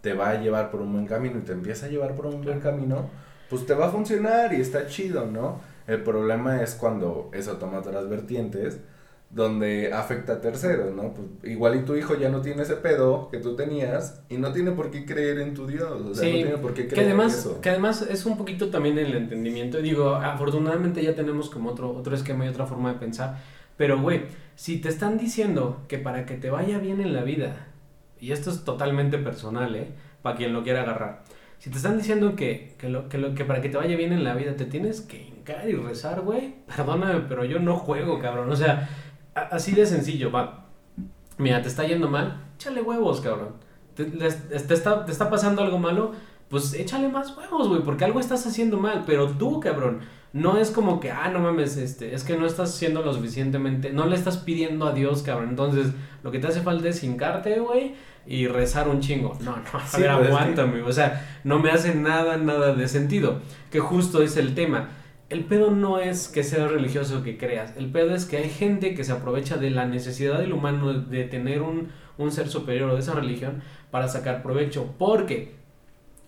te 0.01 0.13
va 0.13 0.31
a 0.31 0.41
llevar 0.41 0.69
por 0.69 0.81
un 0.81 0.91
buen 0.91 1.07
camino 1.07 1.39
y 1.39 1.41
te 1.41 1.53
empieza 1.53 1.85
a 1.85 1.89
llevar 1.89 2.13
por 2.13 2.27
un 2.27 2.43
buen 2.43 2.59
camino, 2.59 3.09
pues 3.49 3.65
te 3.65 3.73
va 3.73 3.87
a 3.87 3.89
funcionar 3.89 4.53
y 4.53 4.59
está 4.59 4.85
chido, 4.85 5.25
¿no? 5.25 5.61
El 5.87 6.03
problema 6.03 6.61
es 6.61 6.75
cuando 6.75 7.29
eso 7.33 7.53
toma 7.53 7.79
otras 7.79 8.09
vertientes 8.09 8.79
donde 9.29 9.91
afecta 9.91 10.33
a 10.33 10.41
terceros, 10.41 10.93
¿no? 10.93 11.13
Pues 11.13 11.27
igual 11.51 11.75
y 11.75 11.83
tu 11.83 11.95
hijo 11.95 12.15
ya 12.15 12.29
no 12.29 12.41
tiene 12.41 12.61
ese 12.61 12.75
pedo 12.75 13.29
que 13.31 13.39
tú 13.39 13.55
tenías 13.55 14.21
y 14.29 14.37
no 14.37 14.51
tiene 14.51 14.71
por 14.71 14.91
qué 14.91 15.05
creer 15.05 15.39
en 15.39 15.55
tu 15.55 15.65
Dios, 15.65 15.89
o 15.89 16.13
sea, 16.13 16.27
no 16.27 16.35
tiene 16.35 16.57
por 16.57 16.73
qué 16.73 16.87
creer 16.87 16.93
que 16.93 17.01
además, 17.01 17.33
en 17.33 17.39
eso. 17.39 17.61
Que 17.61 17.69
además 17.69 18.01
es 18.03 18.25
un 18.25 18.37
poquito 18.37 18.69
también 18.69 18.97
el 18.99 19.15
entendimiento, 19.15 19.79
digo, 19.79 20.15
afortunadamente 20.15 21.01
ya 21.01 21.15
tenemos 21.15 21.49
como 21.49 21.71
otro, 21.71 21.91
otro 21.95 22.13
esquema 22.15 22.45
y 22.45 22.49
otra 22.49 22.67
forma 22.67 22.93
de 22.93 22.99
pensar, 22.99 23.39
pero 23.77 23.99
güey, 23.99 24.23
si 24.55 24.77
te 24.77 24.89
están 24.89 25.17
diciendo 25.17 25.81
que 25.87 25.97
para 25.97 26.25
que 26.25 26.35
te 26.35 26.49
vaya 26.49 26.77
bien 26.79 27.01
en 27.01 27.13
la 27.13 27.23
vida, 27.23 27.67
y 28.19 28.31
esto 28.31 28.49
es 28.49 28.63
totalmente 28.63 29.17
personal, 29.17 29.75
¿eh? 29.75 29.91
Para 30.21 30.37
quien 30.37 30.53
lo 30.53 30.63
quiera 30.63 30.81
agarrar, 30.81 31.23
si 31.59 31.69
te 31.69 31.77
están 31.77 31.97
diciendo 31.97 32.35
que, 32.35 32.75
que, 32.77 32.89
lo, 32.89 33.09
que, 33.09 33.17
lo, 33.17 33.33
que 33.35 33.45
para 33.45 33.61
que 33.61 33.69
te 33.69 33.77
vaya 33.77 33.95
bien 33.95 34.13
en 34.13 34.23
la 34.23 34.35
vida 34.35 34.55
te 34.55 34.65
tienes 34.65 35.01
que 35.01 35.23
hincar 35.23 35.67
y 35.69 35.75
rezar, 35.75 36.21
güey, 36.21 36.55
perdóname, 36.67 37.21
pero 37.27 37.45
yo 37.45 37.59
no 37.59 37.77
juego, 37.77 38.19
cabrón, 38.19 38.51
o 38.51 38.55
sea 38.55 38.89
así 39.35 39.73
de 39.73 39.85
sencillo, 39.85 40.31
va. 40.31 40.65
Mira, 41.37 41.61
te 41.61 41.67
está 41.67 41.83
yendo 41.85 42.09
mal, 42.09 42.41
échale 42.55 42.81
huevos, 42.81 43.21
cabrón. 43.21 43.53
Te, 43.95 44.03
está, 44.55 45.05
te 45.05 45.11
está 45.11 45.29
pasando 45.29 45.61
algo 45.61 45.77
malo, 45.77 46.13
pues 46.49 46.73
échale 46.73 47.09
más 47.09 47.35
huevos, 47.35 47.67
güey, 47.67 47.81
porque 47.81 48.05
algo 48.05 48.19
estás 48.19 48.45
haciendo 48.45 48.77
mal, 48.77 49.03
pero 49.05 49.27
tú, 49.29 49.59
cabrón, 49.59 50.01
no 50.33 50.57
es 50.57 50.71
como 50.71 50.99
que, 50.99 51.11
ah, 51.11 51.29
no 51.31 51.39
mames, 51.39 51.77
este, 51.77 52.13
es 52.13 52.23
que 52.23 52.35
no 52.35 52.45
estás 52.45 52.73
haciendo 52.73 53.01
lo 53.01 53.13
suficientemente, 53.13 53.91
no 53.91 54.07
le 54.07 54.15
estás 54.15 54.37
pidiendo 54.37 54.85
a 54.85 54.93
Dios, 54.93 55.21
cabrón. 55.21 55.49
Entonces, 55.49 55.93
lo 56.23 56.31
que 56.31 56.39
te 56.39 56.47
hace 56.47 56.61
falta 56.61 56.89
es 56.89 57.03
hincarte, 57.03 57.59
güey, 57.59 57.93
y 58.25 58.47
rezar 58.47 58.87
un 58.89 58.99
chingo. 58.99 59.37
No, 59.41 59.55
no, 59.55 59.79
a 59.79 59.97
ver, 59.97 60.09
aguántame, 60.09 60.81
o 60.81 60.91
sea, 60.91 61.39
no 61.43 61.59
me 61.59 61.71
hace 61.71 61.95
nada, 61.95 62.37
nada 62.37 62.73
de 62.73 62.87
sentido, 62.87 63.39
que 63.71 63.79
justo 63.79 64.21
es 64.21 64.35
el 64.35 64.55
tema 64.55 64.89
el 65.33 65.45
pedo 65.45 65.71
no 65.71 65.99
es 65.99 66.27
que 66.27 66.43
seas 66.43 66.71
religioso 66.71 67.23
que 67.23 67.37
creas, 67.37 67.73
el 67.75 67.91
pedo 67.91 68.13
es 68.13 68.25
que 68.25 68.37
hay 68.37 68.49
gente 68.49 68.93
que 68.93 69.03
se 69.03 69.11
aprovecha 69.11 69.57
de 69.57 69.71
la 69.71 69.85
necesidad 69.85 70.39
del 70.39 70.53
humano 70.53 70.93
de 70.93 71.23
tener 71.23 71.63
un, 71.63 71.91
ser 72.31 72.47
superior 72.49 72.91
o 72.91 72.93
de 72.93 72.99
esa 72.99 73.15
religión 73.15 73.63
para 73.89 74.07
sacar 74.07 74.43
provecho. 74.43 74.93
¿Por 74.99 75.25
qué? 75.25 75.55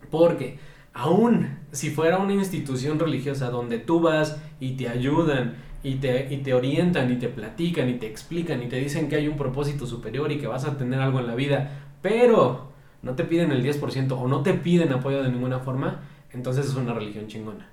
Porque 0.09 0.57
aún 0.95 1.59
si 1.71 1.91
fuera 1.91 2.17
una 2.17 2.33
institución 2.33 2.97
religiosa 2.97 3.49
donde 3.49 3.77
tú 3.77 3.99
vas 3.99 4.41
y 4.59 4.71
te 4.71 4.87
ayudan 4.87 5.57
y 5.83 5.95
te, 5.95 6.33
y 6.33 6.37
te 6.37 6.53
orientan 6.53 7.11
y 7.11 7.17
te 7.17 7.27
platican 7.27 7.89
y 7.89 7.95
te 7.95 8.07
explican 8.07 8.63
y 8.63 8.67
te 8.67 8.77
dicen 8.77 9.07
que 9.07 9.17
hay 9.17 9.27
un 9.27 9.37
propósito 9.37 9.85
superior 9.85 10.31
y 10.31 10.39
que 10.39 10.47
vas 10.47 10.65
a 10.65 10.77
tener 10.77 10.99
algo 10.99 11.19
en 11.19 11.27
la 11.27 11.35
vida, 11.35 11.69
pero 12.01 12.71
no 13.03 13.13
te 13.13 13.25
piden 13.25 13.51
el 13.51 13.63
10% 13.63 14.13
o 14.17 14.27
no 14.27 14.41
te 14.41 14.53
piden 14.53 14.93
apoyo 14.93 15.21
de 15.21 15.29
ninguna 15.29 15.59
forma, 15.59 16.01
entonces 16.31 16.65
es 16.65 16.75
una 16.75 16.93
religión 16.93 17.27
chingona. 17.27 17.69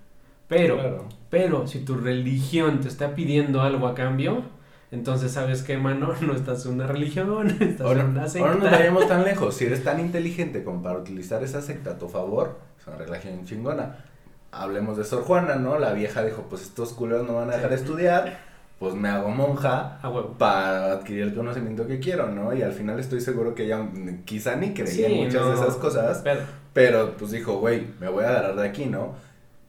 Pero, 0.48 1.06
pero 1.30 1.66
si 1.66 1.78
tu 1.78 1.94
religión 1.94 2.80
te 2.80 2.88
está 2.88 3.14
pidiendo 3.14 3.62
algo 3.62 3.86
a 3.86 3.94
cambio, 3.94 4.42
entonces 4.90 5.32
sabes 5.32 5.62
que, 5.62 5.78
mano, 5.78 6.12
no 6.20 6.34
estás 6.34 6.66
en 6.66 6.72
una 6.72 6.86
religión, 6.86 7.48
estás 7.60 7.92
en 7.92 8.04
una 8.04 8.28
secta. 8.28 8.48
Ahora 8.48 8.64
no 8.64 8.70
vayamos 8.70 9.08
tan 9.08 9.24
lejos. 9.24 9.54
Si 9.54 9.64
eres 9.64 9.84
tan 9.84 10.00
inteligente 10.00 10.64
como 10.64 10.82
para 10.82 10.98
utilizar 10.98 11.42
esa 11.42 11.62
secta 11.62 11.92
a 11.92 11.98
tu 11.98 12.08
favor, 12.08 12.71
es 12.86 13.24
una 13.24 13.44
chingona. 13.44 13.96
Hablemos 14.50 14.96
de 14.96 15.04
Sor 15.04 15.22
Juana, 15.22 15.56
¿no? 15.56 15.78
La 15.78 15.92
vieja 15.92 16.22
dijo, 16.22 16.46
pues 16.48 16.62
estos 16.62 16.92
culeros 16.92 17.26
no 17.26 17.36
van 17.36 17.50
a 17.50 17.54
dejar 17.54 17.70
de 17.70 17.76
estudiar, 17.76 18.38
pues 18.78 18.94
me 18.94 19.08
hago 19.08 19.30
monja 19.30 19.98
para 20.38 20.92
adquirir 20.92 21.22
el 21.22 21.34
conocimiento 21.34 21.86
que 21.86 22.00
quiero, 22.00 22.28
¿no? 22.28 22.52
Y 22.52 22.62
al 22.62 22.72
final 22.72 23.00
estoy 23.00 23.20
seguro 23.20 23.54
que 23.54 23.64
ella 23.64 23.88
quizá 24.24 24.56
ni 24.56 24.74
creía 24.74 25.08
en 25.08 25.24
muchas 25.24 25.46
de 25.46 25.54
esas 25.54 25.76
cosas, 25.76 26.20
pero, 26.22 26.40
pero 26.72 27.16
pues 27.16 27.30
dijo, 27.30 27.58
güey, 27.58 27.86
me 27.98 28.08
voy 28.08 28.24
a 28.24 28.28
agarrar 28.30 28.56
de 28.56 28.68
aquí, 28.68 28.86
¿no? 28.86 29.14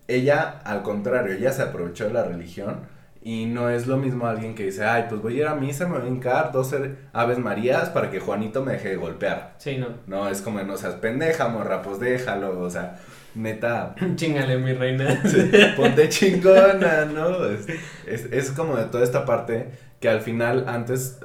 ella, 0.07 0.59
al 0.64 0.84
contrario, 0.84 1.34
ella 1.34 1.51
se 1.51 1.61
aprovechó 1.61 2.05
de 2.05 2.14
la 2.14 2.24
religión 2.24 2.82
y 3.26 3.45
no 3.45 3.69
es 3.69 3.88
lo 3.88 3.95
mismo 3.97 4.28
alguien 4.28 4.53
que 4.53 4.65
dice, 4.65 4.84
ay, 4.84 5.05
pues 5.07 5.21
voy 5.21 5.38
a 5.38 5.38
ir 5.38 5.47
a 5.47 5.55
misa, 5.55 5.88
me 5.88 5.97
voy 5.97 6.07
a 6.07 6.11
hincar 6.11 6.51
dos 6.51 6.76
aves 7.13 7.39
marías 7.39 7.89
para 7.89 8.11
que 8.11 8.19
Juanito 8.19 8.63
me 8.63 8.74
deje 8.74 8.89
de 8.89 8.95
golpear. 8.97 9.55
Sí, 9.59 9.78
no. 9.78 9.88
No, 10.07 10.28
es 10.28 10.41
como, 10.41 10.61
no 10.63 10.76
seas 10.76 10.95
pendeja, 10.95 11.47
morra, 11.47 11.82
pues 11.82 11.99
déjalo, 11.99 12.59
o 12.59 12.69
sea, 12.69 12.99
neta. 13.34 13.95
Chingale, 14.15 14.57
mi 14.57 14.74
reina. 14.74 15.21
ponte 15.78 16.09
chingona, 16.09 17.05
¿no? 17.05 17.45
Es, 17.45 17.67
es, 18.05 18.26
es 18.32 18.51
como 18.51 18.76
de 18.76 18.86
toda 18.86 19.05
esta 19.05 19.26
parte 19.26 19.69
que 20.01 20.09
al 20.09 20.19
final, 20.19 20.65
antes, 20.67 21.19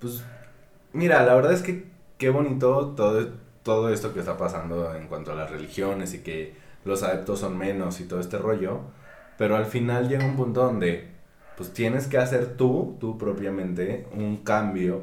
pues, 0.00 0.24
mira, 0.92 1.24
la 1.24 1.36
verdad 1.36 1.52
es 1.52 1.62
que 1.62 1.84
qué 2.18 2.30
bonito 2.30 2.94
todo, 2.96 3.28
todo 3.62 3.92
esto 3.92 4.12
que 4.12 4.18
está 4.18 4.36
pasando 4.36 4.94
en 4.96 5.06
cuanto 5.06 5.30
a 5.32 5.34
las 5.36 5.50
religiones 5.50 6.14
y 6.14 6.18
que 6.18 6.54
los 6.84 7.04
adeptos 7.04 7.38
son 7.38 7.56
menos 7.56 8.00
y 8.00 8.04
todo 8.04 8.18
este 8.18 8.38
rollo, 8.38 8.80
pero 9.38 9.56
al 9.56 9.66
final 9.66 10.08
llega 10.08 10.24
un 10.24 10.36
punto 10.36 10.62
donde 10.62 11.08
pues 11.56 11.72
tienes 11.72 12.06
que 12.06 12.18
hacer 12.18 12.56
tú, 12.56 12.96
tú 13.00 13.18
propiamente, 13.18 14.06
un 14.12 14.38
cambio 14.38 15.02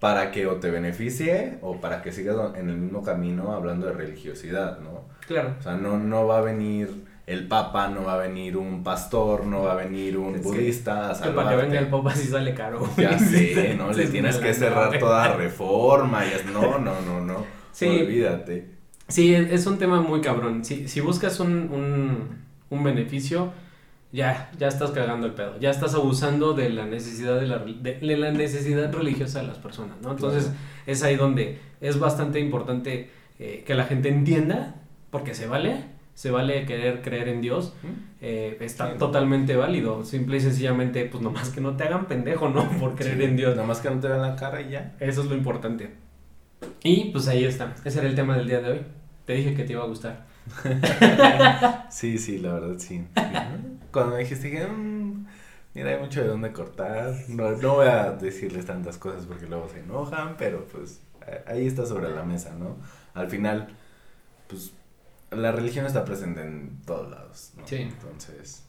para 0.00 0.30
que 0.30 0.46
o 0.46 0.56
te 0.56 0.70
beneficie 0.70 1.58
o 1.62 1.80
para 1.80 2.02
que 2.02 2.12
sigas 2.12 2.36
en 2.56 2.68
el 2.68 2.76
mismo 2.76 3.02
camino 3.02 3.52
hablando 3.52 3.86
de 3.86 3.92
religiosidad, 3.92 4.78
¿no? 4.80 5.04
Claro. 5.26 5.54
O 5.58 5.62
sea, 5.62 5.74
no, 5.74 5.98
no 5.98 6.26
va 6.26 6.38
a 6.38 6.40
venir 6.42 7.06
el 7.26 7.48
papa, 7.48 7.88
no 7.88 8.04
va 8.04 8.14
a 8.14 8.18
venir 8.18 8.56
un 8.56 8.84
pastor, 8.84 9.46
no 9.46 9.62
va 9.62 9.72
a 9.72 9.76
venir 9.76 10.16
un 10.16 10.40
budista 10.40 11.10
a 11.10 11.34
Para 11.34 11.50
que 11.50 11.56
venga 11.56 11.78
el 11.78 11.88
papa 11.88 12.14
sí 12.14 12.28
sale 12.28 12.54
caro. 12.54 12.88
Ya 12.96 13.18
sé, 13.18 13.74
¿no? 13.78 13.92
Le 13.92 14.06
tienes 14.06 14.36
que 14.36 14.54
cerrar 14.54 14.96
toda 14.98 15.34
reforma 15.34 16.24
y 16.24 16.28
es, 16.28 16.46
no, 16.46 16.78
no, 16.78 17.00
no, 17.00 17.20
no. 17.20 17.44
Sí. 17.72 17.88
Olvídate. 17.88 18.76
Sí, 19.08 19.34
es 19.34 19.66
un 19.66 19.78
tema 19.78 20.00
muy 20.00 20.20
cabrón. 20.20 20.64
Si, 20.64 20.88
si 20.88 21.00
buscas 21.00 21.40
un, 21.40 21.70
un, 21.72 22.44
un, 22.70 22.84
beneficio, 22.84 23.52
ya, 24.12 24.50
ya 24.58 24.68
estás 24.68 24.90
cagando 24.92 25.26
el 25.26 25.34
pedo. 25.34 25.58
Ya 25.60 25.70
estás 25.70 25.94
abusando 25.94 26.54
de 26.54 26.70
la 26.70 26.86
necesidad 26.86 27.38
de 27.38 27.46
la, 27.46 27.58
de, 27.58 28.16
la 28.16 28.30
necesidad 28.30 28.92
religiosa 28.92 29.40
de 29.40 29.48
las 29.48 29.58
personas, 29.58 29.96
¿no? 30.02 30.12
Entonces, 30.12 30.50
es 30.86 31.02
ahí 31.02 31.16
donde 31.16 31.58
es 31.80 31.98
bastante 31.98 32.40
importante 32.40 33.10
eh, 33.38 33.64
que 33.66 33.74
la 33.74 33.84
gente 33.84 34.08
entienda, 34.08 34.76
porque 35.10 35.34
se 35.34 35.46
vale, 35.46 35.84
se 36.14 36.30
vale 36.30 36.64
querer 36.64 37.02
creer 37.02 37.28
en 37.28 37.42
Dios, 37.42 37.74
eh, 38.22 38.56
está 38.60 38.96
totalmente 38.96 39.54
válido. 39.56 40.04
Simple 40.04 40.38
y 40.38 40.40
sencillamente, 40.40 41.04
pues 41.04 41.22
nomás 41.22 41.50
que 41.50 41.60
no 41.60 41.76
te 41.76 41.84
hagan 41.84 42.06
pendejo, 42.06 42.48
¿no? 42.48 42.68
Por 42.80 42.94
creer 42.94 43.20
en 43.22 43.36
Dios. 43.36 43.56
Nomás 43.56 43.80
que 43.80 43.90
no 43.90 44.00
te 44.00 44.08
vean 44.08 44.22
la 44.22 44.36
cara 44.36 44.62
y 44.62 44.70
ya. 44.70 44.96
Eso 44.98 45.22
es 45.22 45.28
lo 45.28 45.36
importante. 45.36 45.94
Y 46.82 47.10
pues 47.10 47.28
ahí 47.28 47.44
está. 47.44 47.74
Ese 47.84 47.98
era 47.98 48.08
el 48.08 48.14
tema 48.14 48.36
del 48.36 48.48
día 48.48 48.60
de 48.60 48.70
hoy. 48.70 48.80
Te 49.26 49.34
dije 49.34 49.54
que 49.54 49.64
te 49.64 49.72
iba 49.72 49.82
a 49.82 49.86
gustar. 49.86 50.26
sí, 51.90 52.18
sí, 52.18 52.38
la 52.38 52.54
verdad 52.54 52.78
sí. 52.78 53.06
Cuando 53.92 54.14
me 54.14 54.20
dijiste 54.20 54.50
que, 54.50 54.66
mm, 54.66 55.26
mira, 55.74 55.90
hay 55.90 55.98
mucho 55.98 56.20
de 56.22 56.28
dónde 56.28 56.52
cortar. 56.52 57.14
No, 57.28 57.52
no 57.52 57.74
voy 57.76 57.88
a 57.88 58.12
decirles 58.12 58.66
tantas 58.66 58.98
cosas 58.98 59.26
porque 59.26 59.46
luego 59.46 59.68
se 59.68 59.80
enojan, 59.80 60.36
pero 60.36 60.66
pues 60.66 61.00
ahí 61.46 61.66
está 61.66 61.86
sobre 61.86 62.14
la 62.14 62.22
mesa, 62.22 62.54
¿no? 62.54 62.76
Al 63.14 63.28
final, 63.30 63.68
pues 64.48 64.72
la 65.30 65.52
religión 65.52 65.86
está 65.86 66.04
presente 66.04 66.42
en 66.42 66.80
todos 66.84 67.10
lados, 67.10 67.52
¿no? 67.56 67.66
Sí. 67.66 67.76
Entonces, 67.76 68.64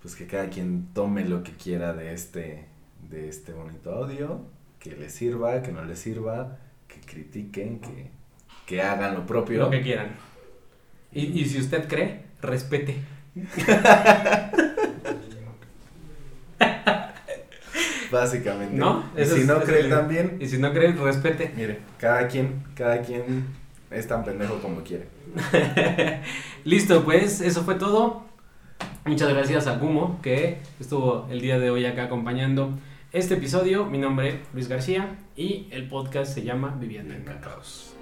pues 0.00 0.14
que 0.14 0.26
cada 0.26 0.48
quien 0.48 0.88
tome 0.94 1.24
lo 1.24 1.42
que 1.42 1.52
quiera 1.52 1.92
de 1.92 2.12
este, 2.12 2.66
de 3.08 3.28
este 3.28 3.52
bonito 3.52 3.92
audio, 3.92 4.42
que 4.78 4.96
le 4.96 5.10
sirva, 5.10 5.62
que 5.62 5.72
no 5.72 5.84
le 5.84 5.96
sirva, 5.96 6.58
que 6.88 7.00
critiquen, 7.00 7.80
que 7.80 8.10
que 8.66 8.80
hagan 8.80 9.14
lo 9.14 9.26
propio. 9.26 9.60
Lo 9.60 9.70
que 9.70 9.82
quieran. 9.82 10.08
Y, 11.12 11.40
y 11.40 11.44
si 11.44 11.58
usted 11.60 11.88
cree, 11.88 12.22
respete. 12.40 12.96
Básicamente. 18.10 18.76
¿No? 18.76 19.04
y 19.16 19.24
si 19.24 19.44
no 19.44 19.60
cree 19.60 19.84
también. 19.84 20.36
Y 20.40 20.46
si 20.48 20.58
no 20.58 20.72
cree, 20.72 20.92
respete. 20.92 21.52
Mire, 21.56 21.80
cada 21.98 22.28
quien, 22.28 22.62
cada 22.74 23.00
quien 23.00 23.46
es 23.90 24.06
tan 24.06 24.24
pendejo 24.24 24.60
como 24.60 24.82
quiere. 24.82 25.06
Listo, 26.64 27.04
pues 27.04 27.40
eso 27.40 27.62
fue 27.62 27.76
todo. 27.76 28.24
Muchas 29.04 29.30
gracias 29.30 29.66
a 29.66 29.76
Gumo 29.76 30.20
que 30.22 30.58
estuvo 30.78 31.26
el 31.30 31.40
día 31.40 31.58
de 31.58 31.70
hoy 31.70 31.86
acá 31.86 32.04
acompañando 32.04 32.78
este 33.12 33.34
episodio. 33.34 33.86
Mi 33.86 33.98
nombre 33.98 34.28
es 34.28 34.34
Luis 34.52 34.68
García 34.68 35.16
y 35.36 35.68
el 35.70 35.88
podcast 35.88 36.34
se 36.34 36.42
llama 36.42 36.76
Viviendo 36.78 37.14
en 37.14 37.24
Cacaos. 37.24 37.94